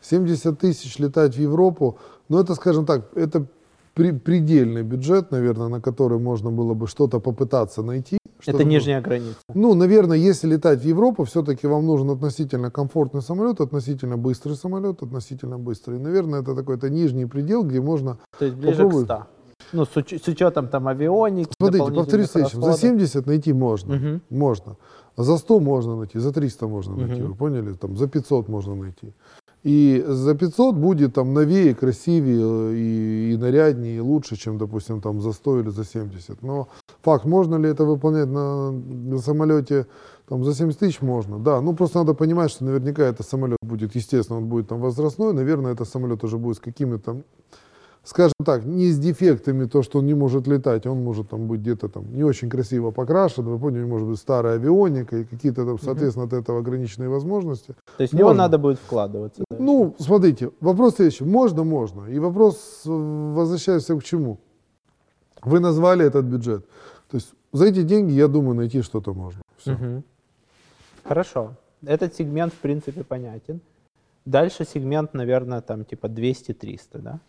70 0.03 0.59
тысяч 0.59 0.99
летать 0.99 1.35
в 1.37 1.41
Европу, 1.41 1.99
ну 2.29 2.39
это, 2.39 2.55
скажем 2.55 2.85
так, 2.85 3.07
это 3.17 3.47
при- 3.95 4.13
предельный 4.13 4.83
бюджет, 4.83 5.31
наверное, 5.31 5.69
на 5.69 5.81
который 5.81 6.19
можно 6.19 6.51
было 6.51 6.75
бы 6.75 6.87
что-то 6.87 7.19
попытаться 7.19 7.83
найти. 7.83 8.19
Это 8.47 8.65
нижняя 8.65 9.01
граница. 9.01 9.37
Ну, 9.55 9.75
наверное, 9.75 10.17
если 10.17 10.49
летать 10.49 10.81
в 10.81 10.85
Европу, 10.85 11.25
все-таки 11.25 11.67
вам 11.67 11.87
нужен 11.87 12.11
относительно 12.11 12.71
комфортный 12.71 13.23
самолет, 13.23 13.61
относительно 13.61 14.17
быстрый 14.17 14.55
самолет, 14.57 15.03
относительно 15.03 15.59
быстрый. 15.59 15.99
Наверное, 15.99 16.43
это 16.43 16.55
такой-то 16.55 16.89
нижний 16.91 17.27
предел, 17.27 17.63
где 17.65 17.81
можно... 17.81 18.19
То 18.39 18.45
есть 18.45 18.57
ближе 18.57 18.83
Попробуй. 18.83 19.03
к 19.03 19.07
100. 19.07 19.27
Ну, 19.73 19.85
с, 19.85 19.97
уч- 19.97 20.23
с 20.25 20.29
учетом 20.29 20.69
там 20.69 20.87
авионики, 20.87 21.51
Смотрите, 21.59 21.93
повторюсь 21.93 22.31
следующим. 22.31 22.61
За 22.61 22.69
расходов. 22.69 22.81
70 22.99 23.27
найти 23.27 23.53
можно. 23.53 23.95
Мгм. 23.97 24.23
Можно. 24.31 24.77
За 25.17 25.39
100 25.39 25.61
можно 25.61 25.97
найти, 25.97 26.19
за 26.19 26.31
300 26.33 26.69
можно 26.69 26.95
найти, 26.97 27.21
Мгм. 27.23 27.31
вы 27.31 27.35
поняли? 27.37 27.73
Там 27.73 27.97
за 27.97 28.07
500 28.07 28.49
можно 28.49 28.75
найти. 28.75 29.13
И 29.65 30.05
за 30.07 30.35
500 30.35 30.77
будет 30.77 31.15
там 31.15 31.35
новее, 31.35 31.75
красивее 31.75 32.41
э, 32.43 32.75
и, 32.77 33.33
и 33.33 33.37
наряднее, 33.37 33.97
и 33.97 34.01
лучше, 34.01 34.37
чем, 34.37 34.59
допустим, 34.59 35.01
там 35.01 35.21
за 35.21 35.33
100 35.33 35.61
или 35.61 35.71
за 35.71 35.85
70. 35.85 36.43
Но 36.43 36.69
факт, 37.07 37.25
можно 37.25 37.55
ли 37.55 37.71
это 37.71 37.85
выполнять 37.85 38.27
на, 38.27 38.73
на 38.73 39.19
самолете 39.19 39.87
там, 40.29 40.45
за 40.45 40.55
70 40.55 40.79
тысяч? 40.79 41.01
Можно, 41.01 41.39
да. 41.39 41.61
Ну, 41.61 41.73
просто 41.73 41.99
надо 41.99 42.15
понимать, 42.15 42.51
что 42.51 42.65
наверняка 42.65 43.05
это 43.05 43.23
самолет 43.23 43.59
будет, 43.63 43.95
естественно, 43.95 44.39
он 44.39 44.47
будет 44.47 44.69
там 44.69 44.81
возрастной, 44.81 45.33
наверное, 45.33 45.73
это 45.73 45.85
самолет 45.85 46.25
уже 46.25 46.37
будет 46.37 46.57
с 46.57 46.61
какими-то 46.61 47.23
скажем 48.07 48.35
так, 48.45 48.65
не 48.65 48.93
с 48.93 48.99
дефектами, 48.99 49.65
то, 49.67 49.83
что 49.83 49.99
он 49.99 50.07
не 50.07 50.15
может 50.15 50.47
летать, 50.47 50.87
он 50.87 51.03
может 51.03 51.29
там 51.29 51.49
быть 51.49 51.61
где-то 51.61 51.89
там 51.89 52.05
не 52.15 52.23
очень 52.23 52.49
красиво 52.49 52.93
покрашен, 52.93 53.45
вы 53.45 53.59
поняли, 53.59 53.85
может 53.85 54.07
быть 54.07 54.19
старая 54.19 54.55
авионика 54.55 55.17
и 55.17 55.25
какие-то 55.25 55.67
там, 55.67 55.79
соответственно, 55.81 56.27
от 56.27 56.33
этого 56.33 56.61
ограниченные 56.61 57.09
возможности. 57.09 57.75
То 57.97 58.03
есть 58.03 58.13
в 58.13 58.17
него 58.17 58.29
Можно. 58.29 58.45
надо 58.45 58.59
будет 58.59 58.79
вкладываться. 58.79 59.43
да? 59.51 59.57
Ну, 59.59 59.97
смотрите, 59.99 60.51
вопрос 60.61 60.95
следующий. 60.95 61.25
Можно, 61.25 61.65
можно. 61.65 62.07
И 62.07 62.21
вопрос, 62.21 62.83
э, 62.87 62.91
возвращаясь 63.35 63.87
к 63.87 64.05
чему? 64.05 64.39
Вы 65.43 65.61
назвали 65.61 66.05
этот 66.05 66.25
бюджет. 66.25 66.65
За 67.57 67.65
эти 67.65 67.83
деньги, 67.83 68.13
я 68.13 68.29
думаю, 68.29 68.55
найти 68.55 68.83
что-то 68.83 69.15
можно. 69.15 69.41
Всё. 69.57 69.73
Мгм. 69.73 70.05
Хорошо. 71.05 71.55
Этот 71.87 72.15
сегмент, 72.15 72.53
в 72.53 72.59
принципе, 72.59 73.03
понятен. 73.03 73.61
Дальше 74.27 74.67
сегмент, 74.67 75.15
наверное, 75.15 75.63
там 75.63 75.85
типа 75.85 76.09
200-300, 76.09 76.99
да? 76.99 77.21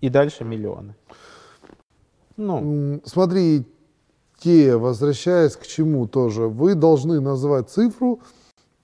И 0.00 0.08
дальше 0.08 0.44
миллионы. 0.44 0.94
Ну, 2.36 3.00
Смотрите, 3.04 4.76
возвращаясь 4.76 5.54
к 5.54 5.66
чему 5.66 6.08
тоже, 6.08 6.48
вы 6.48 6.74
должны 6.74 7.20
назвать 7.20 7.70
цифру, 7.70 8.20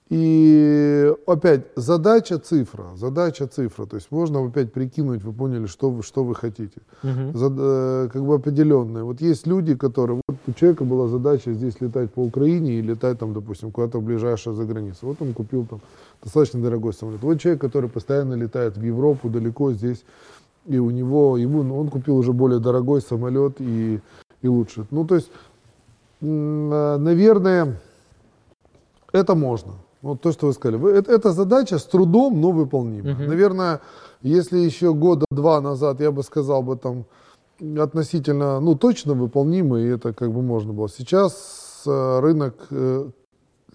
и 0.09 1.13
опять 1.25 1.65
задача 1.75 2.39
цифра, 2.39 2.85
задача 2.95 3.45
цифра, 3.47 3.85
то 3.85 3.97
есть 3.97 4.07
можно 4.09 4.45
опять 4.45 4.71
прикинуть, 4.71 5.21
вы 5.23 5.33
поняли, 5.33 5.65
что 5.65 5.89
вы, 5.89 6.01
что 6.01 6.23
вы 6.23 6.33
хотите, 6.33 6.81
мгм. 7.03 7.37
Зад- 7.37 7.57
э, 7.57 8.09
как 8.13 8.23
бы 8.23 8.35
определенные. 8.35 9.03
Вот 9.03 9.19
есть 9.19 9.45
люди, 9.47 9.75
которые, 9.75 10.21
вот 10.27 10.37
у 10.47 10.53
человека 10.53 10.85
была 10.85 11.09
задача 11.09 11.51
здесь 11.53 11.81
летать 11.81 12.13
по 12.13 12.21
Украине 12.21 12.79
и 12.79 12.81
летать 12.81 13.19
там, 13.19 13.33
допустим, 13.33 13.71
куда-то 13.71 13.99
в 13.99 14.03
ближайшую 14.03 14.55
за 14.55 14.63
границу. 14.63 14.99
Вот 15.01 15.21
он 15.21 15.33
купил 15.33 15.65
там 15.65 15.81
достаточно 16.23 16.61
дорогой 16.61 16.93
самолет. 16.93 17.21
Вот 17.21 17.39
человек, 17.41 17.59
который 17.59 17.89
постоянно 17.89 18.35
летает 18.35 18.77
в 18.77 18.81
Европу, 18.81 19.29
далеко 19.29 19.73
здесь, 19.73 20.05
и 20.67 20.77
у 20.77 20.89
него, 20.89 21.37
ему, 21.37 21.63
ну, 21.63 21.77
он 21.77 21.89
купил 21.89 22.15
уже 22.15 22.31
более 22.31 22.59
дорогой 22.59 23.01
самолет 23.01 23.59
и, 23.59 23.99
и 24.41 24.47
лучше. 24.47 24.85
Ну, 24.89 25.05
то 25.05 25.15
есть, 25.15 25.29
э, 26.21 26.97
наверное, 26.97 27.77
это 29.11 29.35
можно. 29.35 29.73
Вот 30.01 30.21
то, 30.21 30.31
что 30.31 30.47
вы 30.47 30.53
сказали. 30.53 30.97
Это, 30.99 31.11
эта 31.11 31.31
задача 31.31 31.77
с 31.79 31.83
трудом, 31.83 32.39
но 32.39 32.51
выполнима. 32.51 33.11
Мгм. 33.11 33.27
Наверное, 33.27 33.79
если 34.21 34.59
еще 34.59 34.93
года 34.93 35.25
два 35.31 35.59
назад 35.61 35.99
я 36.01 36.11
бы 36.11 36.23
сказал 36.23 36.61
бы 36.63 36.75
там 36.77 37.05
относительно, 37.79 38.59
ну, 38.59 38.75
точно 38.75 39.13
выполнимо, 39.15 39.79
и 39.79 39.87
это 39.87 40.13
как 40.13 40.31
бы 40.31 40.41
можно 40.41 40.73
было. 40.73 40.87
Сейчас 40.89 41.83
э, 41.87 42.19
рынок 42.19 42.53
э, 42.69 43.09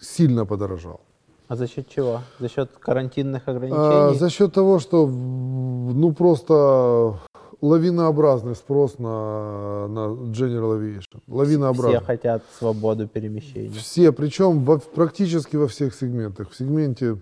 сильно 0.00 0.46
подорожал. 0.46 1.00
а 1.48 1.56
за 1.56 1.66
счет 1.66 1.88
чего? 1.88 2.20
За 2.38 2.48
счет 2.48 2.70
карантинных 2.78 3.42
А, 3.46 3.50
ограничений? 3.50 4.18
за 4.18 4.30
счет 4.30 4.52
того, 4.54 4.78
что 4.78 5.06
ну 5.06 6.12
просто 6.12 7.14
лавинообразный 7.62 8.54
спрос 8.56 8.98
на, 8.98 9.86
на 9.88 10.00
General 10.32 10.78
Aviation. 10.78 11.20
Лавинообразный. 11.28 11.98
Все 11.98 12.04
хотят 12.06 12.42
свободу 12.58 13.06
перемещения. 13.08 13.70
Все, 13.70 14.12
причем 14.12 14.64
во- 14.64 14.78
практически 14.78 15.56
во 15.56 15.68
всех 15.68 15.94
сегментах. 15.94 16.50
В 16.50 16.56
сегменте 16.56 17.16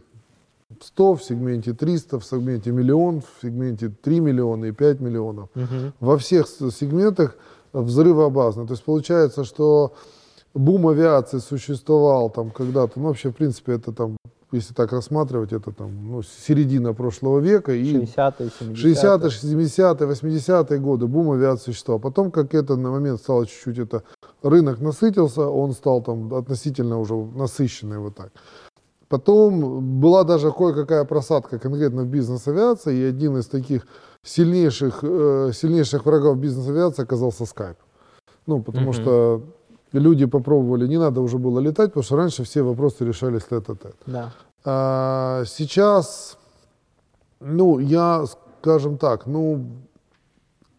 100, 0.81 1.15
в 1.15 1.23
сегменте 1.23 1.75
300, 1.75 2.19
в 2.19 2.25
сегменте 2.25 2.71
миллион, 2.73 3.21
в 3.21 3.43
сегменте 3.43 3.91
3 3.91 4.21
миллиона 4.21 4.65
и 4.67 4.73
5 4.73 5.01
миллионов. 5.01 5.51
Мгм. 5.55 5.93
Во 6.01 6.17
всех 6.17 6.49
сегментах 6.49 7.37
взрывообразно. 7.73 8.67
То 8.67 8.73
есть 8.73 8.85
получается, 8.85 9.45
что 9.45 9.93
бум 10.55 10.89
авиации 10.89 11.39
существовал 11.39 12.31
там 12.31 12.51
когда-то, 12.51 12.99
ну 12.99 13.09
вообще 13.09 13.31
в 13.31 13.37
принципе 13.37 13.75
это 13.75 13.93
там, 13.93 14.17
если 14.53 14.75
так 14.75 14.93
рассматривать, 14.93 15.53
это 15.53 15.73
там 15.73 15.91
ну, 16.11 16.23
середина 16.23 16.93
прошлого 16.93 17.39
века 17.39 17.73
и 17.73 18.03
60-е, 18.05 18.51
70-е. 18.61 18.95
60-е, 18.95 19.29
70-е, 19.29 20.09
80-е 20.09 20.79
годы 20.79 21.07
бум 21.07 21.31
авиации 21.31 21.73
существовал. 21.73 22.01
Потом, 22.01 22.31
как 22.31 22.55
это 22.55 22.77
на 22.77 22.91
момент 22.91 23.21
стало 23.21 23.47
чуть-чуть, 23.47 23.79
это 23.79 24.03
рынок 24.43 24.81
насытился, 24.81 25.43
он 25.49 25.73
стал 25.73 26.03
там 26.03 26.35
относительно 26.35 26.99
уже 26.99 27.15
насыщенный 27.15 27.99
вот 27.99 28.17
так. 28.17 28.33
Потом 29.09 30.01
была 30.01 30.25
даже 30.25 30.53
кое-какая 30.53 31.05
просадка 31.05 31.59
конкретно 31.59 32.03
в 32.03 32.07
бизнес-авиации, 32.07 32.97
и 32.97 33.03
один 33.05 33.37
из 33.39 33.47
таких 33.47 33.87
сильнейших, 34.23 35.01
э, 35.03 35.51
сильнейших 35.53 36.07
врагов 36.07 36.39
бизнес-авиации 36.39 37.03
оказался 37.03 37.45
Skype. 37.45 37.77
Ну, 38.47 38.63
потому 38.63 38.91
Мгм. 38.91 38.93
что 38.93 39.43
люди 39.93 40.27
попробовали, 40.27 40.87
не 40.87 40.99
надо 40.99 41.21
уже 41.21 41.39
было 41.39 41.59
летать, 41.61 41.89
потому 41.91 42.05
что 42.05 42.17
раньше 42.17 42.45
все 42.45 42.63
вопросы 42.63 43.05
решались 43.05 43.45
тет-а-тет. 43.45 43.97
Да. 44.07 44.33
А, 44.65 45.45
сейчас, 45.47 46.39
ну, 47.41 47.79
я, 47.79 48.25
скажем 48.61 48.99
так, 48.99 49.27
ну, 49.27 49.65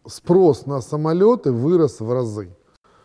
спрос 0.06 0.66
на 0.66 0.80
самолеты 0.80 1.52
вырос 1.52 2.00
в 2.00 2.12
разы. 2.12 2.48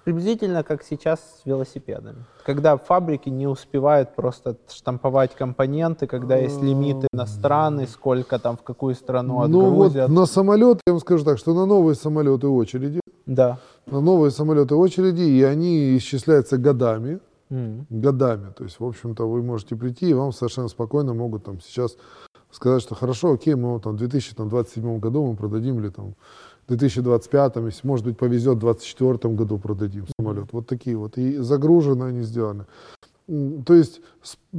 Приблизительно 0.03 0.63
как 0.63 0.83
сейчас 0.83 1.19
с 1.19 1.45
велосипедами. 1.45 2.23
Когда 2.45 2.77
фабрики 2.77 3.27
не 3.27 3.45
успевают 3.45 4.15
просто 4.15 4.55
штамповать 4.69 5.35
компоненты, 5.35 6.07
когда 6.07 6.37
есть 6.37 6.61
лимиты 6.61 7.07
на 7.11 7.25
страны, 7.25 7.87
сколько 7.87 8.39
там 8.39 8.55
в 8.55 8.61
какую 8.63 8.95
страну 8.95 9.45
Ну 9.47 9.69
вот 9.71 9.87
отгрузят. 9.87 10.09
на 10.09 10.25
самолеты, 10.25 10.79
я 10.87 10.93
вам 10.93 11.01
скажу 11.01 11.25
так, 11.25 11.37
что 11.37 11.53
на 11.53 11.65
новые 11.65 11.95
самолеты 11.95 12.47
очереди, 12.47 13.01
Да. 13.25 13.57
На 13.87 14.01
новые 14.01 14.31
самолеты 14.31 14.75
очереди, 14.75 15.21
и 15.21 15.41
они 15.43 15.97
исчисляются 15.97 16.57
годами, 16.57 17.19
М. 17.49 17.85
годами. 17.89 18.51
То 18.55 18.63
есть, 18.63 18.79
в 18.79 18.85
общем-то, 18.85 19.27
вы 19.27 19.41
можете 19.41 19.75
прийти, 19.75 20.09
и 20.09 20.13
вам 20.13 20.33
совершенно 20.33 20.67
спокойно 20.67 21.13
могут 21.13 21.43
там 21.43 21.61
сейчас 21.61 21.97
сказать, 22.51 22.81
что 22.81 22.95
хорошо, 22.95 23.33
окей, 23.33 23.55
мы 23.55 23.79
там 23.79 23.93
в 23.93 23.97
2027 23.97 24.99
году 24.99 25.25
мы 25.25 25.35
продадим 25.35 25.79
или 25.79 25.89
там 25.89 26.15
в 26.65 26.67
2025, 26.67 27.55
если, 27.65 27.87
может 27.87 28.05
быть, 28.05 28.17
повезет, 28.17 28.57
в 28.57 28.59
2024 28.59 29.33
году 29.33 29.57
продадим 29.57 30.05
самолет. 30.19 30.51
Вот 30.51 30.67
такие 30.67 30.97
вот. 30.97 31.17
И 31.17 31.37
загружены 31.37 32.05
они 32.05 32.23
сделаны. 32.23 32.65
То 33.65 33.73
есть 33.73 34.01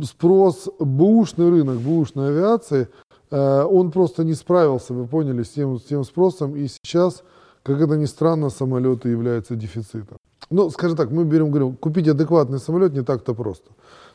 спрос, 0.02 0.68
бэушный 0.78 1.50
рынок, 1.50 1.78
бэушной 1.78 2.28
авиации, 2.28 2.88
э, 3.30 3.62
он 3.64 3.90
просто 3.90 4.24
не 4.24 4.34
справился, 4.34 4.94
вы 4.94 5.06
поняли, 5.06 5.42
с 5.42 5.50
тем, 5.50 5.78
с 5.78 5.82
тем 5.84 6.04
спросом. 6.04 6.54
И 6.56 6.66
сейчас, 6.68 7.24
как 7.68 7.80
это 7.80 7.96
ни 7.96 8.06
странно, 8.06 8.50
самолеты 8.50 9.10
являются 9.10 9.54
дефицитом. 9.54 10.16
Ну, 10.50 10.70
скажем 10.70 10.96
так, 10.96 11.10
мы 11.10 11.24
берем, 11.24 11.50
говорим, 11.50 11.76
купить 11.76 12.08
адекватный 12.08 12.58
самолет 12.58 12.94
не 12.94 13.02
так-то 13.02 13.34
просто. 13.34 13.68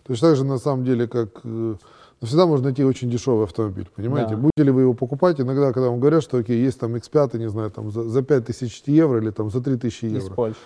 То 0.03 0.13
есть 0.13 0.21
так 0.21 0.35
же 0.35 0.43
на 0.43 0.57
самом 0.57 0.83
деле, 0.83 1.07
как 1.07 1.29
э, 1.43 1.75
всегда 2.23 2.45
можно 2.47 2.65
найти 2.65 2.83
очень 2.83 3.11
дешевый 3.11 3.43
автомобиль, 3.43 3.87
понимаете? 3.95 4.35
Да. 4.35 4.37
Будете 4.37 4.63
ли 4.63 4.71
вы 4.71 4.81
его 4.81 4.93
покупать? 4.95 5.39
Иногда, 5.39 5.71
когда 5.71 5.89
вам 5.89 5.99
говорят, 5.99 6.23
что 6.23 6.37
окей, 6.37 6.59
есть 6.65 6.79
там 6.79 6.95
X5, 6.95 7.37
не 7.37 7.49
знаю, 7.49 7.69
там 7.69 7.91
за, 7.91 8.03
за 8.03 8.23
5000 8.23 8.83
евро 8.87 9.21
или 9.21 9.29
там 9.29 9.51
за 9.51 9.61
3000 9.61 10.05
Из 10.05 10.23
евро. 10.23 10.33
Польши. 10.33 10.57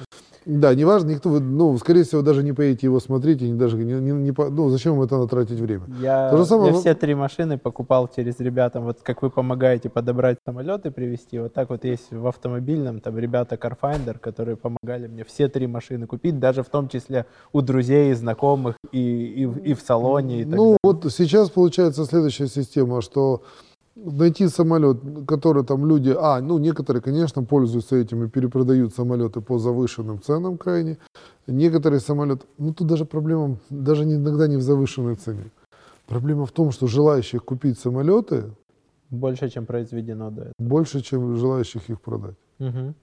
Да, 0.48 0.74
неважно, 0.74 1.10
никто, 1.10 1.30
ну, 1.30 1.78
скорее 1.78 2.04
всего, 2.04 2.22
даже 2.22 2.42
не 2.42 2.54
поедете 2.54 2.88
его 2.88 3.02
смотреть, 3.02 3.42
и 3.42 3.50
не, 3.50 3.58
даже 3.58 3.76
не, 3.78 3.84
не, 3.96 4.12
не 4.14 4.34
ну, 4.38 4.70
зачем 4.70 4.94
вам 4.96 5.04
это 5.04 5.18
надо 5.18 5.28
тратить 5.28 5.60
время? 5.60 5.84
Я, 6.00 6.30
То 6.30 6.38
же 6.38 6.46
самое 6.46 6.72
я 6.74 6.80
все 6.80 6.96
три 6.96 7.16
машины 7.16 7.58
покупал 7.58 8.08
через 8.08 8.40
ребятам, 8.40 8.86
вот 8.86 9.00
как 9.04 9.22
вы 9.22 9.30
помогаете 9.30 9.90
подобрать 9.90 10.38
самолеты, 10.46 10.90
привезти, 10.90 11.38
вот 11.40 11.54
так 11.54 11.70
вот 11.70 11.84
есть 11.84 12.12
в 12.12 12.26
автомобильном, 12.28 13.02
там 13.02 13.18
ребята 13.18 13.56
Carfinder, 13.56 14.18
которые 14.18 14.56
помогали 14.56 15.08
мне 15.08 15.26
все 15.26 15.50
три 15.50 15.68
машины 15.68 16.08
купить, 16.08 16.40
даже 16.40 16.64
в 16.64 16.70
том 16.70 16.88
числе 16.88 17.26
у 17.52 17.62
друзей, 17.62 18.14
знакомых 18.14 18.78
и, 18.94 19.26
и, 19.42 19.46
в- 19.46 19.58
и 19.58 19.74
в 19.74 19.82
салоне. 19.82 20.42
И 20.42 20.46
так 20.46 20.56
Ну, 20.56 20.78
вот 20.82 21.06
сейчас 21.12 21.50
получается 21.50 22.06
следующая 22.06 22.48
система, 22.48 23.02
что 23.02 23.42
найти 24.06 24.48
самолет, 24.50 24.98
который 25.28 25.64
там 25.64 25.86
люди, 25.86 26.16
а, 26.18 26.40
ну, 26.42 26.58
некоторые, 26.60 27.02
конечно, 27.02 27.44
пользуются 27.44 27.96
этим 27.96 28.24
и 28.24 28.30
перепродают 28.30 28.94
самолеты 28.96 29.42
по 29.42 29.58
завышенным 29.60 30.22
ценам 30.22 30.58
крайне. 30.58 30.98
Некоторые 31.48 32.00
самолеты, 32.00 32.46
ну, 32.58 32.74
тут 32.74 32.88
даже 32.88 33.06
проблема, 33.06 33.58
даже 33.70 34.04
иногда 34.04 34.48
не 34.48 34.58
в 34.58 34.62
завышенной 34.62 35.16
цене. 35.16 35.52
Проблема 36.08 36.46
в 36.46 36.52
том, 36.52 36.72
что 36.72 36.88
желающих 36.88 37.44
купить 37.44 37.80
самолеты 37.80 38.52
больше, 39.10 39.50
чем 39.50 39.66
произведено 39.66 40.30
до 40.32 40.42
этого. 40.42 40.54
больше, 40.60 41.02
чем 41.02 41.36
желающих 41.38 41.90
их 41.90 42.00
продать. 42.02 42.36
Мгм. 42.60 42.94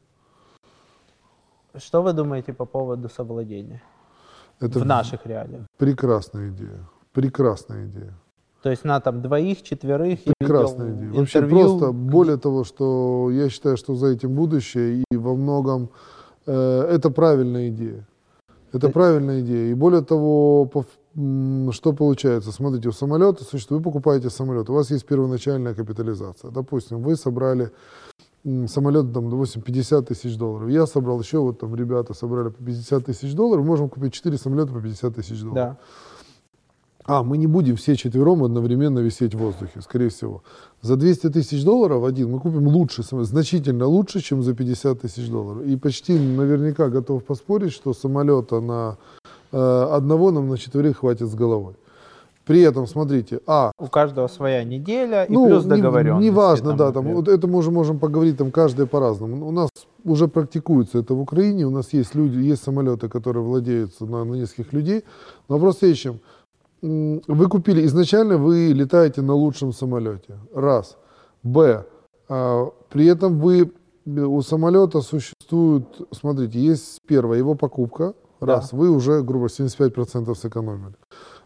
Что 1.78 2.02
вы 2.02 2.12
думаете 2.12 2.52
по 2.52 2.66
поводу 2.66 3.08
совладения 3.08 3.82
Это 4.60 4.78
в 4.78 4.86
наших 4.86 5.26
реалиях? 5.26 5.66
прекрасная 5.76 6.50
идея. 6.50 6.88
Прекрасная 7.12 7.86
идея. 7.86 8.14
То 8.64 8.70
есть 8.70 8.82
на 8.82 8.98
там 8.98 9.20
двоих, 9.20 9.62
четверых 9.62 10.20
Прекрасная 10.38 10.94
идея. 10.94 11.12
Вообще 11.12 11.38
интервью, 11.40 11.68
просто, 11.68 11.92
более 11.92 12.38
того, 12.38 12.64
что 12.64 13.28
я 13.30 13.50
считаю, 13.50 13.76
что 13.76 13.94
за 13.94 14.06
этим 14.06 14.34
будущее, 14.34 15.04
и 15.10 15.16
во 15.16 15.34
многом 15.34 15.90
э, 16.46 16.88
это 16.90 17.10
правильная 17.10 17.68
идея. 17.68 18.08
Это 18.72 18.86
Ты- 18.86 18.92
правильная 18.94 19.42
идея. 19.42 19.70
И 19.70 19.74
более 19.74 20.00
того, 20.00 20.64
по 20.64 20.86
что 21.72 21.92
получается? 21.92 22.52
Смотрите, 22.52 22.88
у 22.88 22.92
самолета 22.92 23.44
существует, 23.44 23.80
вы 23.80 23.84
покупаете 23.84 24.30
самолет, 24.30 24.70
у 24.70 24.72
вас 24.72 24.90
есть 24.90 25.04
первоначальная 25.04 25.74
капитализация. 25.74 26.50
Допустим, 26.50 27.02
вы 27.02 27.16
собрали 27.16 27.70
самолет, 28.66 29.12
там, 29.12 29.28
допустим, 29.28 29.60
50 29.60 30.08
тысяч 30.08 30.38
долларов. 30.38 30.70
Я 30.70 30.86
собрал 30.86 31.20
еще, 31.20 31.38
вот 31.38 31.60
там 31.60 31.76
ребята 31.76 32.14
собрали 32.14 32.48
по 32.48 32.64
50 32.64 33.04
тысяч 33.04 33.34
долларов, 33.34 33.66
можем 33.66 33.90
купить 33.90 34.14
4 34.14 34.38
самолета 34.38 34.72
по 34.72 34.80
50 34.80 35.16
тысяч 35.16 35.38
долларов. 35.42 35.54
Да. 35.54 35.78
А, 37.06 37.22
мы 37.22 37.36
не 37.36 37.46
будем 37.46 37.76
все 37.76 37.96
четвером 37.96 38.42
одновременно 38.44 39.00
висеть 39.00 39.34
в 39.34 39.38
воздухе, 39.38 39.80
скорее 39.82 40.08
всего. 40.08 40.42
За 40.80 40.96
200 40.96 41.30
тысяч 41.30 41.62
долларов 41.62 42.04
один 42.04 42.30
мы 42.30 42.40
купим 42.40 42.66
лучше, 42.66 43.02
значительно 43.02 43.86
лучше, 43.86 44.20
чем 44.20 44.42
за 44.42 44.54
50 44.54 45.02
тысяч 45.02 45.28
долларов. 45.28 45.66
И 45.66 45.76
почти 45.76 46.18
наверняка 46.18 46.88
готов 46.88 47.22
поспорить, 47.24 47.72
что 47.72 47.92
самолета 47.92 48.60
на 48.60 48.96
э, 49.52 49.88
одного 49.92 50.30
нам 50.30 50.48
на 50.48 50.56
четверых 50.56 50.98
хватит 50.98 51.28
с 51.28 51.34
головой. 51.34 51.74
При 52.46 52.60
этом, 52.60 52.86
смотрите, 52.86 53.40
а, 53.46 53.72
У 53.78 53.86
каждого 53.86 54.28
своя 54.28 54.64
неделя 54.64 55.24
и 55.24 55.32
ну, 55.32 55.46
плюс 55.46 55.64
не- 55.64 55.70
договоренности. 55.70 56.26
Неважно, 56.26 56.68
там, 56.68 56.76
да, 56.76 56.92
там, 56.92 57.14
вот 57.14 57.28
это 57.28 57.46
мы 57.46 57.58
уже 57.58 57.70
можем 57.70 57.98
поговорить 57.98 58.36
там 58.36 58.50
каждый 58.50 58.86
по-разному. 58.86 59.46
У 59.46 59.50
нас 59.50 59.70
уже 60.04 60.28
практикуется 60.28 60.98
это 60.98 61.14
в 61.14 61.20
Украине, 61.20 61.66
у 61.66 61.70
нас 61.70 61.94
есть 61.94 62.14
люди, 62.14 62.38
есть 62.38 62.62
самолеты, 62.62 63.08
которые 63.08 63.42
владеются 63.42 64.04
на, 64.04 64.24
на 64.24 64.34
нескольких 64.34 64.74
людей. 64.74 65.04
Но 65.48 65.56
вопрос 65.56 65.76
в 65.76 65.78
следующем. 65.80 66.20
Вы 66.84 67.48
купили, 67.48 67.86
изначально 67.86 68.36
вы 68.36 68.72
летаете 68.74 69.22
на 69.22 69.32
лучшем 69.34 69.72
самолете. 69.72 70.38
Раз. 70.54 70.98
Б. 71.42 71.86
а, 72.28 72.66
При 72.90 73.06
этом 73.06 73.38
вы, 73.40 73.72
э, 74.06 74.20
у 74.20 74.42
самолета 74.42 75.00
существует, 75.00 75.84
смотрите, 76.10 76.58
есть 76.58 76.98
первое, 77.06 77.38
его 77.38 77.54
покупка. 77.54 78.12
Раз. 78.40 78.72
Вы 78.72 78.90
уже, 78.90 79.22
грубо 79.22 79.46
75% 79.48 80.34
сэкономили. 80.34 80.94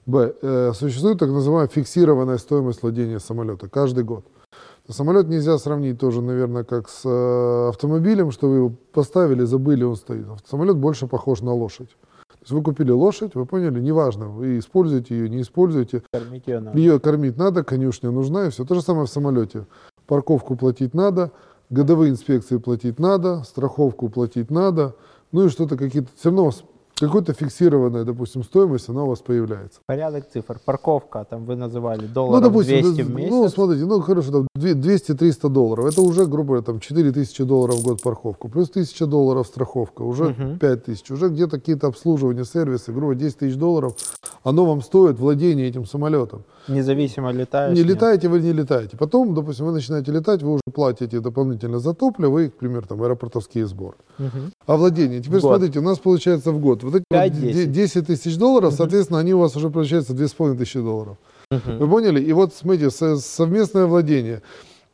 Б. 0.06 0.34
э, 0.42 0.72
Существует 0.74 1.18
так 1.20 1.28
называемая 1.30 1.68
фиксированная 1.68 2.38
стоимость 2.38 2.82
владения 2.82 3.20
самолета 3.20 3.68
каждый 3.68 4.02
год. 4.02 4.24
Самолет 4.88 5.28
нельзя 5.28 5.58
сравнить 5.58 6.00
тоже, 6.00 6.20
наверное, 6.20 6.64
как 6.64 6.88
с 6.88 7.02
э, 7.04 7.68
автомобилем, 7.68 8.32
что 8.32 8.48
вы 8.48 8.56
его 8.56 8.72
поставили, 8.92 9.44
забыли, 9.44 9.84
он 9.84 9.94
стоит. 9.94 10.26
Самолет 10.50 10.76
больше 10.78 11.06
похож 11.06 11.42
на 11.42 11.52
лошадь. 11.54 11.96
Есть 12.48 12.54
вы 12.54 12.62
купили 12.62 12.90
лошадь, 12.90 13.34
вы 13.34 13.44
поняли, 13.44 13.78
неважно, 13.78 14.28
вы 14.28 14.58
используете 14.58 15.14
ее, 15.14 15.28
не 15.28 15.42
используете, 15.42 16.02
Кормить 16.10 16.46
ее 16.46 16.60
надо. 16.60 16.78
ее 16.78 16.98
кормить 16.98 17.36
надо, 17.36 17.62
конюшня 17.62 18.10
нужна, 18.10 18.46
и 18.46 18.50
все. 18.50 18.64
То 18.64 18.74
же 18.74 18.80
самое 18.80 19.04
в 19.04 19.10
самолете. 19.10 19.66
Парковку 20.06 20.56
платить 20.56 20.94
надо, 20.94 21.30
годовые 21.68 22.10
инспекции 22.10 22.56
платить 22.56 22.98
надо, 22.98 23.42
страховку 23.42 24.08
платить 24.08 24.50
надо, 24.50 24.96
ну 25.30 25.44
и 25.44 25.48
что-то 25.50 25.76
какие-то, 25.76 26.08
все 26.16 26.30
равно 26.30 26.52
какая-то 27.00 27.32
фиксированная, 27.32 28.04
допустим, 28.04 28.42
стоимость, 28.42 28.88
она 28.88 29.04
у 29.04 29.08
вас 29.08 29.20
появляется. 29.20 29.80
Порядок 29.86 30.24
цифр. 30.32 30.58
Парковка, 30.64 31.24
там 31.28 31.44
вы 31.44 31.56
называли 31.56 32.02
Ну, 32.06 32.12
долларов 32.14 32.42
допустим, 32.44 32.80
200 32.82 32.96
да, 33.02 33.04
в 33.08 33.14
месяц. 33.14 33.30
ну, 33.30 33.48
смотрите, 33.48 33.84
ну, 33.86 34.00
хорошо, 34.00 34.30
там 34.32 34.48
две- 34.54 34.74
200-300 34.74 35.48
долларов. 35.48 35.86
Это 35.86 36.02
уже, 36.02 36.26
грубо 36.26 36.48
говоря, 36.48 36.62
там 36.62 36.80
4000 36.80 37.44
долларов 37.44 37.76
в 37.76 37.84
год 37.84 38.02
парковку. 38.02 38.48
Плюс 38.48 38.70
1000 38.70 39.06
долларов 39.06 39.46
страховка. 39.46 40.02
Уже 40.02 40.30
Мгм. 40.30 40.58
5000. 40.58 41.10
Уже 41.10 41.28
где-то 41.28 41.58
какие-то 41.58 41.86
обслуживания, 41.86 42.44
сервисы. 42.44 42.90
Грубо 42.92 43.12
говоря, 43.12 43.20
10 43.20 43.38
тысяч 43.38 43.56
долларов. 43.56 43.94
Оно 44.42 44.64
вам 44.64 44.82
стоит 44.82 45.18
владение 45.18 45.68
этим 45.68 45.84
самолетом. 45.86 46.44
Независимо 46.68 47.32
летаешь. 47.32 47.74
Не 47.74 47.82
нет. 47.82 47.90
летаете, 47.90 48.28
вы 48.28 48.40
не 48.40 48.52
летаете. 48.52 48.96
Потом, 48.96 49.34
допустим, 49.34 49.66
вы 49.66 49.72
начинаете 49.72 50.12
летать, 50.12 50.42
вы 50.42 50.52
уже 50.54 50.62
платите 50.72 51.20
дополнительно 51.20 51.78
за 51.78 51.94
топливо 51.94 52.38
и, 52.40 52.48
к 52.48 52.54
примеру, 52.54 52.86
там, 52.88 53.02
аэропортовские 53.02 53.66
сборы. 53.66 53.96
Мгм. 54.18 54.52
А 54.66 54.76
владение. 54.76 55.20
Теперь 55.20 55.40
год. 55.40 55.50
смотрите, 55.56 55.78
у 55.78 55.82
нас 55.82 55.98
получается 55.98 56.52
в 56.52 56.60
год. 56.60 56.82
Вот 56.82 56.94
эти 56.94 57.04
вот 57.10 57.18
5-10. 57.18 57.66
10 57.66 58.06
тысяч 58.06 58.36
долларов, 58.36 58.74
соответственно, 58.74 59.18
они 59.20 59.34
у 59.34 59.38
вас 59.38 59.56
уже 59.56 59.70
получается 59.70 60.12
2500 60.14 60.82
долларов. 60.84 61.16
Мгм. 61.50 61.78
Вы 61.78 61.88
поняли? 61.88 62.20
И 62.22 62.32
вот, 62.32 62.52
смотрите, 62.54 62.90
со- 62.90 63.16
совместное 63.16 63.86
владение. 63.86 64.42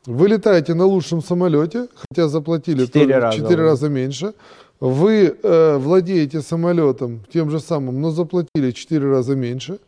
Вы 0.06 0.28
летаете 0.28 0.74
на 0.74 0.84
лучшем 0.84 1.22
самолете, 1.22 1.88
хотя 1.94 2.28
заплатили 2.28 2.84
Четыре 2.86 3.06
только 3.06 3.20
раза 3.20 3.36
четыре 3.38 3.54
уже. 3.62 3.64
раза 3.70 3.88
меньше. 3.88 4.34
Вы 4.80 5.34
э, 5.42 5.78
владеете 5.78 6.42
самолетом 6.42 7.20
тем 7.32 7.48
же 7.50 7.58
самым, 7.58 8.00
но 8.02 8.10
заплатили 8.10 8.70
четыре 8.72 9.08
раза 9.08 9.34
меньше. 9.34 9.78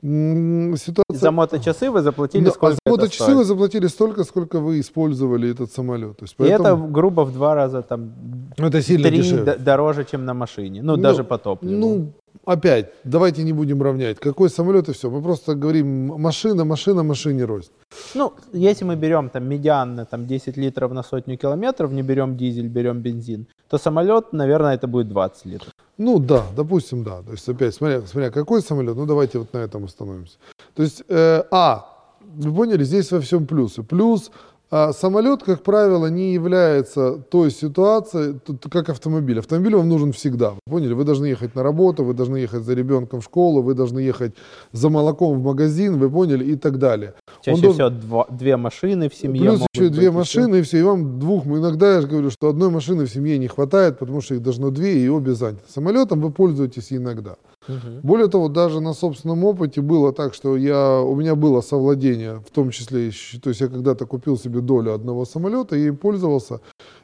Ситуация... 0.00 1.18
За 1.18 1.30
моточасы 1.30 1.90
вы 1.90 2.02
заплатили 2.02 2.44
Да, 2.44 2.50
а 2.50 2.54
сколько 2.54 2.76
за 2.84 2.90
моточасы 2.90 3.22
стоит? 3.24 3.36
вы 3.36 3.44
заплатили 3.44 3.86
столько, 3.88 4.24
сколько 4.24 4.60
вы 4.60 4.78
использовали 4.80 5.50
этот 5.50 5.72
самолет. 5.72 6.16
То 6.16 6.24
есть, 6.24 6.34
И 6.38 6.44
это 6.44 6.62
поэтому- 6.62 6.88
грубо 6.88 7.22
в 7.24 7.32
два 7.32 7.54
раза 7.54 7.82
там 7.82 8.12
это 8.56 8.80
сильно 8.82 9.08
три 9.08 9.18
дешевле. 9.18 9.56
дороже, 9.56 10.04
чем 10.04 10.24
на 10.24 10.34
машине. 10.34 10.82
Ну, 10.82 10.96
даже 10.96 11.24
по 11.24 11.36
топливу. 11.38 11.74
Ну, 11.76 12.12
опять, 12.44 12.92
давайте 13.04 13.42
не 13.42 13.52
будем 13.52 13.82
равнять. 13.82 14.18
Какой 14.20 14.50
самолет 14.50 14.88
и 14.88 14.92
все. 14.92 15.10
Мы 15.10 15.20
просто 15.20 15.54
говорим, 15.56 16.06
машина, 16.22 16.64
машина, 16.64 17.02
машине 17.02 17.44
рознь. 17.44 17.70
Ну, 18.14 18.32
если 18.52 18.84
мы 18.86 18.94
берем 18.96 19.28
там 19.30 19.48
медианно 19.48 20.04
там 20.04 20.26
10 20.26 20.56
литров 20.56 20.92
на 20.92 21.02
сотню 21.02 21.36
километров, 21.36 21.90
не 21.92 22.02
берем 22.02 22.36
дизель, 22.36 22.68
берем 22.68 23.00
бензин, 23.00 23.46
то 23.68 23.78
самолет, 23.78 24.32
наверное, 24.32 24.74
это 24.76 24.86
будет 24.86 25.08
20 25.08 25.46
литров. 25.46 25.72
Ну 25.98 26.20
да, 26.20 26.46
допустим, 26.56 27.02
да. 27.02 27.22
То 27.22 27.32
есть 27.32 27.48
опять, 27.48 27.74
смотря, 27.74 28.00
смотря 28.02 28.30
какой 28.30 28.62
самолет, 28.62 28.96
ну 28.96 29.04
давайте 29.04 29.40
вот 29.40 29.52
на 29.52 29.58
этом 29.58 29.84
остановимся. 29.84 30.36
То 30.74 30.84
есть, 30.84 31.02
э, 31.08 31.42
а, 31.50 32.14
вы 32.20 32.54
поняли, 32.54 32.84
здесь 32.84 33.10
во 33.10 33.20
всем 33.20 33.46
плюсы. 33.46 33.82
Плюс 33.82 34.30
а, 34.70 34.92
самолет, 34.92 35.42
как 35.42 35.62
правило, 35.62 36.06
не 36.08 36.32
является 36.34 37.12
той 37.30 37.50
ситуацией, 37.50 38.38
как 38.70 38.88
автомобиль. 38.90 39.38
Автомобиль 39.38 39.74
вам 39.76 39.88
нужен 39.88 40.12
всегда. 40.12 40.50
Вы 40.50 40.58
поняли? 40.70 40.92
Вы 40.92 41.04
должны 41.04 41.26
ехать 41.26 41.54
на 41.54 41.62
работу, 41.62 42.04
вы 42.04 42.14
должны 42.14 42.36
ехать 42.36 42.62
за 42.64 42.74
ребенком 42.74 43.20
в 43.20 43.24
школу, 43.24 43.62
вы 43.62 43.74
должны 43.74 44.00
ехать 44.00 44.34
за 44.72 44.90
молоком 44.90 45.38
в 45.38 45.42
магазин, 45.42 45.98
вы 45.98 46.10
поняли, 46.10 46.44
и 46.44 46.56
так 46.56 46.78
далее. 46.78 47.14
Чаще 47.42 47.56
Он 47.56 47.62
должен- 47.62 47.90
всего 48.00 48.08
два- 48.08 48.26
две 48.30 48.56
машины 48.56 49.08
в 49.08 49.14
семье. 49.14 49.40
Плюс 49.42 49.60
еще 49.74 49.88
две 49.88 50.10
машины, 50.10 50.56
и 50.56 50.62
все. 50.62 50.78
И 50.78 50.82
вам 50.82 51.18
двух, 51.18 51.46
иногда 51.46 51.94
я 51.94 52.00
же 52.02 52.08
говорю, 52.08 52.30
что 52.30 52.48
одной 52.48 52.70
машины 52.70 53.06
в 53.06 53.10
семье 53.10 53.38
не 53.38 53.48
хватает, 53.48 53.98
потому 53.98 54.20
что 54.20 54.34
их 54.34 54.42
должно 54.42 54.70
две, 54.70 54.98
и 55.04 55.08
обе 55.08 55.32
заняты. 55.34 55.62
Самолетом 55.68 56.20
вы 56.20 56.30
пользуетесь 56.30 56.92
иногда. 56.92 57.36
Мгм. 57.68 58.00
Более 58.02 58.28
того, 58.28 58.48
даже 58.48 58.80
на 58.80 58.94
собственном 58.94 59.44
опыте 59.44 59.80
было 59.80 60.12
так, 60.12 60.34
что 60.34 60.56
я, 60.56 61.00
у 61.00 61.14
меня 61.14 61.34
было 61.34 61.60
совладение, 61.60 62.40
в 62.40 62.50
том 62.50 62.70
числе, 62.70 63.10
то 63.42 63.50
есть 63.50 63.60
я 63.60 63.68
когда-то 63.68 64.06
купил 64.06 64.38
себе 64.38 64.60
долю 64.60 64.94
одного 64.94 65.24
самолета 65.26 65.76
и 65.76 65.86
им 65.86 65.96
пользовался. 65.96 66.60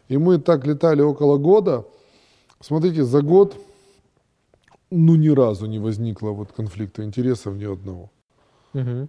И 0.09 0.17
мы 0.19 0.39
так 0.39 0.67
летали 0.67 1.03
около 1.03 1.37
года. 1.39 1.85
Смотрите, 2.61 3.05
за 3.05 3.21
год 3.21 3.57
ну 4.91 5.17
ни 5.17 5.29
разу 5.29 5.67
не 5.67 5.79
возникло 5.79 6.31
вот 6.31 6.53
конфликта 6.53 7.03
интересов 7.05 7.55
ни 7.57 7.65
одного. 7.65 8.11
Мгм. 8.73 9.09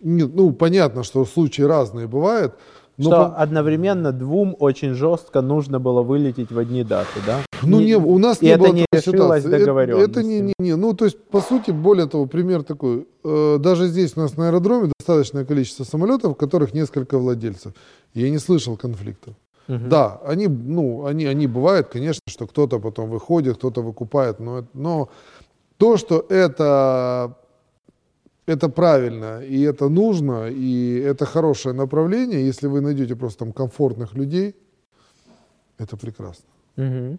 Нет, 0.00 0.30
ну 0.34 0.52
понятно, 0.52 1.02
что 1.04 1.24
случаи 1.24 1.62
разные 1.62 2.06
бывают, 2.06 2.54
но 2.96 3.04
Что 3.04 3.10
по- 3.10 3.36
одновременно 3.36 4.12
двум 4.12 4.56
очень 4.58 4.94
жестко 4.94 5.42
нужно 5.42 5.78
было 5.78 6.02
вылететь 6.02 6.50
в 6.50 6.58
одни 6.58 6.84
даты, 6.84 7.20
да? 7.26 7.40
Ну, 7.62 7.80
не, 7.80 7.96
у 7.96 8.18
нас 8.18 8.42
не 8.42 8.56
было 8.56 8.66
не 8.74 8.86
решилось 8.92 9.04
ситуации. 9.42 9.48
Это- 9.56 9.64
Это, 10.04 10.22
не, 10.22 10.40
не, 10.40 10.54
не. 10.58 10.76
Ну, 10.76 10.94
то 10.94 11.04
есть, 11.04 11.18
по 11.30 11.40
сути, 11.40 11.70
более 11.72 12.06
того, 12.06 12.26
пример 12.26 12.62
такой. 12.62 13.06
Э, 13.24 13.58
даже 13.58 13.86
здесь 13.88 14.16
у 14.16 14.20
нас 14.20 14.36
на 14.36 14.48
аэродроме 14.48 14.90
достаточное 14.98 15.44
количество 15.44 15.84
самолетов, 15.84 16.32
у 16.32 16.34
которых 16.34 16.74
несколько 16.74 17.18
владельцев. 17.18 17.72
Я 18.14 18.30
не 18.30 18.38
слышал 18.38 18.76
конфликтов. 18.76 19.34
Угу. 19.68 19.88
Да, 19.88 20.20
они, 20.24 20.46
ну, 20.48 21.06
они, 21.06 21.26
они 21.26 21.46
бывают, 21.46 21.88
конечно, 21.88 22.20
что 22.28 22.46
кто-то 22.46 22.78
потом 22.78 23.10
выходит, 23.10 23.56
кто-то 23.56 23.82
выкупает, 23.82 24.38
но, 24.40 24.64
но 24.74 25.08
то, 25.76 25.96
что 25.96 26.24
это, 26.28 27.36
это 28.46 28.68
правильно, 28.68 29.40
и 29.42 29.60
это 29.62 29.88
нужно, 29.88 30.48
и 30.50 31.00
это 31.00 31.26
хорошее 31.26 31.74
направление, 31.74 32.46
если 32.46 32.68
вы 32.68 32.80
найдете 32.80 33.16
просто 33.16 33.38
там 33.40 33.52
комфортных 33.52 34.14
людей, 34.14 34.54
это 35.78 35.96
прекрасно. 35.96 36.44
Угу. 36.76 37.18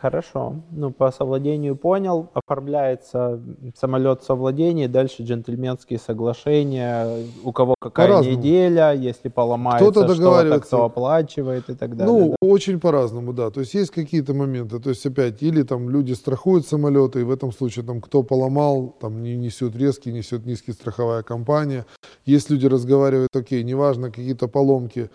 Хорошо. 0.00 0.54
Ну, 0.70 0.92
по 0.92 1.10
совладению 1.10 1.74
понял. 1.74 2.30
Оформляется 2.32 3.40
самолет 3.76 4.22
совладения, 4.22 4.88
дальше 4.88 5.24
джентльменские 5.24 5.98
соглашения, 5.98 7.26
у 7.42 7.52
кого 7.52 7.74
какая 7.80 8.22
неделя, 8.22 8.92
если 8.92 9.28
поломается 9.28 9.90
кто-то 9.90 10.14
что-то, 10.14 10.60
кто 10.60 10.84
оплачивает 10.84 11.68
и 11.68 11.74
так 11.74 11.96
далее. 11.96 12.14
Ну, 12.14 12.28
да? 12.30 12.36
очень 12.40 12.78
по-разному, 12.78 13.32
да. 13.32 13.50
То 13.50 13.60
есть 13.60 13.74
есть 13.74 13.90
какие-то 13.90 14.34
моменты, 14.34 14.78
то 14.78 14.90
есть 14.90 15.04
опять, 15.04 15.42
или 15.42 15.62
там 15.62 15.90
люди 15.90 16.12
страхуют 16.12 16.66
самолеты, 16.66 17.20
и 17.20 17.24
в 17.24 17.30
этом 17.32 17.52
случае 17.52 17.84
там 17.84 18.00
кто 18.00 18.22
поломал, 18.22 18.94
там 19.00 19.22
не 19.22 19.36
несет 19.36 19.74
резкий, 19.74 20.12
несет 20.12 20.46
низкий 20.46 20.72
страховая 20.72 21.22
компания. 21.24 21.86
Есть 22.24 22.50
люди 22.50 22.66
разговаривают, 22.66 23.34
окей, 23.34 23.64
неважно, 23.64 24.10
какие-то 24.10 24.46
поломки, 24.46 25.10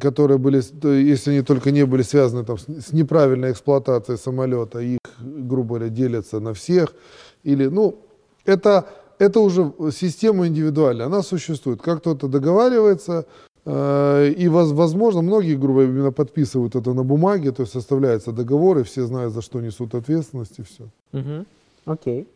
которые 0.00 0.38
были, 0.38 0.62
если 0.86 1.30
они 1.30 1.42
только 1.42 1.70
не 1.70 1.86
были 1.86 2.02
связаны 2.02 2.44
там, 2.44 2.58
с 2.58 2.92
неправильной 2.92 3.52
эксплуатацией 3.52 4.18
самолета, 4.18 4.80
их, 4.80 4.98
грубо 5.20 5.76
говоря, 5.76 5.88
делятся 5.88 6.40
на 6.40 6.52
всех. 6.52 6.94
Или, 7.42 7.66
ну, 7.68 7.96
это, 8.44 8.86
это 9.18 9.40
уже 9.40 9.72
система 9.92 10.46
индивидуальная, 10.46 11.06
она 11.06 11.22
существует. 11.22 11.80
Как 11.80 12.00
кто-то 12.00 12.28
договаривается, 12.28 13.24
э, 13.64 14.34
и, 14.36 14.48
возможно, 14.48 15.22
многие, 15.22 15.56
грубо 15.56 15.80
говоря, 15.80 15.88
именно 15.88 16.12
подписывают 16.12 16.76
это 16.76 16.92
на 16.92 17.02
бумаге, 17.02 17.50
то 17.52 17.62
есть 17.62 17.72
составляется 17.72 18.32
договор, 18.32 18.78
и 18.78 18.82
все 18.82 19.06
знают, 19.06 19.32
за 19.32 19.40
что 19.40 19.60
несут 19.60 19.94
ответственность, 19.94 20.58
и 20.58 20.62
все. 20.62 20.88
Угу. 21.12 21.46
Окей. 21.86 22.28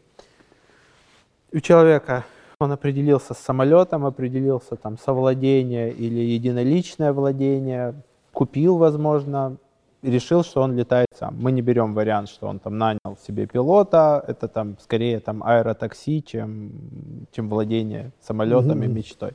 У 1.52 1.60
человека 1.60 2.24
он 2.58 2.72
определился 2.72 3.34
с 3.34 3.38
самолетом, 3.38 4.06
определился 4.06 4.76
там 4.76 4.96
совладение 4.98 5.92
или 5.92 6.20
единоличное 6.20 7.12
владение, 7.12 7.94
купил, 8.32 8.78
возможно, 8.78 9.58
решил, 10.02 10.42
что 10.42 10.62
он 10.62 10.74
летает 10.74 11.08
сам. 11.14 11.36
Мы 11.38 11.52
не 11.52 11.60
берем 11.60 11.92
вариант, 11.92 12.30
что 12.30 12.46
он 12.46 12.58
там 12.58 12.78
нанял 12.78 13.18
себе 13.26 13.46
пилота, 13.46 14.24
это 14.26 14.48
там 14.48 14.78
скорее 14.78 15.20
там 15.20 15.42
аэротакси, 15.42 16.20
чем, 16.20 17.26
чем 17.30 17.50
владение 17.50 18.12
самолетами, 18.20 18.86
mm-hmm. 18.86 18.92
мечтой. 18.92 19.32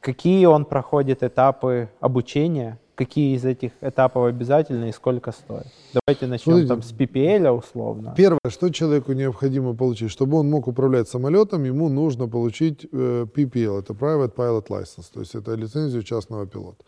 Какие 0.00 0.46
он 0.46 0.64
проходит 0.64 1.22
этапы 1.22 1.90
обучения, 2.00 2.78
какие 2.94 3.36
из 3.36 3.44
этих 3.44 3.72
этапов 3.80 4.26
обязательны 4.26 4.88
и 4.88 4.92
сколько 4.92 5.32
стоит. 5.32 5.66
Давайте 5.92 6.26
начнем 6.26 6.66
Смотрите, 6.66 6.68
там 6.68 6.82
с 6.82 6.92
PPL 6.92 7.50
условно. 7.50 8.14
Первое, 8.16 8.50
что 8.50 8.70
человеку 8.70 9.12
необходимо 9.12 9.74
получить, 9.74 10.10
чтобы 10.10 10.38
он 10.38 10.50
мог 10.50 10.68
управлять 10.68 11.08
самолетом, 11.08 11.64
ему 11.64 11.88
нужно 11.88 12.28
получить 12.28 12.86
э, 12.92 13.26
PPL, 13.34 13.80
это 13.80 13.92
Private 13.92 14.34
Pilot 14.34 14.66
License, 14.68 15.06
то 15.12 15.20
есть 15.20 15.34
это 15.34 15.54
лицензию 15.54 16.02
частного 16.02 16.46
пилота. 16.46 16.84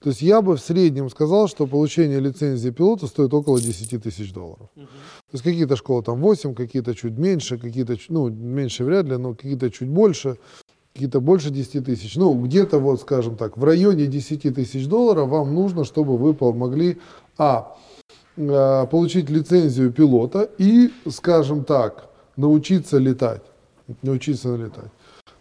То 0.00 0.10
есть 0.10 0.22
я 0.22 0.42
бы 0.42 0.56
в 0.56 0.60
среднем 0.60 1.10
сказал, 1.10 1.48
что 1.48 1.66
получение 1.66 2.20
лицензии 2.20 2.70
пилота 2.70 3.06
стоит 3.06 3.32
около 3.32 3.60
10 3.60 4.02
тысяч 4.02 4.32
долларов. 4.32 4.68
Угу. 4.76 4.84
То 4.84 5.32
есть 5.32 5.44
какие-то 5.44 5.76
школы 5.76 6.02
там 6.02 6.20
8, 6.20 6.54
какие-то 6.54 6.94
чуть 6.94 7.18
меньше, 7.18 7.58
какие-то, 7.58 7.96
ну, 8.08 8.28
меньше 8.28 8.84
вряд 8.84 9.06
ли, 9.06 9.16
но 9.16 9.34
какие-то 9.34 9.70
чуть 9.70 9.88
больше 9.88 10.36
какие-то 10.96 11.20
больше 11.20 11.50
10 11.50 11.84
тысяч. 11.84 12.16
Ну, 12.16 12.32
где-то 12.34 12.78
вот, 12.78 13.00
скажем 13.00 13.36
так, 13.36 13.58
в 13.58 13.64
районе 13.64 14.06
10 14.06 14.54
тысяч 14.54 14.86
долларов 14.86 15.28
вам 15.28 15.54
нужно, 15.54 15.84
чтобы 15.84 16.16
вы 16.16 16.34
могли, 16.54 16.98
а, 17.36 17.76
э, 18.36 18.86
получить 18.90 19.28
лицензию 19.28 19.92
пилота 19.92 20.48
и, 20.58 20.90
скажем 21.10 21.64
так, 21.64 22.08
научиться 22.36 22.96
летать. 22.98 23.42
Научиться 24.02 24.56
летать. 24.56 24.90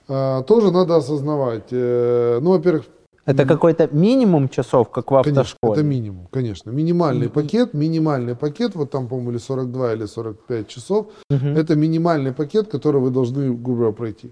А, 0.09 0.43
тоже 0.43 0.71
надо 0.71 0.97
осознавать. 0.97 1.67
Э, 1.71 2.39
ну, 2.41 2.51
во-первых, 2.51 2.85
это 3.25 3.45
какой-то 3.45 3.89
минимум 3.91 4.49
часов, 4.49 4.91
как 4.91 5.09
в 5.09 5.15
автошколе? 5.15 5.45
Конечно, 5.59 5.73
это 5.73 5.83
минимум, 5.83 6.27
конечно. 6.29 6.69
Минимальный 6.69 7.25
mm-hmm. 7.25 7.29
пакет, 7.29 7.73
минимальный 7.73 8.35
пакет, 8.35 8.75
вот 8.75 8.91
там, 8.91 9.07
по-моему, 9.07 9.31
или 9.31 9.39
42 9.39 9.93
или 9.93 10.05
45 10.05 10.67
часов, 10.67 11.07
mm-hmm. 11.31 11.59
это 11.59 11.75
минимальный 11.75 12.33
пакет, 12.33 12.67
который 12.67 13.01
вы 13.01 13.09
должны, 13.09 13.51
грубо 13.51 13.91
пройти. 13.93 14.31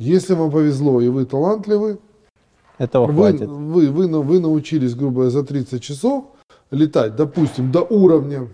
Если 0.00 0.32
вам 0.32 0.50
повезло 0.50 1.02
и 1.02 1.08
вы 1.08 1.26
талантливы, 1.26 1.98
этого 2.78 3.06
вы, 3.06 3.12
хватит. 3.12 3.48
Вы, 3.48 3.90
вы, 3.90 4.08
вы, 4.08 4.22
вы 4.22 4.40
научились, 4.40 4.94
грубо 4.94 5.16
говоря, 5.16 5.30
за 5.30 5.44
30 5.44 5.82
часов 5.82 6.24
летать, 6.70 7.16
допустим, 7.16 7.70
до 7.70 7.82
уровня 7.82 8.48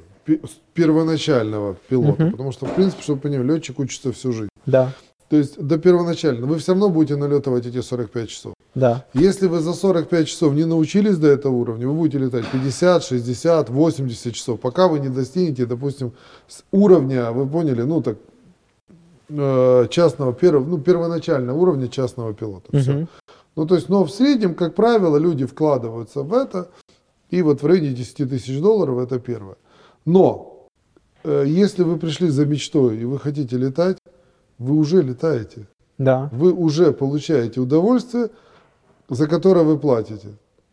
первоначального 0.75 1.77
пилота. 1.89 2.25
Угу. 2.25 2.31
Потому 2.33 2.51
что, 2.51 2.67
в 2.67 2.75
принципе, 2.75 3.01
чтобы 3.01 3.21
понимать, 3.21 3.47
летчик 3.47 3.79
учится 3.79 4.11
всю 4.13 4.33
жизнь. 4.33 4.49
Да. 4.67 4.93
То 5.29 5.37
есть 5.37 5.57
до 5.61 5.79
первоначального. 5.79 6.47
Вы 6.47 6.59
все 6.59 6.73
равно 6.73 6.89
будете 6.89 7.15
налетывать 7.15 7.65
эти 7.65 7.81
45 7.81 8.29
часов. 8.29 8.55
Да. 8.75 9.07
Если 9.15 9.47
вы 9.47 9.61
за 9.61 9.73
45 9.73 10.27
часов 10.27 10.53
не 10.53 10.65
научились 10.65 11.17
до 11.17 11.29
этого 11.29 11.55
уровня, 11.55 11.87
вы 11.87 11.95
будете 11.95 12.19
летать 12.19 12.45
50, 12.51 13.05
60, 13.05 13.71
80 13.71 14.35
часов, 14.35 14.59
пока 14.59 14.89
вы 14.89 14.99
не 14.99 15.11
достигнете, 15.11 15.65
допустим, 15.65 16.13
уровня, 16.73 17.31
вы 17.31 17.47
поняли, 17.47 17.83
ну 17.83 18.03
так 18.03 18.19
частного, 19.29 20.33
первого, 20.33 20.65
ну, 20.65 20.79
первоначального 20.79 21.57
уровня 21.57 21.89
частного 21.89 22.33
пилота. 22.33 22.69
Угу. 22.73 22.79
Все. 22.79 23.07
Ну, 23.57 23.67
то 23.67 23.75
есть, 23.75 23.89
но 23.89 24.05
в 24.05 24.11
среднем, 24.11 24.55
как 24.55 24.75
правило, 24.75 25.17
люди 25.17 25.47
вкладываются 25.47 26.23
в 26.23 26.33
это, 26.35 26.71
и 27.31 27.43
вот 27.43 27.63
в 27.63 27.67
районе 27.67 27.93
10 27.93 28.29
тысяч 28.29 28.61
долларов 28.61 28.99
это 28.99 29.19
первое. 29.19 29.57
Но, 30.05 30.67
э, 31.25 31.45
если 31.47 31.83
вы 31.83 31.99
пришли 31.99 32.29
за 32.29 32.47
мечтой 32.47 32.99
и 32.99 33.05
вы 33.05 33.19
хотите 33.19 33.57
летать, 33.57 33.99
вы 34.59 34.77
уже 34.77 35.03
летаете. 35.03 35.67
Да. 35.99 36.29
Вы 36.33 36.53
уже 36.53 36.93
получаете 36.93 37.61
удовольствие, 37.61 38.29
за 39.09 39.27
которое 39.27 39.65
вы 39.65 39.79
платите. 39.79 40.29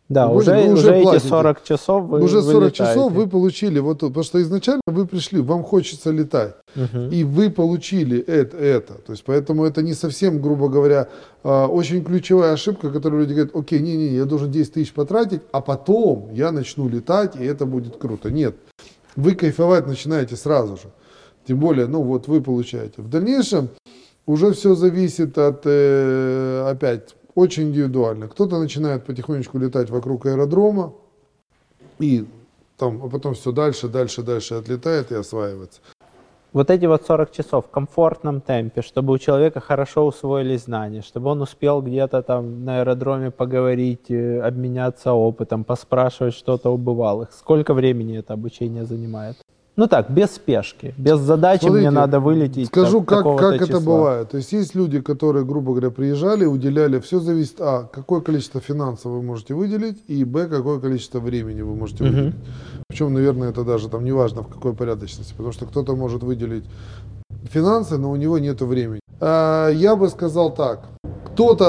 Да, 0.10 0.28
вы 0.28 0.38
уже, 0.38 0.52
вы 0.52 0.74
уже, 0.74 1.02
уже 1.02 1.16
эти 1.16 1.28
40 1.28 1.64
часов 1.64 2.04
вы 2.06 2.22
Уже 2.22 2.42
40 2.42 2.56
летаете. 2.56 2.76
часов 2.76 3.14
вы 3.14 3.28
получили, 3.28 3.80
вот, 3.80 4.00
потому 4.00 4.24
что 4.24 4.42
изначально 4.42 4.82
вы 4.86 5.08
пришли, 5.08 5.40
вам 5.40 5.64
хочется 5.64 6.12
летать, 6.12 6.56
угу. 6.76 7.10
и 7.10 7.24
вы 7.24 7.50
получили 7.50 8.20
это, 8.20 8.58
это. 8.58 8.96
То 8.96 9.14
есть 9.14 9.24
поэтому 9.26 9.64
это 9.64 9.82
не 9.82 9.94
совсем, 9.94 10.42
грубо 10.42 10.68
говоря, 10.68 11.08
а, 11.44 11.68
очень 11.68 12.04
ключевая 12.04 12.54
ошибка, 12.54 12.92
которую 12.92 13.22
люди 13.22 13.34
говорят, 13.34 13.56
окей, 13.56 13.80
не-не, 13.80 14.08
я 14.08 14.26
должен 14.26 14.52
10 14.52 14.74
тысяч 14.74 14.94
потратить, 14.94 15.42
а 15.54 15.62
потом 15.62 16.30
я 16.34 16.52
начну 16.52 16.90
летать, 16.90 17.38
и 17.38 17.46
это 17.46 17.66
будет 17.66 17.96
круто. 17.96 18.30
Нет, 18.30 18.56
вы 19.16 19.36
кайфовать 19.36 19.88
начинаете 19.88 20.36
сразу 20.36 20.76
же. 20.76 20.92
Тем 21.48 21.60
более, 21.60 21.88
ну 21.88 22.02
вот 22.02 22.28
вы 22.28 22.42
получаете. 22.42 23.02
В 23.02 23.10
дальнейшем 23.10 23.70
уже 24.26 24.52
все 24.54 24.76
зависит 24.76 25.38
от, 25.38 25.62
э, 25.66 26.68
опять, 26.70 27.16
очень 27.36 27.64
индивидуально. 27.64 28.28
Кто-то 28.28 28.60
начинает 28.60 29.06
потихонечку 29.06 29.58
летать 29.58 29.90
вокруг 29.90 30.26
аэродрома, 30.26 30.94
и 32.00 32.26
там, 32.78 33.02
а 33.04 33.10
потом 33.10 33.34
все 33.34 33.52
дальше, 33.52 33.88
дальше, 33.88 34.24
дальше 34.24 34.56
отлетает 34.56 35.12
и 35.12 35.16
осваивается. 35.16 35.80
Вот 36.54 36.70
эти 36.70 36.86
вот 36.86 37.04
40 37.04 37.32
часов 37.32 37.66
в 37.66 37.70
комфортном 37.70 38.40
темпе, 38.40 38.84
чтобы 38.84 39.14
у 39.14 39.18
человека 39.18 39.60
хорошо 39.60 40.06
усвоились 40.06 40.66
знания, 40.66 41.02
чтобы 41.02 41.32
он 41.32 41.42
успел 41.42 41.82
где-то 41.82 42.22
там 42.22 42.64
на 42.64 42.82
аэродроме 42.82 43.32
поговорить, 43.32 44.12
э, 44.12 44.40
обменяться 44.40 45.14
опытом, 45.14 45.64
поспрашивать 45.64 46.36
что-то 46.36 46.70
у 46.70 46.78
бывалых. 46.78 47.32
Сколько 47.32 47.74
времени 47.74 48.20
это 48.20 48.34
обучение 48.34 48.86
занимает? 48.86 49.38
Ну 49.76 49.88
так, 49.88 50.12
без 50.12 50.36
спешки, 50.36 50.94
без 51.00 51.20
задачи 51.20 51.62
Смотрите, 51.62 51.90
мне 51.90 51.92
надо 51.92 52.20
вылететь. 52.20 52.68
Скажу, 52.68 53.02
как, 53.02 53.24
как 53.24 53.60
это 53.60 53.80
бывает. 53.80 54.30
То 54.30 54.38
есть 54.38 54.52
есть 54.52 54.76
люди, 54.76 55.02
которые, 55.02 55.46
грубо 55.46 55.72
говоря, 55.72 55.90
приезжали, 55.90 56.46
уделяли, 56.46 57.00
все 57.00 57.20
зависит, 57.20 57.56
а, 57.60 57.90
какое 57.92 58.22
количество 58.22 58.62
финансов 58.62 59.12
вы 59.12 59.24
можете 59.24 59.56
выделить, 59.56 59.98
и, 60.08 60.24
б, 60.26 60.46
какое 60.46 60.80
количество 60.80 61.20
времени 61.20 61.62
вы 61.62 61.74
можете 61.76 62.04
выделить. 62.04 62.36
Угу. 62.36 62.44
Причем, 62.88 63.14
наверное, 63.14 63.50
это 63.50 63.64
даже 63.64 63.90
там 63.90 64.06
неважно 64.06 64.44
в 64.44 64.48
какой 64.48 64.74
порядочности, 64.74 65.34
потому 65.36 65.52
что 65.52 65.66
кто-то 65.66 65.96
может 65.96 66.22
выделить 66.22 66.66
финансы, 67.46 67.98
но 67.98 68.12
у 68.12 68.16
него 68.16 68.38
нет 68.38 68.62
времени. 68.62 69.00
А, 69.20 69.70
я 69.70 69.96
бы 69.96 70.10
сказал 70.10 70.54
так, 70.54 70.82
кто-то 71.26 71.66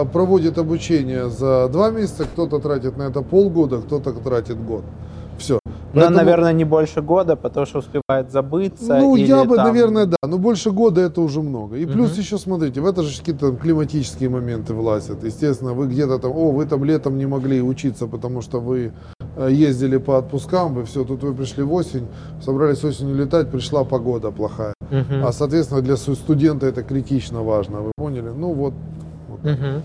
а, 0.00 0.04
проводит 0.06 0.58
обучение 0.58 1.30
за 1.30 1.68
два 1.68 1.90
месяца, 1.90 2.24
кто-то 2.24 2.58
тратит 2.58 2.96
на 2.96 3.04
это 3.04 3.22
полгода, 3.22 3.78
кто-то 3.78 4.12
тратит 4.12 4.60
год. 4.60 4.82
Ну, 5.94 6.00
Поэтому... 6.00 6.16
наверное, 6.16 6.52
не 6.52 6.64
больше 6.64 7.02
года, 7.02 7.36
потому 7.36 7.66
что 7.66 7.78
успевает 7.78 8.30
забыться. 8.30 8.98
Ну, 8.98 9.14
я 9.14 9.44
бы, 9.44 9.56
там... 9.56 9.66
наверное, 9.68 10.06
да. 10.06 10.16
Но 10.26 10.38
больше 10.38 10.70
года 10.72 11.00
это 11.00 11.20
уже 11.20 11.40
много. 11.40 11.76
И 11.76 11.86
плюс 11.86 12.12
угу. 12.12 12.20
еще, 12.20 12.38
смотрите, 12.38 12.80
в 12.80 12.86
это 12.86 13.02
же 13.02 13.18
какие-то 13.18 13.52
климатические 13.52 14.28
моменты 14.28 14.74
влазят. 14.74 15.22
Естественно, 15.22 15.72
вы 15.72 15.86
где-то 15.86 16.18
там, 16.18 16.32
о, 16.32 16.50
вы 16.50 16.66
там 16.66 16.84
летом 16.84 17.16
не 17.16 17.26
могли 17.26 17.62
учиться, 17.62 18.06
потому 18.06 18.42
что 18.42 18.60
вы 18.60 18.92
э, 19.36 19.48
ездили 19.50 19.98
по 19.98 20.18
отпускам, 20.18 20.74
вы 20.74 20.84
все, 20.84 21.04
тут 21.04 21.22
вы 21.22 21.32
пришли 21.32 21.62
в 21.62 21.72
осень, 21.72 22.08
собрались 22.42 22.82
осенью 22.84 23.14
летать, 23.14 23.50
пришла 23.50 23.84
погода 23.84 24.32
плохая. 24.32 24.74
Угу. 24.90 25.26
А, 25.26 25.32
соответственно, 25.32 25.80
для 25.80 25.96
студента 25.96 26.66
это 26.66 26.82
критично 26.82 27.42
важно. 27.42 27.80
Вы 27.80 27.92
поняли? 27.96 28.30
Ну 28.36 28.52
вот. 28.52 28.74
вот. 29.28 29.52
Угу. 29.52 29.82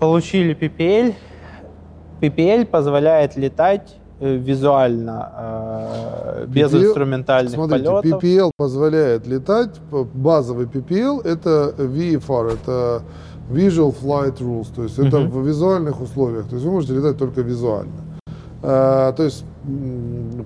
Получили 0.00 0.56
PPL 0.56 1.14
PPL 2.20 2.66
позволяет 2.66 3.36
летать 3.36 3.96
визуально, 4.32 5.32
э, 5.38 6.46
без 6.48 6.72
PPL 6.72 6.84
инструментальных 6.84 7.54
Смотрите, 7.54 7.84
полетов. 7.90 8.22
PPL 8.22 8.50
позволяет 8.56 9.26
летать. 9.26 9.80
Базовый 10.14 10.66
PPL 10.66 11.20
это 11.24 11.74
VFR, 11.78 12.54
это 12.54 13.02
Visual 13.50 13.94
Flight 14.02 14.38
Rules, 14.40 14.68
то 14.74 14.82
есть 14.84 14.98
это 14.98 15.20
Мгм. 15.20 15.30
в 15.30 15.46
визуальных 15.46 16.00
условиях. 16.00 16.46
То 16.48 16.54
есть 16.56 16.64
вы 16.66 16.72
можете 16.72 16.94
летать 16.94 17.18
только 17.18 17.42
визуально. 17.42 17.92
А, 18.66 19.12
то 19.12 19.24
есть 19.24 19.44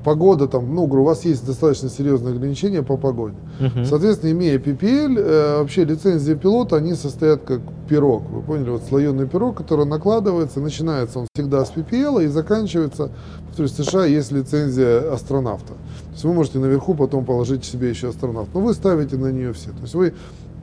погода 0.04 0.48
там, 0.48 0.74
ну, 0.74 0.86
говорю, 0.86 1.02
у 1.02 1.06
вас 1.06 1.24
есть 1.24 1.46
достаточно 1.46 1.88
серьезные 1.88 2.34
ограничения 2.34 2.82
по 2.82 2.96
погоде. 2.96 3.36
Мгм. 3.60 3.84
Соответственно, 3.84 4.32
имея 4.32 4.58
PPL, 4.58 5.18
э, 5.18 5.58
вообще 5.60 5.84
лицензии 5.84 6.34
пилота, 6.34 6.76
они 6.76 6.94
состоят 6.94 7.42
как 7.42 7.60
пирог. 7.88 8.28
Вы 8.28 8.42
поняли, 8.42 8.70
вот 8.70 8.82
слоеный 8.88 9.28
пирог, 9.28 9.56
который 9.56 9.86
накладывается, 9.86 10.60
начинается 10.60 11.20
он 11.20 11.26
всегда 11.32 11.64
с 11.64 11.70
PPL 11.70 12.24
и 12.24 12.26
заканчивается, 12.26 13.10
то 13.56 13.62
есть 13.62 13.78
в 13.78 13.84
США 13.84 14.04
есть 14.06 14.32
лицензия 14.32 15.12
астронавта. 15.12 15.74
То 15.74 16.12
есть 16.12 16.24
вы 16.24 16.32
можете 16.32 16.58
наверху 16.58 16.94
потом 16.94 17.24
положить 17.24 17.64
себе 17.64 17.88
еще 17.90 18.08
астронавт. 18.08 18.48
Но 18.52 18.60
вы 18.60 18.74
ставите 18.74 19.16
на 19.16 19.30
нее 19.30 19.52
все. 19.52 19.70
То 19.70 19.82
есть 19.82 19.94
вы 19.94 20.14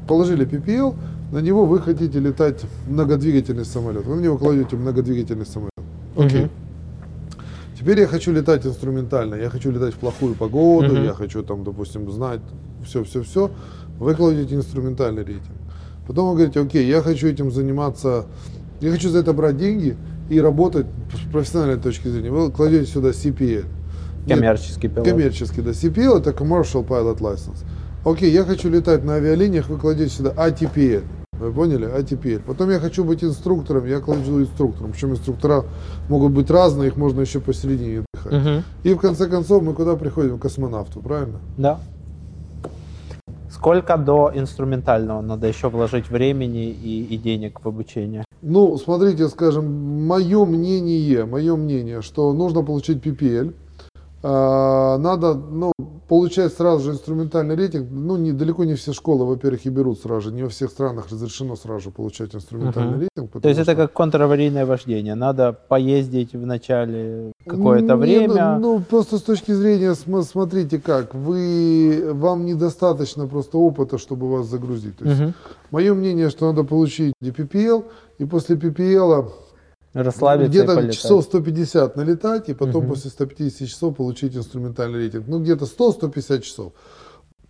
положили 0.09 0.45
PPL, 0.45 0.93
на 1.31 1.39
него 1.39 1.65
вы 1.65 1.79
хотите 1.79 2.19
летать 2.19 2.61
многодвигательный 2.87 3.65
самолет. 3.65 4.05
Вы 4.05 4.15
на 4.15 4.21
него 4.21 4.37
кладете 4.37 4.75
многодвигательный 4.75 5.45
самолет. 5.45 5.71
Окей. 6.17 6.41
Мгм. 6.41 6.64
Теперь 7.85 7.99
я 7.99 8.07
хочу 8.07 8.31
летать 8.31 8.65
инструментально, 8.65 9.35
я 9.35 9.47
хочу 9.51 9.69
летать 9.69 9.93
в 9.93 9.97
плохую 9.99 10.33
погоду, 10.33 10.95
Мгм. 10.95 11.03
я 11.03 11.13
хочу 11.13 11.43
там, 11.43 11.63
допустим, 11.63 12.11
знать 12.11 12.39
все-все-все. 12.83 13.51
Вы 13.99 14.15
кладете 14.15 14.55
инструментальный 14.55 15.23
рейтинг. 15.23 15.55
Потом 16.07 16.29
вы 16.29 16.33
говорите, 16.35 16.59
окей, 16.61 16.87
я 16.87 17.03
хочу 17.03 17.27
этим 17.27 17.51
заниматься, 17.51 18.25
я 18.81 18.89
хочу 18.89 19.09
за 19.09 19.19
это 19.19 19.33
брать 19.33 19.57
деньги 19.57 19.95
и 20.31 20.41
работать 20.41 20.87
с 21.13 21.31
профессиональной 21.31 21.79
точки 21.79 22.07
зрения. 22.07 22.31
Вы 22.31 22.51
кладете 22.51 22.91
сюда 22.91 23.09
CPL. 23.09 23.65
Коммерческий 24.27 24.87
пилот. 24.87 25.07
Коммерческий, 25.07 25.61
да. 25.61 25.69
CPL 25.69 26.17
это 26.17 26.31
Commercial 26.31 26.83
Pilot 26.87 27.19
License. 27.19 27.63
Окей, 28.03 28.31
я 28.31 28.45
хочу 28.45 28.67
летать 28.67 29.03
на 29.03 29.13
авиалиниях, 29.13 29.69
вы 29.69 29.77
кладете 29.77 30.09
сюда 30.09 30.33
ATPL. 30.35 31.03
Вы 31.39 31.51
поняли? 31.51 31.87
ATPL. 31.87 32.41
Потом 32.45 32.69
я 32.69 32.79
хочу 32.79 33.03
быть 33.03 33.23
инструктором, 33.23 33.85
я 33.85 33.99
кладу 33.99 34.41
инструктором. 34.41 34.91
Причем 34.91 35.11
инструктора 35.11 35.65
могут 36.09 36.31
быть 36.31 36.49
разные, 36.49 36.87
их 36.87 36.97
можно 36.97 37.21
еще 37.21 37.39
посередине 37.39 38.03
отдыхать. 38.13 38.43
Мгм. 38.43 38.63
И 38.83 38.93
в 38.93 38.97
конце 38.97 39.27
концов 39.27 39.63
мы 39.63 39.73
куда 39.73 39.95
приходим? 39.95 40.39
К 40.39 40.43
космонавту, 40.43 41.01
правильно? 41.01 41.39
Да. 41.57 41.79
Сколько 43.49 43.97
до 43.97 44.31
инструментального 44.33 45.21
надо 45.21 45.47
еще 45.47 45.69
вложить 45.69 46.09
времени 46.09 46.69
и, 46.69 47.03
и 47.03 47.17
денег 47.17 47.61
в 47.63 47.67
обучение? 47.67 48.23
Ну, 48.41 48.77
смотрите, 48.77 49.27
скажем, 49.27 50.05
мое 50.05 50.45
мнение, 50.45 51.25
мое 51.25 51.55
мнение, 51.55 52.01
что 52.01 52.31
нужно 52.33 52.63
получить 52.63 53.03
PPL. 53.03 53.53
А, 54.23 54.97
Надо, 54.97 55.33
ну, 55.33 55.71
получать 56.07 56.53
сразу 56.53 56.83
же 56.83 56.91
инструментальный 56.91 57.55
рейтинг. 57.55 57.87
Ну, 57.91 58.17
не, 58.17 58.31
далеко 58.31 58.63
не 58.63 58.75
все 58.75 58.93
школы, 58.93 59.25
во-первых, 59.25 59.65
и 59.65 59.69
берут 59.69 59.99
сразу 59.99 60.21
же. 60.29 60.31
Не 60.31 60.43
во 60.43 60.49
всех 60.49 60.69
странах 60.71 61.07
разрешено 61.11 61.55
сразу 61.55 61.79
же 61.85 61.89
получать 61.91 62.35
инструментальный 62.35 62.91
Мгм. 62.91 62.99
рейтинг. 62.99 63.11
То 63.15 63.21
есть 63.21 63.33
потому 63.33 63.53
это 63.53 63.63
что- 63.63 63.75
как 63.75 63.93
контраварийное 63.93 64.65
вождение. 64.65 65.15
Надо 65.15 65.53
поездить 65.67 66.33
в 66.33 66.45
начале 66.45 67.31
какое-то 67.47 67.95
Не, 67.95 68.01
время. 68.01 68.57
Ну, 68.59 68.77
ну, 68.77 68.83
просто 68.89 69.17
с 69.17 69.21
точки 69.21 69.51
зрения, 69.53 69.95
см- 69.95 70.23
смотрите 70.23 70.79
как, 70.79 71.15
вы, 71.15 72.11
вам 72.13 72.45
недостаточно 72.45 73.27
просто 73.27 73.57
опыта, 73.57 73.97
чтобы 73.97 74.29
вас 74.29 74.45
загрузить. 74.47 74.97
То 74.97 75.05
есть, 75.05 75.19
Мгм. 75.21 75.33
мое 75.71 75.93
мнение, 75.93 76.29
что 76.29 76.45
надо 76.51 76.63
получить 76.63 77.13
PPL, 77.21 77.83
и 78.19 78.25
после 78.25 78.55
PPL 78.55 79.31
Расслабиться 80.03 80.49
где-то 80.49 80.91
часов 80.91 81.23
150 81.23 81.95
налетать, 81.95 82.49
и 82.49 82.53
потом 82.53 82.83
Мгм. 82.83 82.89
после 82.93 83.09
150 83.09 83.67
часов 83.69 83.95
получить 83.95 84.35
инструментальный 84.35 84.99
рейтинг. 84.99 85.23
Ну, 85.27 85.39
где-то 85.39 85.65
100-150 85.65 86.41
часов. 86.43 86.73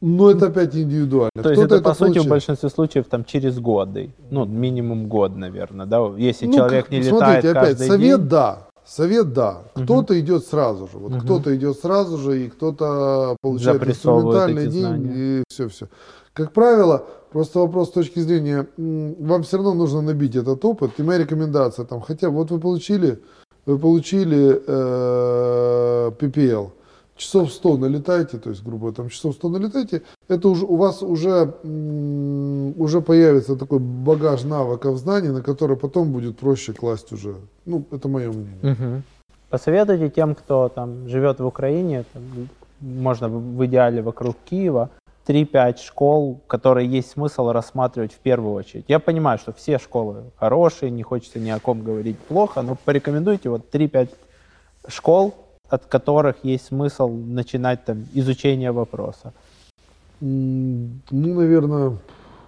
Но 0.02 0.30
это 0.30 0.48
опять 0.48 0.76
индивидуально. 0.76 1.32
То 1.42 1.50
есть 1.50 1.60
Кто-то 1.62 1.76
это, 1.76 1.84
по 1.84 1.94
сути, 1.96 2.10
в 2.12 2.14
получит. 2.14 2.30
большинстве 2.30 2.70
случаев 2.70 3.06
там 3.10 3.26
через 3.26 3.60
годы. 3.60 4.14
Ну, 4.30 4.46
минимум 4.46 5.08
год, 5.08 5.36
наверное, 5.36 5.86
да? 5.88 6.00
Если 6.18 6.46
Ну, 6.46 6.54
человек 6.54 6.86
как- 6.86 6.92
не 6.92 7.02
смотрите, 7.04 7.38
летает 7.38 7.46
опять, 7.58 7.68
каждый 7.70 7.88
совет 7.88 8.20
день. 8.20 8.30
да. 8.30 8.68
Совет 8.86 9.34
да. 9.34 9.64
Кто-то 9.74 10.20
идет 10.20 10.46
сразу 10.46 10.88
же. 10.88 11.00
Вот 11.00 11.12
Мгм. 11.14 11.22
кто-то 11.22 11.56
идет 11.56 11.80
сразу 11.80 12.18
же, 12.20 12.46
и 12.46 12.50
кто-то 12.50 13.36
получает 13.42 13.82
инструментальный 13.88 14.68
день, 14.68 14.82
знания. 14.82 15.40
и 15.40 15.44
все-все. 15.50 15.88
Как 16.36 16.52
правило, 16.52 17.06
просто 17.32 17.60
вопрос 17.60 17.88
с 17.88 17.92
точки 17.92 18.20
зрения, 18.20 18.68
вам 18.78 19.44
все 19.44 19.56
равно 19.56 19.74
нужно 19.74 20.02
набить 20.02 20.36
этот 20.36 20.66
опыт. 20.66 20.92
И 20.98 21.04
моя 21.04 21.20
рекомендация 21.20 21.86
там, 21.86 22.02
хотя 22.02 22.30
вот 22.30 22.52
вы 22.52 22.60
получили, 22.60 23.20
вы 23.66 23.80
получили 23.80 24.62
э, 24.68 26.12
PPL, 26.20 26.72
часов 27.16 27.54
100 27.54 27.78
налетайте, 27.78 28.38
то 28.38 28.50
есть, 28.50 28.66
грубо 28.66 28.92
там 28.92 29.08
часов 29.08 29.36
100 29.36 29.50
налетайте, 29.50 30.02
это 30.28 30.50
уже 30.50 30.66
у 30.66 30.76
вас 30.76 31.02
уже, 31.02 31.54
уже 32.78 33.00
появится 33.00 33.56
такой 33.56 33.80
багаж 33.80 34.44
навыков, 34.44 34.98
знаний, 34.98 35.30
на 35.30 35.42
который 35.42 35.78
потом 35.78 36.12
будет 36.12 36.38
проще 36.38 36.74
класть 36.74 37.14
уже. 37.14 37.36
Ну, 37.66 37.86
это 37.92 38.10
мое 38.10 38.34
мнение. 38.34 39.04
Посоветуйте 39.50 40.10
тем, 40.10 40.36
кто 40.36 40.68
там 40.68 41.08
живет 41.08 41.40
в 41.40 41.46
Украине, 41.46 42.04
там, 42.14 42.24
можно 42.82 43.30
в 43.30 43.66
идеале 43.66 44.02
вокруг 44.02 44.36
Киева, 44.50 44.90
3-5 45.28 45.78
школ, 45.82 46.42
которые 46.48 46.88
есть 46.90 47.12
смысл 47.12 47.52
рассматривать 47.52 48.14
в 48.14 48.18
первую 48.20 48.54
очередь. 48.54 48.86
Я 48.88 49.00
понимаю, 49.00 49.38
что 49.40 49.52
все 49.54 49.80
школы 49.80 50.26
хорошие, 50.38 50.92
не 50.92 51.04
хочется 51.04 51.40
ни 51.40 51.50
о 51.50 51.60
ком 51.60 51.84
говорить 51.84 52.18
плохо, 52.20 52.62
но 52.62 52.76
порекомендуйте 52.86 53.50
вот 53.50 53.74
3-5 53.74 54.10
школ, 54.88 55.34
от 55.70 55.86
которых 55.86 56.36
есть 56.44 56.66
смысл 56.68 57.10
начинать 57.10 57.86
там 57.86 58.06
изучение 58.14 58.72
вопроса. 58.72 59.34
Ну, 60.22 60.90
наверное, 61.12 61.98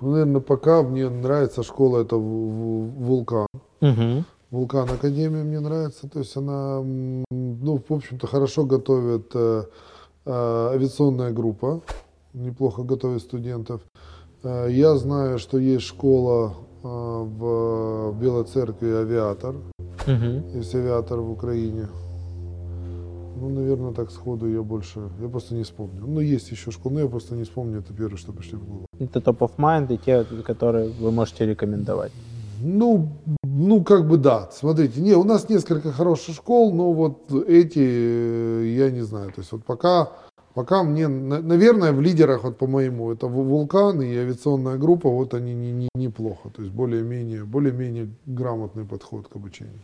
наверное, 0.02 0.42
пока 0.42 0.84
мне 0.84 1.10
нравится 1.10 1.64
школа, 1.64 2.02
это 2.04 2.16
В- 2.16 2.22
В- 2.22 3.04
Вулкан. 3.06 3.48
Вулкан 4.50 4.90
Академия 4.90 5.44
мне 5.44 5.60
нравится, 5.60 6.08
то 6.08 6.20
есть 6.20 6.38
она, 6.38 6.82
ну, 6.82 7.82
в 7.90 7.94
общем-то, 7.94 8.28
хорошо 8.28 8.64
готовит 8.64 9.32
э, 9.34 9.64
э, 10.26 10.70
авиационная 10.74 11.32
группа, 11.32 11.82
неплохо 12.38 12.84
готовит 12.84 13.22
студентов. 13.22 13.82
Э, 14.44 14.68
я 14.70 14.96
знаю, 14.96 15.40
что 15.40 15.58
есть 15.58 15.86
школа 15.86 16.54
э, 16.84 16.88
в 16.88 18.16
Белой 18.20 18.46
Церкви 18.46 18.90
авиатор, 18.90 19.56
есть 20.56 20.76
авиатор 20.76 21.20
в 21.20 21.32
Украине. 21.32 21.88
Ну, 23.40 23.50
наверное, 23.50 23.94
так 23.94 24.12
сходу 24.12 24.48
я 24.48 24.62
больше, 24.64 25.00
я 25.22 25.28
просто 25.28 25.54
не 25.54 25.64
вспомню. 25.64 26.06
Ну, 26.08 26.22
есть 26.22 26.52
еще 26.52 26.72
школа, 26.72 26.94
но 26.94 27.00
я 27.02 27.08
просто 27.08 27.36
не 27.36 27.44
вспомню, 27.44 27.80
это 27.80 27.94
первое, 27.94 28.18
что 28.18 28.32
пришло 28.32 28.58
в 28.60 28.66
голову. 28.66 28.86
Это 29.00 29.22
топ 29.22 29.42
of 29.42 29.52
mind 29.58 29.94
и 29.94 29.98
те, 29.98 30.24
которые 30.44 30.90
вы 30.90 31.12
можете 31.12 31.46
рекомендовать. 31.46 32.12
Ну, 32.62 33.10
ну, 33.44 33.84
как 33.84 34.08
бы 34.08 34.18
да. 34.18 34.50
Смотрите, 34.52 35.02
не, 35.02 35.14
у 35.14 35.24
нас 35.24 35.50
несколько 35.50 35.92
хороших 35.92 36.36
школ, 36.36 36.74
но 36.74 36.94
вот 36.94 37.32
эти 37.32 37.80
э, 37.80 38.76
я 38.76 38.90
не 38.90 39.02
знаю. 39.02 39.32
То 39.32 39.42
есть 39.42 39.52
вот 39.52 39.64
пока, 39.64 40.10
пока 40.58 40.84
мне, 40.84 41.08
на- 41.08 41.41
наверное, 41.41 41.91
в 41.91 42.01
лидерах, 42.01 42.43
вот 42.43 42.58
по-моему, 42.58 43.12
это 43.12 43.28
Ву- 43.28 43.43
Вулкан 43.43 44.01
и 44.01 44.18
авиационная 44.18 44.78
группа, 44.78 45.08
вот 45.10 45.34
они 45.34 45.53
не, 45.53 45.72
не, 45.72 45.89
неплохо. 45.95 46.49
То 46.55 46.64
есть 46.64 46.74
более-менее, 46.74 47.43
более-менее 47.43 48.08
грамотный 48.26 48.84
подход 48.84 49.28
к 49.28 49.36
обучению. 49.36 49.80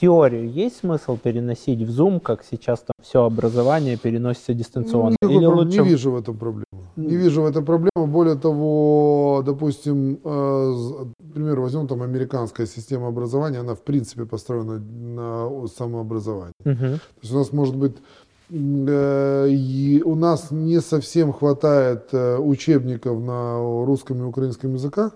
Теорию 0.00 0.50
есть 0.50 0.78
смысл 0.78 1.16
переносить 1.16 1.82
в 1.82 1.90
Zoom, 1.90 2.20
как 2.20 2.44
сейчас 2.50 2.80
там 2.80 2.94
все 3.00 3.22
образование 3.22 3.96
переносится 3.96 4.54
дистанционно? 4.54 5.16
Ну, 5.22 5.30
Или 5.30 5.46
лучше 5.46 5.82
Не 5.82 5.88
вижу 5.88 6.10
в 6.10 6.16
этом 6.16 6.36
проблемы. 6.36 6.64
Не 6.96 7.16
вижу 7.16 7.42
в 7.42 7.46
этом 7.46 7.64
проблемы. 7.64 8.06
Более 8.06 8.34
того, 8.34 9.42
допустим, 9.46 10.18
э, 10.24 10.74
примеру, 11.32 11.62
возьмем 11.62 11.86
там 11.86 12.02
американская 12.02 12.66
система 12.66 13.08
образования, 13.08 13.60
она 13.60 13.74
в 13.74 13.82
принципе 13.82 14.24
построена 14.24 14.78
на 14.78 15.66
самообразовании. 15.68 16.52
Мгм. 16.64 16.98
То 16.98 17.20
есть 17.22 17.34
у 17.34 17.38
нас 17.38 17.52
может 17.52 17.76
быть 17.76 17.96
и 18.50 20.02
у 20.04 20.14
нас 20.16 20.50
не 20.50 20.80
совсем 20.80 21.32
хватает 21.32 22.08
э, 22.12 22.36
учебников 22.36 23.20
на 23.20 23.58
русском 23.84 24.20
и 24.22 24.24
украинском 24.24 24.74
языках. 24.74 25.12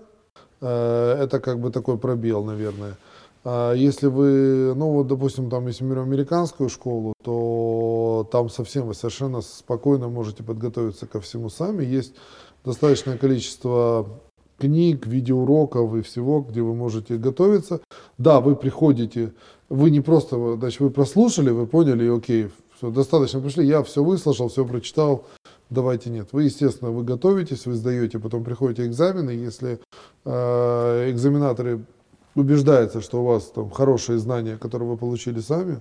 Э, 0.61 1.17
Это 1.23 1.39
как 1.39 1.59
бы 1.59 1.69
такой 1.69 1.97
пробел, 1.97 2.43
наверное. 2.43 2.95
А 3.43 3.73
Если 3.73 4.07
вы, 4.07 4.73
ну 4.75 4.91
вот, 4.91 5.07
допустим, 5.07 5.49
там, 5.49 5.67
если 5.67 5.83
мы 5.83 5.91
берем 5.91 6.03
американскую 6.03 6.69
школу, 6.69 7.13
то 7.23 8.27
там 8.31 8.49
совсем 8.49 8.87
вы 8.87 8.93
совершенно 8.93 9.41
спокойно 9.41 10.07
можете 10.07 10.41
подготовиться 10.41 11.05
ко 11.05 11.19
всему 11.19 11.49
сами. 11.49 11.83
Есть 11.83 12.15
достаточное 12.63 13.17
количество 13.17 14.07
книг, 14.57 15.05
видеоуроков 15.05 15.93
и 15.95 16.01
всего, 16.01 16.41
где 16.41 16.61
вы 16.61 16.73
можете 16.73 17.17
готовиться. 17.17 17.81
Да, 18.17 18.39
вы 18.39 18.55
приходите, 18.55 19.33
вы 19.69 19.91
не 19.91 20.01
просто, 20.01 20.55
значит, 20.55 20.79
вы 20.79 20.89
прослушали, 20.89 21.49
вы 21.49 21.67
поняли, 21.67 22.05
и 22.05 22.09
окей, 22.09 22.49
все, 22.77 22.91
достаточно 22.91 23.39
пришли, 23.39 23.65
я 23.65 23.83
все 23.83 24.03
выслушал, 24.03 24.49
все 24.49 24.65
прочитал, 24.65 25.25
давайте 25.69 26.09
нет. 26.09 26.29
Вы, 26.31 26.43
естественно, 26.43 26.91
вы 26.91 27.03
готовитесь, 27.03 27.65
вы 27.65 27.73
сдаете, 27.73 28.19
потом 28.19 28.43
приходите 28.43 28.85
экзамены, 28.85 29.31
если 29.31 29.79
э, 30.25 31.11
экзаменаторы 31.11 31.85
убеждается, 32.35 33.01
что 33.01 33.21
у 33.21 33.25
вас 33.25 33.45
там 33.45 33.69
хорошие 33.69 34.19
знания, 34.19 34.57
которые 34.57 34.89
вы 34.89 34.97
получили 34.97 35.39
сами. 35.39 35.79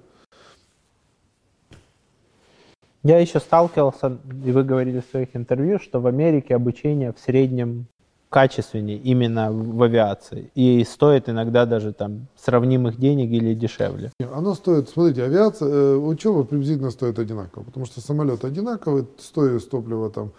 Я 3.02 3.18
еще 3.18 3.38
сталкивался, 3.38 4.18
и 4.46 4.50
вы 4.50 4.64
говорили 4.64 5.00
в 5.00 5.10
своих 5.10 5.36
интервью, 5.36 5.78
что 5.78 6.00
в 6.00 6.06
Америке 6.06 6.54
обучение 6.54 7.12
в 7.12 7.18
среднем 7.18 7.86
качественнее 8.34 8.98
именно 8.98 9.52
в 9.52 9.80
авиации. 9.80 10.50
И 10.56 10.82
стоит 10.82 11.28
иногда 11.28 11.66
даже 11.66 11.92
там 11.92 12.26
сравнимых 12.36 12.98
денег 12.98 13.30
или 13.30 13.54
дешевле. 13.54 14.10
Оно 14.34 14.54
стоит, 14.54 14.88
смотрите, 14.88 15.22
авиация, 15.22 15.68
э, 15.68 15.94
учеба 15.94 16.42
приблизительно 16.42 16.90
стоит 16.90 17.20
одинаково, 17.20 17.62
потому 17.62 17.86
что 17.86 18.00
самолет 18.00 18.44
одинаковый, 18.44 19.06
стоит 19.18 19.70
топлива 19.70 20.10
там 20.10 20.32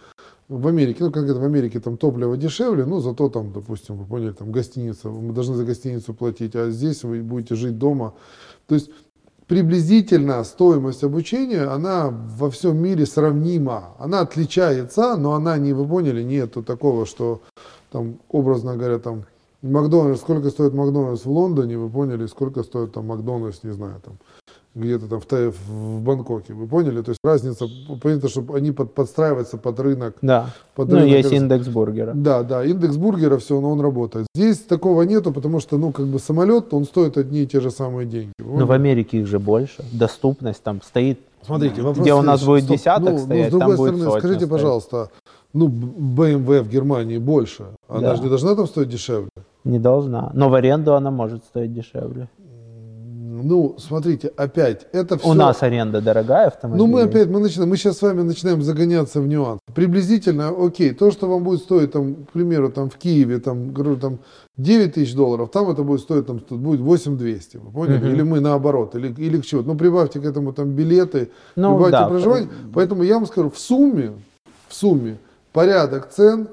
в 0.49 0.67
Америке, 0.67 1.05
ну 1.05 1.11
конкретно 1.11 1.41
в 1.41 1.45
Америке 1.45 1.79
там 1.79 1.95
топливо 1.95 2.35
дешевле, 2.35 2.83
ну 2.83 2.99
зато 2.99 3.29
там, 3.29 3.53
допустим, 3.53 3.95
вы 3.95 4.05
поняли, 4.05 4.33
там 4.33 4.51
гостиница, 4.51 5.07
мы 5.07 5.33
должны 5.33 5.55
за 5.55 5.63
гостиницу 5.63 6.13
платить, 6.13 6.53
а 6.57 6.71
здесь 6.71 7.05
вы 7.05 7.21
будете 7.21 7.55
жить 7.55 7.77
дома. 7.77 8.13
То 8.67 8.75
есть 8.75 8.89
приблизительно 9.47 10.43
стоимость 10.43 11.03
обучения, 11.03 11.63
она 11.63 12.09
во 12.09 12.49
всем 12.49 12.77
мире 12.77 13.05
сравнима. 13.05 13.95
Она 13.99 14.21
отличается, 14.21 15.15
но 15.15 15.33
она 15.33 15.57
не, 15.57 15.73
вы 15.73 15.87
поняли, 15.87 16.23
нету 16.23 16.63
такого, 16.63 17.05
что 17.05 17.41
там, 17.95 18.17
образно 18.29 18.75
говоря, 18.75 18.99
там, 18.99 19.23
Макдональдс, 19.61 20.19
сколько 20.19 20.49
стоит 20.49 20.73
Макдональдс 20.73 21.23
в 21.23 21.31
Лондоне, 21.31 21.77
вы 21.77 21.89
поняли, 21.89 22.25
сколько 22.25 22.61
стоит 22.61 22.91
там 22.91 23.07
Макдональдс, 23.07 23.63
не 23.63 23.71
знаю, 23.71 24.01
там, 24.03 24.17
где-то 24.75 25.07
там 25.07 25.21
в, 25.21 25.25
ТФ, 25.25 25.55
в 25.65 26.01
Бангкоке, 26.01 26.53
вы 26.53 26.67
поняли? 26.67 27.01
То 27.01 27.11
есть 27.11 27.19
разница, 27.23 27.67
понятно, 28.03 28.27
что 28.27 28.45
они 28.53 28.73
под, 28.73 28.93
подстраиваются 28.93 29.55
под 29.55 29.79
рынок. 29.79 30.17
Да, 30.21 30.49
под 30.75 30.89
ну 30.89 30.95
рынок, 30.95 31.09
есть 31.09 31.31
индекс 31.31 31.69
бургера. 31.69 32.11
Да, 32.13 32.43
да, 32.43 32.65
индекс 32.65 32.97
бургера, 32.97 33.37
все, 33.37 33.61
но 33.61 33.71
он 33.71 33.79
работает. 33.79 34.27
Здесь 34.35 34.57
такого 34.57 35.03
нету, 35.03 35.31
потому 35.31 35.61
что, 35.61 35.77
ну, 35.77 35.93
как 35.93 36.07
бы 36.07 36.19
самолет, 36.19 36.73
он 36.73 36.83
стоит 36.83 37.17
одни 37.17 37.43
и 37.43 37.47
те 37.47 37.61
же 37.61 37.71
самые 37.71 38.05
деньги. 38.05 38.33
Но 38.39 38.65
в 38.65 38.73
Америке 38.73 39.19
их 39.19 39.27
же 39.27 39.39
больше, 39.39 39.85
доступность 39.93 40.61
там 40.61 40.81
стоит 40.81 41.21
Смотрите, 41.45 41.81
вопрос 41.81 42.03
где 42.03 42.13
у 42.13 42.21
нас 42.21 42.43
будет 42.43 42.63
стоп, 42.63 42.77
десяток 42.77 43.11
ну, 43.11 43.17
стоять, 43.19 43.51
ну, 43.51 43.57
с 43.57 43.59
другой 43.59 43.67
там 43.67 43.77
будет 43.77 43.87
стороны, 43.87 44.05
сотня 44.05 44.19
скажите, 44.19 44.45
стоять. 44.45 44.51
пожалуйста, 44.51 45.09
ну, 45.55 45.67
BMW 45.67 46.61
в 46.61 46.69
Германии 46.69 47.17
больше, 47.17 47.63
она 47.87 48.01
Да. 48.01 48.15
же 48.15 48.23
не 48.23 48.29
должна 48.29 48.55
там 48.55 48.67
стоить 48.67 48.89
дешевле? 48.89 49.29
Не 49.63 49.79
должна. 49.79 50.31
Но 50.33 50.49
в 50.49 50.53
аренду 50.53 50.93
она 50.93 51.11
может 51.11 51.43
стоить 51.45 51.73
дешевле. 51.73 52.27
Ну, 53.43 53.75
смотрите, 53.77 54.31
опять, 54.37 54.87
это 54.91 55.17
все... 55.17 55.29
У 55.29 55.33
нас 55.33 55.61
аренда 55.63 56.01
дорогая 56.01 56.47
автомобиль. 56.47 56.79
Ну, 56.79 56.87
мы 56.87 57.03
опять, 57.03 57.27
мы 57.29 57.39
начинаем, 57.39 57.69
мы 57.69 57.77
сейчас 57.77 57.97
с 57.97 58.01
вами 58.01 58.21
начинаем 58.21 58.61
загоняться 58.61 59.21
в 59.21 59.27
нюанс. 59.27 59.59
Приблизительно, 59.73 60.49
окей, 60.49 60.93
то, 60.93 61.11
что 61.11 61.27
вам 61.27 61.43
будет 61.43 61.59
стоить, 61.59 61.91
там, 61.91 62.15
к 62.15 62.31
примеру, 62.31 62.69
там, 62.69 62.89
в 62.89 62.95
Киеве, 62.97 63.39
там, 63.39 63.71
говорю, 63.73 63.97
там, 63.97 64.19
9 64.57 64.93
тысяч 64.93 65.13
долларов, 65.15 65.51
там 65.51 65.69
это 65.69 65.83
будет 65.83 65.99
стоить, 66.01 66.25
там, 66.25 66.41
будет 66.49 66.79
8 66.79 67.17
200, 67.17 67.57
вы 67.57 67.71
поняли? 67.71 67.97
Мгм. 67.97 68.07
Или 68.07 68.21
мы 68.23 68.39
наоборот, 68.39 68.95
или, 68.95 69.13
или 69.17 69.39
к 69.41 69.45
чему 69.45 69.63
Ну, 69.63 69.75
прибавьте 69.75 70.19
к 70.19 70.25
этому, 70.25 70.53
там, 70.53 70.69
билеты, 70.71 71.29
Ну, 71.55 71.75
прибавьте 71.75 71.91
да, 71.91 72.07
проживание. 72.07 72.49
Поэтому 72.73 73.03
я 73.03 73.15
вам 73.15 73.25
скажу, 73.25 73.49
в 73.49 73.59
сумме, 73.59 74.11
в 74.69 74.73
сумме, 74.73 75.17
порядок 75.55 76.09
цен 76.09 76.49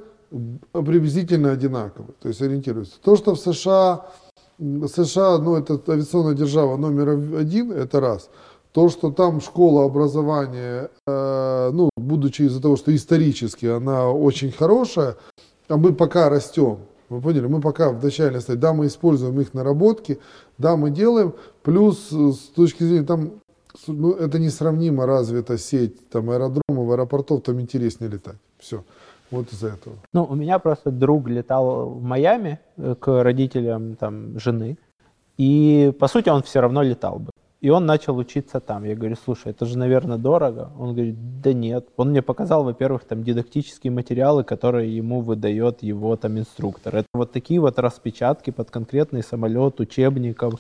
приблизительно 0.73 1.51
одинаковый, 1.51 2.15
то 2.21 2.29
есть 2.29 2.41
ориентируется. 2.41 2.95
То, 3.03 3.17
что 3.17 3.35
в 3.35 3.39
США, 3.41 4.07
США, 4.59 5.39
ну, 5.39 5.57
это 5.57 5.79
авиационная 5.89 6.35
держава 6.35 6.77
номер 6.77 7.37
один, 7.37 7.73
это 7.73 8.01
раз. 8.01 8.31
То, 8.71 8.89
что 8.89 9.11
там 9.11 9.41
школа 9.41 9.85
образования, 9.85 10.89
э, 11.07 11.71
ну, 11.73 11.91
будучи 11.97 12.43
из-за 12.43 12.63
того, 12.63 12.77
что 12.77 12.95
исторически 12.95 13.67
она 13.67 14.09
очень 14.09 14.53
хорошая, 14.53 15.17
а 15.69 15.77
мы 15.77 15.93
пока 15.93 16.31
растем, 16.31 16.79
вы 17.09 17.21
поняли, 17.21 17.47
мы 17.47 17.61
пока 17.61 17.91
в 17.91 18.03
начальной 18.03 18.41
стадии, 18.41 18.61
да, 18.61 18.73
мы 18.73 18.87
используем 18.87 19.39
их 19.41 19.53
наработки, 19.53 20.21
да, 20.59 20.77
мы 20.77 20.91
делаем, 20.91 21.35
плюс 21.63 22.09
с 22.11 22.39
точки 22.55 22.85
зрения 22.85 23.05
там, 23.05 23.33
ну, 23.87 24.13
это 24.13 24.39
несравнимо 24.39 25.07
развита 25.07 25.59
сеть 25.59 26.09
там 26.11 26.31
аэродромов, 26.31 26.91
аэропортов, 26.91 27.43
там 27.43 27.61
интереснее 27.61 28.11
летать. 28.11 28.37
Все. 28.59 28.85
Вот 29.31 29.53
из-за 29.53 29.69
этого. 29.69 29.97
Ну, 30.13 30.25
у 30.25 30.35
меня 30.35 30.59
просто 30.59 30.91
друг 30.91 31.29
летал 31.29 31.89
в 31.89 32.03
Майами 32.03 32.61
э, 32.77 32.95
к 33.01 33.23
родителям 33.23 33.97
там 33.97 34.39
жены, 34.39 34.77
и 35.39 35.93
по 35.99 36.07
сути 36.07 36.29
он 36.29 36.43
все 36.43 36.61
равно 36.61 36.83
летал 36.83 37.19
бы. 37.19 37.31
И 37.63 37.71
он 37.71 37.87
начал 37.87 38.17
учиться 38.17 38.59
там. 38.59 38.85
Я 38.85 38.97
говорю, 38.97 39.17
слушай, 39.25 39.53
это 39.53 39.67
же, 39.67 39.79
наверное, 39.79 40.19
дорого. 40.19 40.73
Он 40.81 40.95
говорит, 40.95 41.41
да 41.41 41.53
нет. 41.53 41.87
Он 41.97 42.11
мне 42.11 42.21
показал, 42.21 42.65
во-первых, 42.65 43.05
там 43.05 43.23
дидактические 43.23 43.93
материалы, 43.93 44.43
которые 44.43 44.97
ему 44.97 45.21
выдает 45.21 45.81
его 45.85 46.17
там 46.17 46.39
инструктор. 46.41 46.97
Это 46.97 47.07
вот 47.15 47.31
такие 47.31 47.61
вот 47.61 47.79
распечатки 47.79 48.51
под 48.51 48.73
конкретный 48.73 49.23
самолет, 49.23 49.79
учебников, 49.79 50.55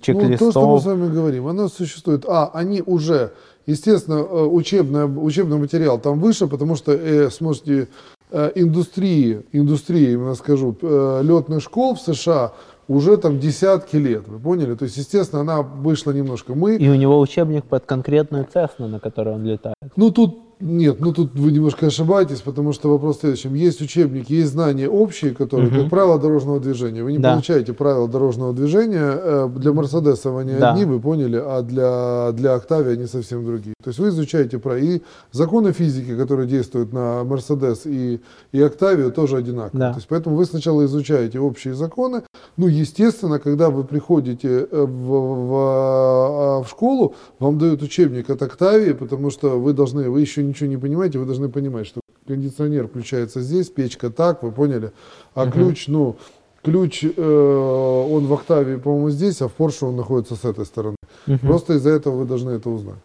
чек-листов. 0.00 0.40
Ну, 0.40 0.46
то, 0.46 0.50
что 0.50 0.72
мы 0.72 0.80
с 0.80 0.84
вами 0.84 1.12
говорим, 1.12 1.46
оно 1.46 1.68
существует. 1.68 2.24
А, 2.28 2.50
они 2.52 2.82
уже, 2.84 3.32
естественно, 3.66 4.16
э, 4.16 4.44
учебный, 4.44 5.04
учебный 5.04 5.58
материал 5.58 5.98
там 5.98 6.20
выше, 6.20 6.46
потому 6.46 6.76
что, 6.76 6.92
э, 6.92 7.30
сможете, 7.30 7.88
э, 8.30 8.52
индустрии, 8.54 9.42
индустрии, 9.52 10.12
именно 10.12 10.34
скажу, 10.34 10.76
э, 10.80 11.20
летных 11.22 11.62
школ 11.62 11.94
в 11.94 12.00
США 12.00 12.52
уже 12.88 13.16
там 13.16 13.38
десятки 13.38 13.96
лет, 13.96 14.28
вы 14.28 14.38
поняли? 14.38 14.74
То 14.74 14.84
есть, 14.84 14.96
естественно, 14.96 15.42
она 15.42 15.62
вышла 15.62 16.12
немножко. 16.12 16.54
Мы, 16.54 16.76
И 16.76 16.88
у 16.88 16.94
него 16.94 17.18
учебник 17.20 17.64
под 17.64 17.86
конкретную 17.86 18.46
Цесну, 18.52 18.88
на 18.88 19.00
которой 19.00 19.34
он 19.34 19.44
летает. 19.44 19.76
ну 19.96 20.10
тут 20.10 20.38
нет, 20.64 20.96
ну 21.00 21.12
тут 21.12 21.34
вы 21.34 21.52
немножко 21.52 21.86
ошибаетесь, 21.86 22.40
потому 22.40 22.72
что 22.72 22.88
вопрос 22.90 23.18
в 23.18 23.20
следующем. 23.20 23.54
Есть 23.54 23.80
учебники, 23.82 24.32
есть 24.32 24.52
знания 24.52 24.88
общие, 24.88 25.32
которые, 25.34 25.70
Мгм. 25.70 25.80
как 25.82 25.90
правило 25.90 26.18
дорожного 26.18 26.58
движения. 26.58 27.04
Вы 27.04 27.12
не 27.12 27.18
Да. 27.18 27.32
получаете 27.32 27.72
правила 27.72 28.08
дорожного 28.08 28.52
движения. 28.54 29.12
э, 29.14 29.48
Для 29.54 29.72
Мерседеса 29.72 30.38
они 30.38 30.54
Да. 30.58 30.72
одни, 30.72 30.84
вы 30.86 31.00
поняли, 31.00 31.36
а 31.44 31.62
для, 31.62 32.32
для 32.32 32.54
Октавии 32.54 32.92
они 32.94 33.06
совсем 33.06 33.44
другие. 33.44 33.74
То 33.82 33.88
есть 33.90 33.98
вы 33.98 34.08
изучаете 34.08 34.58
про 34.58 34.78
и 34.78 35.00
законы 35.32 35.72
физики, 35.72 36.16
которые 36.16 36.48
действуют 36.48 36.92
на 36.92 37.22
Мерседес 37.24 37.82
и, 37.84 38.20
и 38.52 38.60
Октавию, 38.62 39.12
тоже 39.12 39.36
одинаковые. 39.36 39.80
Да. 39.80 39.90
То 39.92 39.96
есть 39.98 40.08
поэтому 40.08 40.36
вы 40.36 40.44
сначала 40.46 40.84
изучаете 40.86 41.38
общие 41.40 41.74
законы. 41.74 42.22
Ну, 42.56 42.66
естественно, 42.68 43.38
когда 43.38 43.68
вы 43.68 43.84
приходите 43.84 44.48
э, 44.70 44.82
в, 44.84 45.44
в, 45.58 46.62
в 46.64 46.68
школу, 46.68 47.14
вам 47.38 47.58
дают 47.58 47.82
учебник 47.82 48.30
от 48.30 48.42
Октавии, 48.42 48.92
потому 48.92 49.30
что 49.30 49.58
вы 49.60 49.72
должны, 49.72 50.08
вы 50.08 50.20
еще 50.20 50.42
ничего 50.54 50.70
не 50.70 50.76
понимаете, 50.76 51.18
вы 51.18 51.26
должны 51.26 51.48
понимать, 51.48 51.86
что 51.86 52.00
кондиционер 52.26 52.86
включается 52.86 53.40
здесь, 53.40 53.68
печка 53.68 54.10
так, 54.10 54.42
вы 54.42 54.52
поняли, 54.52 54.92
а 55.34 55.50
ключ, 55.50 55.88
ну, 55.88 56.16
ключ, 56.62 57.04
э, 57.04 58.06
он 58.10 58.26
в 58.26 58.32
Октавии, 58.32 58.76
по-моему, 58.76 59.10
здесь, 59.10 59.42
а 59.42 59.48
в 59.48 59.52
Порше 59.52 59.86
он 59.86 59.96
находится 59.96 60.36
с 60.36 60.44
этой 60.44 60.64
стороны. 60.64 60.96
Просто 61.42 61.74
из-за 61.74 61.90
этого 61.90 62.18
вы 62.18 62.24
должны 62.24 62.50
это 62.52 62.70
узнать. 62.70 62.98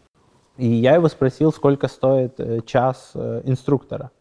И 0.58 0.68
я 0.68 0.96
его 0.96 1.08
спросил, 1.08 1.52
сколько 1.52 1.88
стоит 1.88 2.40
э, 2.40 2.60
час 2.66 3.12
э, 3.16 3.42
инструктора. 3.46 4.12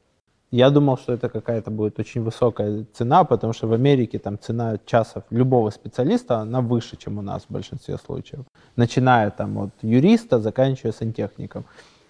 Я 0.51 0.71
думал, 0.71 0.97
что 0.97 1.13
это 1.13 1.29
какая-то 1.29 1.71
будет 1.71 1.99
очень 1.99 2.23
высокая 2.23 2.87
цена, 2.95 3.25
потому 3.25 3.53
что 3.53 3.67
в 3.67 3.73
Америке 3.73 4.19
там 4.19 4.39
цена 4.39 4.79
часов 4.87 5.25
любого 5.31 5.71
специалиста, 5.71 6.39
она 6.39 6.61
выше, 6.61 6.97
чем 6.97 7.19
у 7.19 7.23
нас 7.23 7.43
в 7.43 7.53
большинстве 7.53 7.99
случаев. 7.99 8.45
Начиная 8.77 9.31
там 9.31 9.59
от 9.59 9.71
юриста, 9.83 10.39
заканчивая 10.39 10.93
сантехником. 10.93 11.65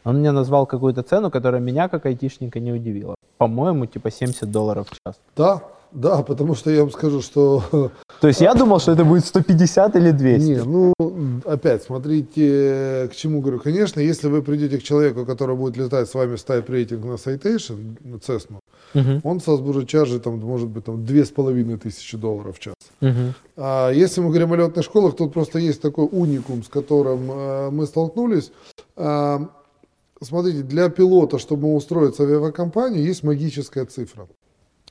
Он 0.04 0.18
мне 0.18 0.32
назвал 0.32 0.66
какую-то 0.66 1.02
цену, 1.02 1.30
которая 1.30 1.60
меня 1.60 1.88
как 1.88 2.06
айтишника 2.06 2.60
не 2.60 2.72
удивила. 2.72 3.14
По-моему, 3.38 3.86
типа 3.86 4.10
70 4.10 4.50
долларов 4.50 4.88
в 4.88 4.92
час. 4.92 5.16
Да, 5.36 5.62
да, 5.92 6.22
потому 6.22 6.54
что 6.54 6.70
я 6.70 6.80
вам 6.80 6.90
скажу, 6.90 7.22
что 7.22 7.62
То 8.20 8.28
есть 8.28 8.40
я 8.40 8.54
думал, 8.54 8.80
что 8.80 8.92
это 8.92 9.04
будет 9.04 9.24
150 9.24 9.96
или 9.96 10.10
200. 10.10 10.46
Не, 10.46 10.62
ну, 10.62 10.92
опять, 11.44 11.82
смотрите, 11.82 13.08
к 13.10 13.16
чему 13.16 13.40
говорю. 13.40 13.60
Конечно, 13.60 14.00
если 14.00 14.28
вы 14.28 14.42
придете 14.42 14.78
к 14.78 14.82
человеку, 14.82 15.24
который 15.24 15.56
будет 15.56 15.76
летать 15.76 16.08
с 16.08 16.14
вами 16.14 16.36
в 16.36 16.44
Type 16.44 16.70
рейтинг 16.70 17.04
на 17.04 17.14
Citation, 17.14 17.96
на 18.04 18.16
Cessna, 18.16 18.58
Мгм, 18.94 19.20
он 19.22 19.40
с 19.40 19.46
вас 19.46 19.60
будет 19.60 19.88
чаржить, 19.88 20.22
там, 20.22 20.38
может 20.40 20.68
быть, 20.68 20.84
там, 20.84 21.04
две 21.04 21.24
с 21.24 21.30
половиной 21.30 21.76
тысячи 21.76 22.16
долларов 22.16 22.56
в 22.56 22.58
час. 22.58 22.74
мгм. 23.00 23.34
А 23.56 23.90
если 23.90 24.20
мы 24.20 24.28
говорим 24.28 24.52
о 24.52 24.56
летных 24.56 24.84
школах, 24.84 25.14
тут 25.16 25.32
просто 25.32 25.58
есть 25.58 25.82
такой 25.82 26.08
уникум, 26.10 26.62
с 26.62 26.68
которым 26.68 27.30
э, 27.30 27.70
мы 27.70 27.86
столкнулись. 27.86 28.50
А, 28.96 29.48
смотрите, 30.22 30.62
для 30.62 30.88
пилота, 30.88 31.38
чтобы 31.38 31.74
устроиться 31.74 32.24
в 32.24 32.26
авиакомпанию, 32.26 33.02
есть 33.04 33.22
магическая 33.24 33.84
цифра, 33.86 34.28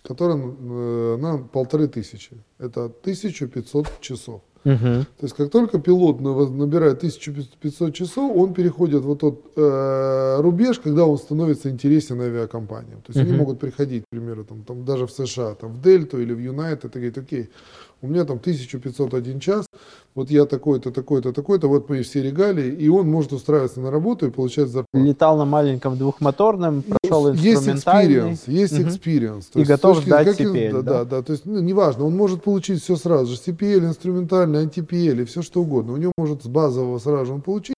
которая 0.04 0.38
э, 0.38 1.18
на 1.18 1.38
полторы 1.38 1.88
тысячи. 1.88 2.38
Это 2.60 2.86
1500 2.86 3.88
часов. 4.02 4.42
Мгм. 4.64 5.06
То 5.06 5.24
есть 5.24 5.36
как 5.36 5.50
только 5.50 5.80
пилот 5.80 6.20
на- 6.20 6.46
набирает 6.50 6.98
1500 6.98 7.94
часов, 7.94 8.36
он 8.36 8.54
переходит 8.54 9.02
вот 9.04 9.20
тот 9.20 9.52
э, 9.56 10.42
рубеж, 10.42 10.80
когда 10.80 11.06
он 11.06 11.18
становится 11.18 11.70
интересен 11.70 12.20
авиакомпаниям. 12.20 13.02
То 13.02 13.10
есть 13.14 13.20
они 13.20 13.30
Мгм. 13.32 13.40
могут 13.40 13.60
приходить, 13.60 14.04
к 14.04 14.10
примеру, 14.10 14.44
там, 14.44 14.64
там 14.64 14.84
даже 14.84 15.06
в 15.08 15.12
США, 15.12 15.56
там, 15.56 15.72
в 15.74 15.82
Дельту 15.82 16.20
или 16.22 16.34
в 16.34 16.40
Юнайтед 16.40 16.96
и 16.96 17.00
говорить, 17.00 17.18
окей, 17.18 17.50
у 18.02 18.08
меня 18.08 18.26
там 18.26 18.38
1501 18.38 19.40
час, 19.40 19.66
вот 20.16 20.30
я 20.30 20.46
такой-то, 20.46 20.92
такой-то, 20.92 21.32
такой-то, 21.34 21.68
вот 21.68 21.90
мои 21.90 22.04
все 22.04 22.22
регалии, 22.22 22.72
и 22.74 22.90
он 22.90 23.08
может 23.10 23.34
устраиваться 23.34 23.80
на 23.82 23.90
работу 23.92 24.28
и 24.28 24.30
получать 24.30 24.68
зарплату. 24.70 25.06
Летал 25.06 25.38
на 25.38 25.46
маленьком 25.46 25.98
двухмоторном, 25.98 26.84
прошел 26.84 27.24
Ну, 27.30 27.34
есть 27.34 27.68
инструментальный. 27.68 28.16
experience, 28.34 28.40
есть 28.48 28.74
Мгм. 28.80 28.88
experience. 28.88 29.44
И 29.56 29.64
с 29.66 29.68
готов 29.68 29.96
точки- 29.98 30.08
ждать 30.10 30.28
каким- 30.28 30.54
CPL, 30.54 30.72
да, 30.74 30.82
да? 30.82 30.92
да, 30.92 31.06
да, 31.06 31.22
то 31.24 31.34
есть, 31.34 31.46
ну, 31.46 31.60
неважно, 31.60 32.06
он 32.06 32.16
может 32.16 32.44
получить 32.44 32.82
все 32.84 32.96
сразу 32.96 33.34
же, 33.34 33.40
CPL, 33.40 33.86
инструментальный, 33.86 34.60
антипл, 34.62 34.96
и 34.96 35.26
все 35.26 35.42
что 35.42 35.62
угодно. 35.62 35.94
У 35.94 35.98
него 35.98 36.14
может 36.18 36.44
с 36.44 36.48
базового 36.48 37.00
сразу 37.00 37.26
же 37.26 37.34
он 37.34 37.42
получить, 37.42 37.76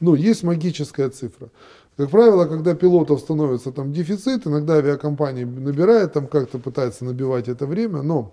но 0.00 0.14
есть 0.14 0.42
магическая 0.44 1.10
цифра. 1.10 1.48
Как 1.96 2.10
правило, 2.10 2.44
когда 2.46 2.74
пилотов 2.74 3.20
становится 3.20 3.72
там 3.72 3.92
дефицит, 3.92 4.46
иногда 4.46 4.74
авиакомпания 4.74 5.44
набирает, 5.44 6.12
там 6.12 6.26
как-то 6.26 6.58
пытается 6.58 7.04
набивать 7.04 7.48
это 7.48 7.66
время, 7.66 8.02
но 8.02 8.32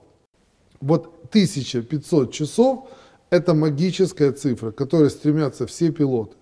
вот 0.82 1.08
1500 1.30 2.32
часов– 2.32 2.90
это 3.30 3.54
магическая 3.54 4.32
цифра, 4.32 4.72
к 4.72 4.76
которой 4.76 5.10
стремятся 5.10 5.66
все 5.66 5.92
пилоты. 5.92 6.36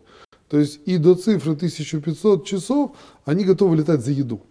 То 0.50 0.60
есть 0.60 0.80
и 0.86 0.98
до 0.98 1.16
цифры 1.16 1.54
1500 1.54 2.46
часов 2.46 2.92
они 3.26 3.44
готовы 3.44 3.78
летать 3.78 4.02
за 4.02 4.12
еду. 4.12 4.42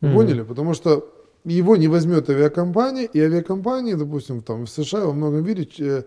Мгм. 0.00 0.14
Поняли? 0.14 0.42
Потому 0.42 0.74
что 0.74 1.08
его 1.44 1.76
не 1.76 1.88
возьмет 1.88 2.28
авиакомпания, 2.28 3.04
и 3.04 3.18
авиакомпании, 3.18 3.94
допустим, 3.94 4.42
там 4.42 4.66
в 4.66 4.70
США 4.70 5.06
во 5.06 5.12
многом 5.12 5.44
мире 5.44 5.66
э, 5.78 6.02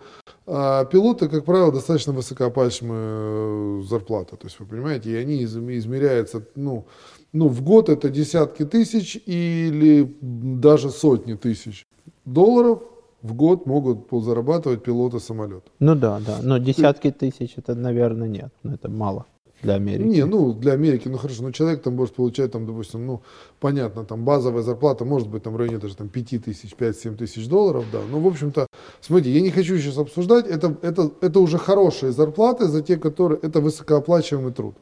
а, 0.46 0.86
пилоты, 0.86 1.28
как 1.28 1.44
правило, 1.46 1.72
достаточно 1.72 2.14
высокооплачиваемая 2.14 3.80
э, 3.80 3.82
зарплата. 3.84 4.36
То 4.36 4.46
есть, 4.46 4.60
вы 4.60 4.68
понимаете, 4.68 5.12
и 5.12 5.16
они 5.16 5.42
из- 5.42 5.58
измеряются, 5.58 6.46
ну, 6.56 6.86
ну, 7.32 7.48
в 7.48 7.64
год 7.64 7.90
это 7.90 8.10
десятки 8.10 8.64
тысяч 8.64 9.20
или 9.26 10.16
даже 10.22 10.92
сотни 10.92 11.34
тысяч 11.34 11.84
долларов 12.26 12.84
в 13.24 13.34
год 13.34 13.66
могут 13.66 14.08
зарабатывать 14.12 14.84
пилоты 14.84 15.20
самолета. 15.20 15.64
Ну 15.80 15.96
да, 15.96 16.20
да. 16.20 16.40
Но 16.44 16.60
десятки 16.60 17.10
тысяч 17.10 17.54
это, 17.58 17.74
наверное, 17.74 18.28
нет. 18.28 18.54
Ну, 18.62 18.74
это 18.74 18.90
мало 18.90 19.26
для 19.64 19.76
Америки. 19.76 20.08
Не, 20.08 20.26
ну 20.26 20.54
для 20.54 20.74
Америки, 20.74 21.08
ну 21.08 21.18
хорошо, 21.18 21.44
но 21.44 21.52
человек 21.52 21.82
там 21.82 21.96
может 21.96 22.16
получать, 22.16 22.52
там, 22.52 22.66
допустим, 22.66 23.08
ну, 23.08 23.22
понятно, 23.60 24.04
там 24.04 24.26
базовая 24.26 24.62
зарплата 24.62 25.06
может 25.06 25.30
быть 25.30 25.44
там 25.44 25.54
в 25.54 25.58
районе 25.58 25.78
даже 25.78 25.96
там 25.96 26.10
5 26.10 26.44
тысяч, 26.44 26.74
5-7 26.78 27.16
тысяч 27.16 27.48
долларов, 27.48 27.86
да. 27.92 28.00
Ну, 28.12 28.20
в 28.20 28.28
общем-то, 28.28 28.68
смотрите, 29.02 29.32
я 29.32 29.42
не 29.42 29.52
хочу 29.52 29.78
сейчас 29.78 29.98
обсуждать, 29.98 30.48
это, 30.48 30.76
это, 30.82 31.12
это 31.22 31.40
уже 31.40 31.58
хорошие 31.58 32.12
зарплаты 32.12 32.68
за 32.68 32.82
те, 32.82 32.98
которые, 32.98 33.40
это 33.42 33.62
высокооплачиваемый 33.62 34.52
труд. 34.52 34.76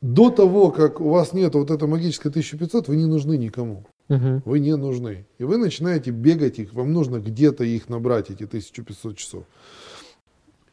До 0.00 0.30
того, 0.30 0.70
как 0.70 1.00
у 1.00 1.10
вас 1.10 1.32
нет 1.32 1.54
вот 1.54 1.70
этой 1.70 1.88
магической 1.88 2.30
1500, 2.30 2.88
вы 2.88 2.96
не 2.96 3.06
нужны 3.06 3.36
никому. 3.36 3.84
Мгм. 4.12 4.42
Вы 4.44 4.60
не 4.60 4.76
нужны. 4.76 5.24
И 5.38 5.44
вы 5.44 5.56
начинаете 5.56 6.10
бегать 6.10 6.58
их, 6.58 6.74
вам 6.74 6.92
нужно 6.92 7.16
где-то 7.18 7.64
их 7.64 7.88
набрать, 7.88 8.30
эти 8.30 8.44
1500 8.44 9.16
часов. 9.16 9.44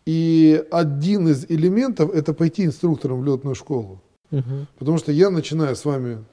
И 0.06 0.62
один 0.72 1.28
из 1.30 1.46
элементов 1.50 2.14
это 2.14 2.34
пойти 2.34 2.66
инструктором 2.66 3.22
в 3.22 3.26
летную 3.26 3.56
школу. 3.56 4.02
Мгм. 4.32 4.68
Потому 4.78 4.98
что 4.98 5.12
я 5.12 5.30
начинаю 5.30 5.76
с 5.76 5.86
вами 5.86 6.26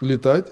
летать, 0.00 0.46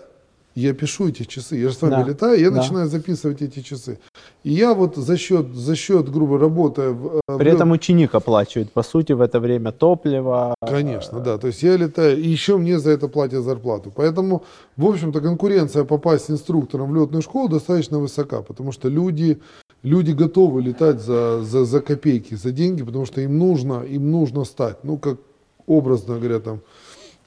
я 0.54 0.74
пишу 0.74 1.08
эти 1.08 1.22
часы, 1.24 1.56
я 1.56 1.68
же 1.68 1.74
с 1.74 1.82
вами 1.82 2.02
Да, 2.02 2.08
летаю, 2.08 2.38
я 2.40 2.50
да. 2.50 2.56
начинаю 2.56 2.88
записывать 2.88 3.40
эти 3.40 3.60
часы. 3.60 3.98
И 4.44 4.52
я 4.52 4.74
вот 4.74 4.96
за 4.96 5.16
счет, 5.16 5.54
за 5.54 5.76
счет 5.76 6.10
грубо 6.10 6.38
работая 6.38 6.90
в, 6.90 7.20
э, 7.28 7.38
При 7.38 7.52
этом 7.52 7.70
ученик 7.70 8.14
оплачивает, 8.14 8.72
по 8.72 8.82
сути, 8.82 9.12
в 9.12 9.20
это 9.20 9.38
время 9.38 9.70
топливо. 9.70 10.54
Конечно, 10.60 11.20
да. 11.20 11.38
То 11.38 11.46
есть 11.46 11.62
я 11.62 11.76
летаю, 11.76 12.18
и 12.18 12.28
еще 12.28 12.56
мне 12.56 12.78
за 12.78 12.90
это 12.90 13.08
платят 13.08 13.44
зарплату. 13.44 13.92
Поэтому, 13.94 14.42
в 14.76 14.86
общем-то, 14.86 15.20
конкуренция 15.20 15.84
попасть 15.84 16.30
инструктором 16.30 16.90
в 16.90 16.94
летную 16.94 17.22
школу 17.22 17.48
достаточно 17.48 17.98
высока, 17.98 18.42
потому 18.42 18.72
что 18.72 18.88
люди, 18.88 19.40
люди 19.84 20.10
готовы 20.10 20.62
летать 20.62 21.00
за, 21.00 21.42
за, 21.42 21.64
за 21.64 21.80
копейки, 21.80 22.34
за 22.34 22.50
деньги, 22.50 22.82
потому 22.82 23.06
что 23.06 23.20
им 23.20 23.38
нужно, 23.38 23.82
им 23.82 24.10
нужно 24.10 24.44
стать, 24.44 24.82
ну, 24.82 24.98
как 24.98 25.18
образно 25.66 26.18
говоря, 26.18 26.40
там, 26.40 26.60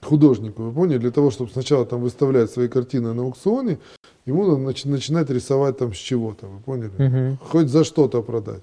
художнику, 0.06 0.64
вы 0.64 0.72
поняли, 0.72 0.97
для 0.99 1.12
того, 1.12 1.32
чтобы 1.32 1.51
сначала 1.51 1.86
там 1.86 2.01
выставлять 2.01 2.49
свои 2.51 2.68
картины 2.68 3.14
на 3.14 3.24
аукционе, 3.24 3.78
ему 4.26 4.45
надо 4.45 4.62
нач- 4.62 4.88
начинать 4.88 5.30
рисовать 5.30 5.78
там 5.78 5.93
с 5.93 5.97
чего-то, 5.97 6.47
вы 6.47 6.60
поняли? 6.60 6.91
Мгм. 6.97 7.38
Хоть 7.51 7.68
за 7.70 7.84
что-то 7.84 8.22
продать. 8.22 8.62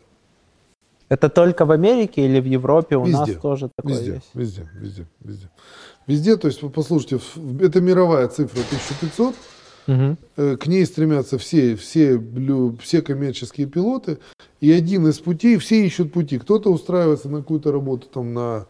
Это 1.08 1.28
только 1.28 1.66
в 1.66 1.70
Америке 1.72 2.24
или 2.24 2.40
в 2.40 2.46
Европе 2.46 2.96
у 2.96 3.04
нас 3.06 3.28
Везде. 3.28 3.40
тоже 3.40 3.70
такое 3.76 3.92
Везде, 3.94 4.12
есть? 4.14 4.30
везде, 4.34 4.68
везде, 4.80 5.06
везде. 5.20 5.48
Везде, 6.06 6.36
то 6.36 6.48
есть, 6.48 6.60
послушайте, 6.72 7.20
это 7.60 7.80
мировая 7.80 8.28
цифра 8.28 8.60
1500, 8.60 9.34
Мгм. 9.86 10.16
э, 10.36 10.56
к 10.56 10.66
ней 10.68 10.86
стремятся 10.86 11.36
все, 11.38 11.76
все, 11.76 12.18
все 12.80 13.02
коммерческие 13.02 13.66
пилоты, 13.66 14.18
и 14.60 14.72
один 14.72 15.06
из 15.08 15.18
путей, 15.18 15.58
все 15.58 15.84
ищут 15.84 16.12
пути. 16.12 16.38
Кто-то 16.38 16.72
устраивается 16.72 17.28
на 17.28 17.38
какую-то 17.38 17.72
работу, 17.72 18.06
там, 18.06 18.32
на, 18.32 18.66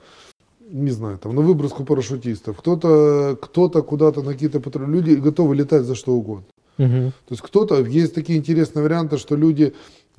не 0.73 0.91
знаю, 0.91 1.19
там, 1.19 1.35
на 1.35 1.43
выброску 1.43 1.85
парашютистов, 1.85 2.57
кто-то 2.57 3.39
кто 3.41 3.69
куда-то 3.69 4.23
на 4.23 4.33
какие-то 4.33 4.59
патрули. 4.61 5.01
Люди 5.01 5.21
готовы 5.21 5.55
летать 5.55 5.83
за 5.83 5.95
что 5.95 6.15
угодно. 6.15 6.47
Мгм. 6.79 7.11
То 7.11 7.33
есть 7.33 7.43
кто-то, 7.43 7.85
есть 7.85 8.15
такие 8.15 8.39
интересные 8.39 8.83
варианты, 8.83 9.19
что 9.19 9.37
люди 9.37 9.75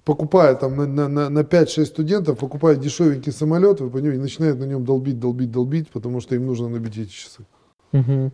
покупая 0.05 0.53
там 0.55 0.77
на, 0.77 0.85
на, 0.85 1.07
на, 1.07 1.29
на 1.29 1.39
5-6 1.39 1.85
студентов, 1.85 2.37
покупают 2.37 2.79
дешевенький 2.79 3.31
самолет, 3.31 3.81
вы 3.81 3.89
понимаете, 3.89 4.21
начинают 4.21 4.59
на 4.59 4.65
нем 4.65 4.85
долбить, 4.85 5.19
долбить, 5.19 5.51
долбить, 5.51 5.89
потому 5.89 6.21
что 6.21 6.35
им 6.35 6.45
нужно 6.45 6.69
набить 6.69 6.97
эти 6.97 7.09
часы. 7.09 7.41
Мгм. 7.91 8.31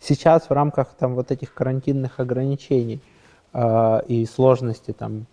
Сейчас 0.00 0.48
в 0.48 0.50
рамках 0.50 0.88
там 0.98 1.14
вот 1.14 1.30
этих 1.30 1.54
карантинных 1.54 2.18
ограничений 2.20 3.00
э, 3.52 4.00
и 4.08 4.26
сложности 4.26 4.92
там, 4.92 5.26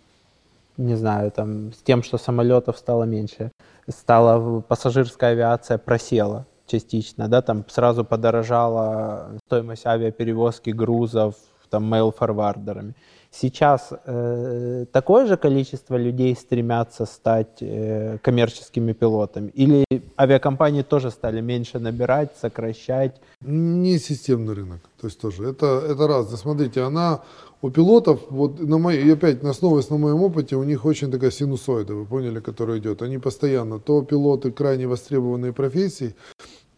не 0.76 0.94
знаю, 0.94 1.30
там 1.32 1.72
с 1.72 1.78
тем, 1.82 2.02
что 2.02 2.18
самолетов 2.18 2.78
стало 2.78 3.04
меньше, 3.04 3.50
стала 3.88 4.60
пассажирская 4.60 5.30
авиация 5.30 5.78
просела 5.78 6.46
частично, 6.66 7.28
да, 7.28 7.42
там 7.42 7.64
сразу 7.68 8.04
подорожала 8.04 9.32
стоимость 9.46 9.86
авиаперевозки 9.86 10.70
грузов 10.70 11.34
там 11.72 11.92
mail-форвардерами. 11.92 12.94
Сейчас 13.34 13.88
э, 14.04 14.84
такое 14.92 15.26
же 15.26 15.38
количество 15.38 15.96
людей 15.96 16.36
стремятся 16.36 17.06
стать 17.06 17.62
э, 17.62 18.18
коммерческими 18.22 18.92
пилотами? 18.92 19.50
Или 19.54 19.86
авиакомпании 20.18 20.82
тоже 20.82 21.10
стали 21.10 21.40
меньше 21.40 21.78
набирать, 21.78 22.32
сокращать? 22.38 23.20
Не 23.40 23.98
системный 23.98 24.52
рынок, 24.52 24.80
то 25.00 25.06
есть 25.06 25.18
тоже. 25.18 25.48
Это, 25.48 25.82
это 25.88 26.06
разное. 26.06 26.36
Смотрите, 26.36 26.82
она 26.82 27.22
у 27.62 27.70
пилотов, 27.70 28.20
вот 28.28 28.60
на 28.60 28.76
моей, 28.76 29.02
и 29.02 29.12
опять 29.12 29.42
основываясь 29.42 29.88
на 29.88 29.96
моем 29.96 30.22
опыте, 30.22 30.56
у 30.56 30.64
них 30.64 30.84
очень 30.84 31.10
такая 31.10 31.30
синусоида, 31.30 31.94
вы 31.94 32.04
поняли, 32.04 32.40
которая 32.40 32.80
идет. 32.80 33.00
Они 33.00 33.16
постоянно, 33.16 33.78
то 33.78 34.02
пилоты 34.02 34.50
крайне 34.50 34.86
востребованные 34.86 35.54
профессии, 35.54 36.14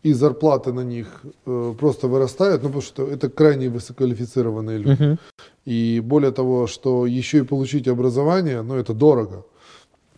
и 0.04 0.12
зарплаты 0.12 0.72
на 0.72 0.84
них 0.84 1.22
э, 1.46 1.74
просто 1.80 2.08
вырастают, 2.08 2.62
ну 2.62 2.68
потому 2.68 2.82
что 2.82 3.06
это 3.06 3.30
крайне 3.30 3.70
высококвалифицированные 3.70 4.78
люди. 4.78 5.02
Мгм. 5.02 5.18
И 5.64 6.00
более 6.04 6.30
того, 6.30 6.66
что 6.66 7.06
еще 7.06 7.38
и 7.38 7.42
получить 7.42 7.88
образование, 7.88 8.62
ну 8.62 8.74
это 8.74 8.92
дорого. 8.92 9.44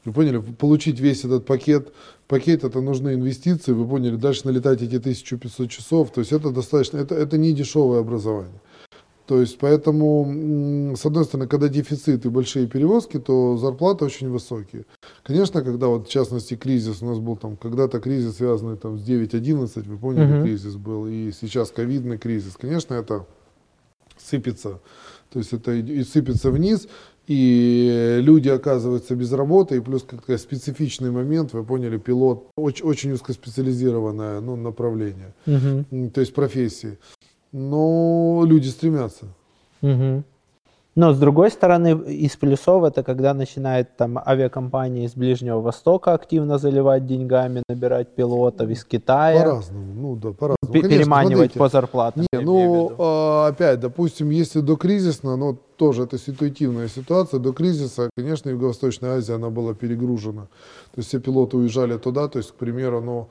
Вы 0.05 0.12
поняли, 0.12 0.39
получить 0.39 1.01
весь 1.01 1.24
этот 1.24 1.47
пакет, 1.47 1.93
пакет 2.26 2.64
это 2.64 2.80
нужны 2.80 3.14
инвестиции, 3.14 3.72
вы 3.72 3.87
поняли, 3.89 4.16
дальше 4.16 4.43
налетать 4.45 4.82
эти 4.82 4.97
1500 4.97 5.70
часов, 5.70 6.11
то 6.11 6.20
есть 6.20 6.32
это 6.32 6.51
достаточно, 6.51 6.99
это, 6.99 7.14
это 7.14 7.39
не 7.39 7.53
дешевое 7.53 8.01
образование. 8.01 8.61
То 9.27 9.41
есть 9.41 9.59
поэтому, 9.59 10.95
с 10.97 11.05
одной 11.05 11.24
стороны, 11.24 11.49
когда 11.49 11.68
дефицит 11.68 12.24
и 12.24 12.29
большие 12.29 12.68
перевозки, 12.68 13.18
то 13.18 13.57
зарплаты 13.57 14.05
очень 14.05 14.31
высокие. 14.31 14.85
Конечно, 15.24 15.62
когда 15.62 15.89
вот 15.89 16.07
в 16.07 16.11
частности 16.11 16.55
кризис, 16.55 17.03
у 17.03 17.07
нас 17.07 17.18
был 17.18 17.37
там 17.37 17.57
когда-то 17.57 17.99
кризис, 18.01 18.37
связанный 18.37 18.77
там 18.77 18.99
с 18.99 19.03
9.11, 19.03 19.89
вы 19.89 19.99
поняли, 19.99 20.33
Мгм. 20.33 20.43
кризис 20.43 20.77
был, 20.77 21.09
и 21.09 21.33
сейчас 21.33 21.70
ковидный 21.72 22.18
кризис, 22.18 22.57
конечно, 22.57 22.95
это 22.95 23.27
сыпется, 24.16 24.81
то 25.31 25.41
есть 25.41 25.53
это 25.53 25.72
и 25.72 26.03
сыпется 26.05 26.51
вниз, 26.51 26.89
и 27.27 28.18
люди 28.20 28.49
оказываются 28.49 29.16
без 29.16 29.33
работы, 29.33 29.77
и 29.77 29.81
плюс 29.81 30.05
как 30.05 30.39
специфичный 30.39 31.11
момент, 31.11 31.53
вы 31.53 31.64
поняли, 31.64 31.99
пилот, 31.99 32.47
очень, 32.57 32.87
очень 32.87 33.12
узкоспециализированное 33.12 34.41
ну, 34.41 34.55
направление, 34.57 35.35
м, 35.47 36.11
то 36.11 36.20
есть 36.20 36.33
профессии. 36.33 36.99
Но 37.61 38.45
люди 38.47 38.69
стремятся. 38.69 39.25
Мгм. 39.81 40.25
Но 40.95 41.13
с 41.13 41.19
другой 41.19 41.51
стороны, 41.51 41.89
из 42.09 42.37
плюсов 42.37 42.85
это 42.85 43.03
когда 43.03 43.33
начинает 43.35 43.97
там 43.97 44.19
авиакомпании 44.19 45.05
из 45.05 45.15
Ближнего 45.15 45.61
Востока 45.61 46.13
активно 46.15 46.59
заливать 46.59 47.07
деньгами, 47.07 47.63
набирать 47.69 48.09
пилотов 48.15 48.69
из 48.71 48.85
Китая, 48.85 49.39
По-разному, 49.43 49.93
ну 49.95 50.17
да, 50.17 50.33
по-разному. 50.33 50.73
пе- 50.73 50.81
Конечно, 50.83 50.89
переманивать 50.99 51.53
смотрите. 51.53 51.59
по 51.59 51.69
зарплатам. 51.69 52.27
Не, 52.33 52.41
ну, 52.41 52.93
а, 52.99 53.49
опять, 53.49 53.81
допустим, 53.81 54.31
если 54.31 54.61
до 54.61 54.77
кризисно, 54.77 55.37
но 55.37 55.57
тоже 55.77 56.03
это 56.05 56.19
ситуативная 56.19 56.89
ситуация, 56.89 57.41
до 57.41 57.53
кризиса, 57.53 58.09
конечно, 58.17 58.51
Юго-Восточная 58.51 59.17
Азия, 59.19 59.35
она 59.35 59.49
была 59.51 59.73
перегружена. 59.75 60.43
То 60.95 60.99
есть 60.99 61.09
все 61.09 61.21
пилоты 61.21 61.57
уезжали 61.59 61.97
туда, 61.99 62.29
то 62.29 62.39
есть, 62.39 62.53
к 62.53 62.55
примеру, 62.55 63.01
ну, 63.03 63.29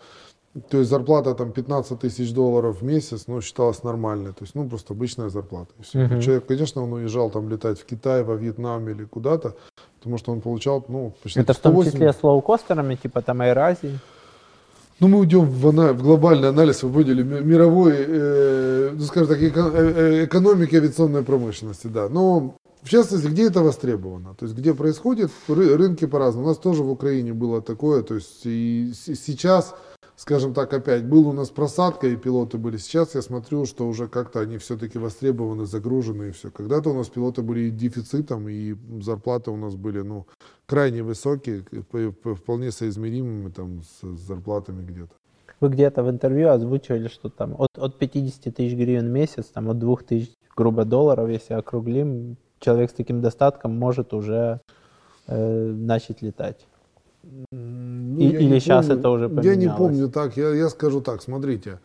то 0.70 0.78
есть 0.78 0.90
зарплата 0.90 1.34
там 1.34 1.52
15 1.52 2.00
тысяч 2.00 2.34
долларов 2.34 2.82
в 2.82 2.84
месяц, 2.84 3.24
ну, 3.28 3.42
считалась 3.42 3.84
нормальной, 3.84 4.32
то 4.32 4.44
есть, 4.44 4.56
ну, 4.56 4.68
просто 4.70 4.94
обычная 4.94 5.30
зарплата. 5.30 5.72
Мгм. 5.94 6.22
Человек, 6.22 6.46
конечно, 6.48 6.84
он 6.84 6.94
уезжал 6.94 7.30
там 7.30 7.50
летать 7.50 7.80
в 7.80 7.86
Китай, 7.86 8.24
во 8.24 8.36
Вьетнам 8.36 8.88
или 8.90 9.04
куда-то, 9.06 9.56
потому 10.00 10.18
что 10.18 10.32
он 10.32 10.42
получал, 10.42 10.86
ну, 10.88 11.14
почти 11.24 11.40
Это 11.42 11.54
в 11.54 11.58
том 11.60 11.74
180. 11.74 11.94
числе 11.94 12.14
с 12.14 12.24
лоукостерами, 12.24 12.96
типа 12.96 13.22
там 13.22 13.42
Аэразии. 13.42 14.00
Ну, 15.02 15.08
мы 15.10 15.20
уйдем 15.20 15.46
в, 15.46 15.68
ана- 15.68 15.92
в 15.94 16.02
глобальный 16.02 16.48
анализ, 16.50 16.84
вы 16.84 17.04
ми- 17.04 17.42
мировой, 17.44 17.94
э, 17.98 18.92
ну, 18.94 19.02
скажем 19.02 19.28
так, 19.28 19.42
эко- 19.42 19.72
э, 19.74 20.22
э, 20.22 20.26
экономики 20.26 20.76
авиационной 20.78 21.22
промышленности, 21.24 21.88
да. 21.88 22.08
Но, 22.08 22.56
в 22.82 22.90
частности, 22.90 23.28
где 23.28 23.48
это 23.48 23.60
востребовано? 23.62 24.36
То 24.36 24.46
есть, 24.46 24.58
где 24.58 24.74
происходит, 24.74 25.32
ры- 25.50 25.76
рынки 25.76 26.06
по-разному. 26.08 26.46
У 26.46 26.50
нас 26.50 26.58
тоже 26.58 26.82
в 26.84 26.90
Украине 26.92 27.34
было 27.34 27.62
такое, 27.62 28.04
то 28.04 28.16
есть, 28.16 28.46
и 28.46 28.94
с- 28.94 29.16
сейчас, 29.26 29.76
скажем 30.16 30.54
так, 30.54 30.74
опять, 30.74 31.06
был 31.06 31.28
у 31.28 31.34
нас 31.34 31.50
просадка, 31.50 32.08
и 32.08 32.16
пилоты 32.16 32.58
были. 32.58 32.78
Сейчас 32.78 33.16
я 33.16 33.22
смотрю, 33.22 33.66
что 33.66 33.88
уже 33.88 34.08
как-то 34.08 34.40
они 34.40 34.58
все-таки 34.58 34.98
востребованы, 34.98 35.66
загружены, 35.66 36.30
и 36.30 36.32
все. 36.32 36.52
Когда-то 36.52 36.90
у 36.92 36.94
нас 36.94 37.10
пилоты 37.10 37.42
были 37.42 37.70
дефицитом, 37.70 38.48
и 38.50 38.76
зарплаты 39.02 39.52
у 39.52 39.58
нас 39.58 39.76
были, 39.76 40.02
ну, 40.02 40.26
крайне 40.66 41.04
высокие, 41.04 41.64
по- 41.92 42.12
по- 42.12 42.36
вполне 42.36 42.72
соизмеримыми 42.72 43.50
там 43.50 43.82
с 43.84 44.18
зарплатами 44.28 44.86
где-то. 44.86 45.12
Вы 45.62 45.70
где-то 45.70 46.04
в 46.04 46.10
интервью 46.10 46.50
озвучивали, 46.50 47.08
что 47.08 47.30
там 47.30 47.56
от, 47.58 47.78
от 47.78 47.98
50 47.98 48.54
тысяч 48.54 48.76
гривен 48.76 49.08
в 49.08 49.12
месяц, 49.12 49.46
там 49.46 49.70
от 49.70 49.80
2 49.80 49.98
тысяч, 50.08 50.32
грубо, 50.56 50.86
долларов, 50.86 51.30
если 51.30 51.54
округлим, 51.54 52.38
человек 52.60 52.92
с 52.92 52.94
таким 52.94 53.22
достатком 53.22 53.78
может 53.78 54.14
уже 54.14 54.60
э, 55.28 55.72
начать 55.72 56.22
летать. 56.22 56.68
Ну, 57.52 58.20
И- 58.20 58.28
или 58.30 58.44
не 58.54 58.60
щас 58.60 58.86
помню. 58.86 59.00
это 59.00 59.10
уже 59.10 59.24
Я 59.26 59.30
не 59.30 59.42
поменялось? 59.68 59.78
помню 59.78 60.10
так, 60.10 60.38
я, 60.38 60.50
я 60.56 60.70
скажу 60.70 61.02
так, 61.02 61.22
смотрите. 61.22 61.80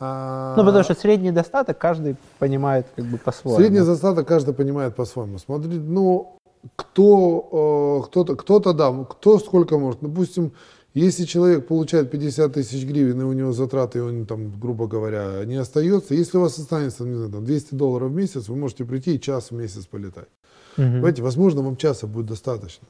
А, 0.00 0.54
Ну, 0.56 0.64
потому 0.64 0.84
что 0.84 0.94
средний 0.94 1.32
достаток 1.32 1.78
каждый 1.78 2.16
понимает 2.38 2.86
как 2.96 3.04
бы 3.04 3.18
по-своему. 3.18 3.58
Средний 3.60 3.80
застаток 3.80 4.26
каждый 4.28 4.54
понимает 4.54 4.94
по-своему. 4.96 5.38
Смотри, 5.38 5.78
ну, 5.78 6.36
кто, 6.76 8.00
э, 8.02 8.06
кто-то, 8.06 8.36
кто-то, 8.36 8.72
да, 8.72 8.92
кто 9.04 9.38
сколько 9.38 9.78
может. 9.78 10.00
Допустим, 10.02 10.50
если 10.94 11.24
человек 11.24 11.66
получает 11.66 12.10
50 12.10 12.52
тысяч 12.52 12.84
гривен, 12.86 13.20
и 13.20 13.24
у 13.24 13.32
него 13.32 13.52
затраты, 13.52 13.98
и 13.98 14.02
он 14.02 14.26
там, 14.26 14.50
грубо 14.60 14.86
говоря, 14.86 15.44
не 15.44 15.56
остается, 15.56 16.14
если 16.14 16.38
у 16.38 16.40
вас 16.42 16.58
останется, 16.58 17.04
не 17.04 17.14
знаю, 17.14 17.30
там, 17.30 17.44
200 17.44 17.74
долларов 17.74 18.10
в 18.10 18.14
месяц, 18.14 18.48
вы 18.48 18.56
можете 18.56 18.84
прийти 18.84 19.14
и 19.14 19.20
час 19.20 19.50
в 19.50 19.54
месяц 19.54 19.86
полетать. 19.86 20.28
Мгм. 20.76 20.92
Понимаете, 20.92 21.22
возможно, 21.22 21.62
вам 21.62 21.76
часа 21.76 22.06
будет 22.06 22.26
достаточно. 22.26 22.86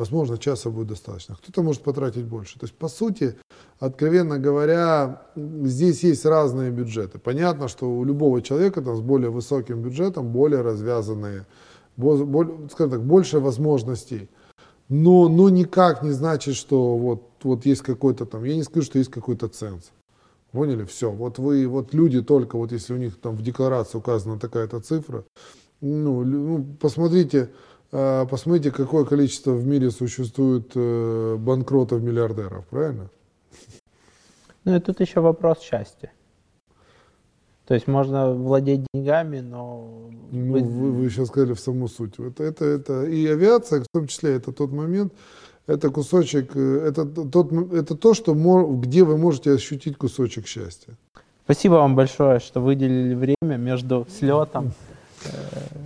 Возможно, 0.00 0.38
часа 0.38 0.70
будет 0.70 0.86
достаточно. 0.86 1.34
Кто-то 1.34 1.62
может 1.62 1.82
потратить 1.82 2.24
больше. 2.24 2.58
То 2.58 2.64
есть, 2.64 2.74
по 2.74 2.88
сути, 2.88 3.36
откровенно 3.78 4.38
говоря, 4.38 5.26
здесь 5.36 6.02
есть 6.04 6.24
разные 6.24 6.70
бюджеты. 6.70 7.18
Понятно, 7.18 7.68
что 7.68 7.84
у 7.86 8.02
любого 8.02 8.40
человека 8.40 8.80
там, 8.80 8.96
с 8.96 9.00
более 9.02 9.28
высоким 9.28 9.82
бюджетом 9.82 10.32
более 10.32 10.62
развязанные, 10.62 11.44
бо- 11.98 12.24
боль- 12.24 12.70
скажем 12.72 12.92
так, 12.92 13.02
больше 13.04 13.40
возможностей. 13.40 14.30
Но, 14.88 15.28
но 15.28 15.50
никак 15.50 16.02
не 16.02 16.12
значит, 16.12 16.54
что 16.54 16.96
вот, 16.96 17.22
вот 17.42 17.66
есть 17.66 17.82
какой-то 17.82 18.24
там, 18.24 18.44
я 18.44 18.56
не 18.56 18.62
скажу, 18.62 18.86
что 18.86 18.98
есть 18.98 19.10
какой-то 19.10 19.48
ценз. 19.48 19.90
Поняли? 20.50 20.84
Все. 20.84 21.10
Вот 21.10 21.38
вы, 21.38 21.66
вот 21.68 21.92
люди 21.92 22.22
только, 22.22 22.56
вот 22.56 22.72
если 22.72 22.94
у 22.94 22.96
них 22.96 23.20
там 23.20 23.36
в 23.36 23.42
декларации 23.42 23.98
указана 23.98 24.38
такая-то 24.38 24.80
цифра, 24.80 25.24
ну, 25.82 26.24
ну, 26.24 26.64
посмотрите, 26.80 27.50
посмотрите, 27.90 28.70
какое 28.70 29.04
количество 29.04 29.52
в 29.52 29.66
мире 29.66 29.90
существует 29.90 30.72
э, 30.74 31.36
банкротов 31.38 32.02
миллиардеров, 32.02 32.66
правильно? 32.66 33.10
Ну 34.64 34.76
и 34.76 34.80
тут 34.80 35.00
еще 35.00 35.20
вопрос 35.20 35.60
счастья. 35.60 36.12
То 37.66 37.74
есть 37.74 37.86
можно 37.86 38.32
владеть 38.32 38.84
деньгами, 38.92 39.40
но 39.40 40.10
Ну, 40.32 40.52
вы, 40.52 40.90
вы 40.90 41.10
сейчас 41.10 41.28
сказали 41.28 41.54
в 41.54 41.60
саму 41.60 41.88
суть. 41.88 42.18
Это, 42.18 42.42
это, 42.42 42.64
это 42.64 43.04
и 43.04 43.26
авиация, 43.26 43.82
в 43.82 43.86
том 43.92 44.06
числе, 44.08 44.34
это 44.34 44.52
тот 44.52 44.72
момент, 44.72 45.12
это 45.66 45.90
кусочек, 45.90 46.56
э, 46.56 46.88
это, 46.88 47.06
тот, 47.06 47.52
это 47.72 47.96
то, 47.96 48.14
что 48.14 48.34
где 48.34 49.04
вы 49.04 49.16
можете 49.16 49.52
ощутить 49.52 49.96
кусочек 49.96 50.46
счастья. 50.46 50.96
Спасибо 51.44 51.74
вам 51.74 51.96
большое, 51.96 52.38
что 52.40 52.60
выделили 52.60 53.14
время 53.14 53.56
между 53.56 54.06
слетом. 54.08 54.72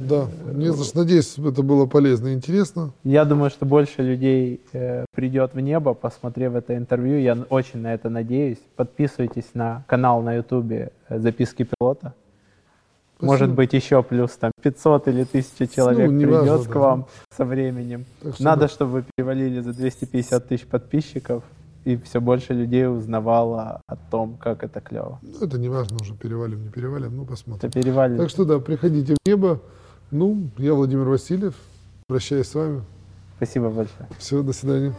Да, 0.00 0.28
не 0.52 0.72
за 0.72 0.84
что. 0.84 0.98
Надеюсь, 0.98 1.38
это 1.38 1.62
было 1.62 1.86
полезно 1.86 2.28
и 2.28 2.34
интересно. 2.34 2.92
Я 3.04 3.24
думаю, 3.24 3.50
что 3.50 3.66
больше 3.66 4.02
людей 4.02 4.60
э, 4.72 5.04
придет 5.14 5.54
в 5.54 5.60
небо, 5.60 5.94
посмотрев 5.94 6.54
это 6.54 6.76
интервью. 6.76 7.18
Я 7.18 7.36
очень 7.50 7.80
на 7.80 7.94
это 7.94 8.10
надеюсь. 8.10 8.58
Подписывайтесь 8.76 9.50
на 9.54 9.84
канал 9.86 10.22
на 10.22 10.34
ютубе 10.34 10.92
э, 11.08 11.18
«Записки 11.18 11.64
пилота». 11.64 12.14
Может 13.20 13.38
Спасибо. 13.46 13.56
быть, 13.56 13.72
еще 13.72 14.02
плюс 14.02 14.32
там 14.32 14.50
500 14.62 15.08
или 15.08 15.22
1000 15.22 15.66
человек 15.68 16.10
Ну, 16.10 16.20
придет 16.20 16.66
к 16.66 16.72
да. 16.72 16.78
вам 16.80 17.06
со 17.34 17.44
временем. 17.44 18.04
Так 18.20 18.40
Надо, 18.40 18.62
да. 18.62 18.68
чтобы 18.68 18.90
вы 18.92 19.04
перевалили 19.16 19.60
за 19.60 19.72
250 19.72 20.48
тысяч 20.48 20.66
подписчиков, 20.66 21.42
и 21.84 21.96
все 21.98 22.20
больше 22.20 22.54
людей 22.54 22.88
узнавало 22.88 23.80
о 23.86 23.96
том, 23.96 24.36
как 24.36 24.64
это 24.64 24.80
клево. 24.80 25.20
Ну, 25.22 25.46
это 25.46 25.58
не 25.58 25.68
важно 25.68 25.98
уже, 26.00 26.14
перевалим, 26.14 26.64
не 26.64 26.70
перевалим, 26.70 27.16
ну 27.16 27.24
посмотрим. 27.24 27.68
Это 27.68 27.80
перевалили. 27.80 28.18
Так 28.18 28.30
что 28.30 28.44
да, 28.44 28.58
приходите 28.58 29.14
в 29.14 29.28
небо. 29.28 29.60
Ну, 30.10 30.50
я 30.58 30.74
Владимир 30.74 31.08
Васильев. 31.08 31.54
Прощаюсь 32.06 32.48
с 32.48 32.54
вами. 32.54 32.82
Спасибо 33.36 33.68
большое. 33.68 34.08
Все, 34.18 34.42
до 34.42 34.52
свидания. 34.52 34.94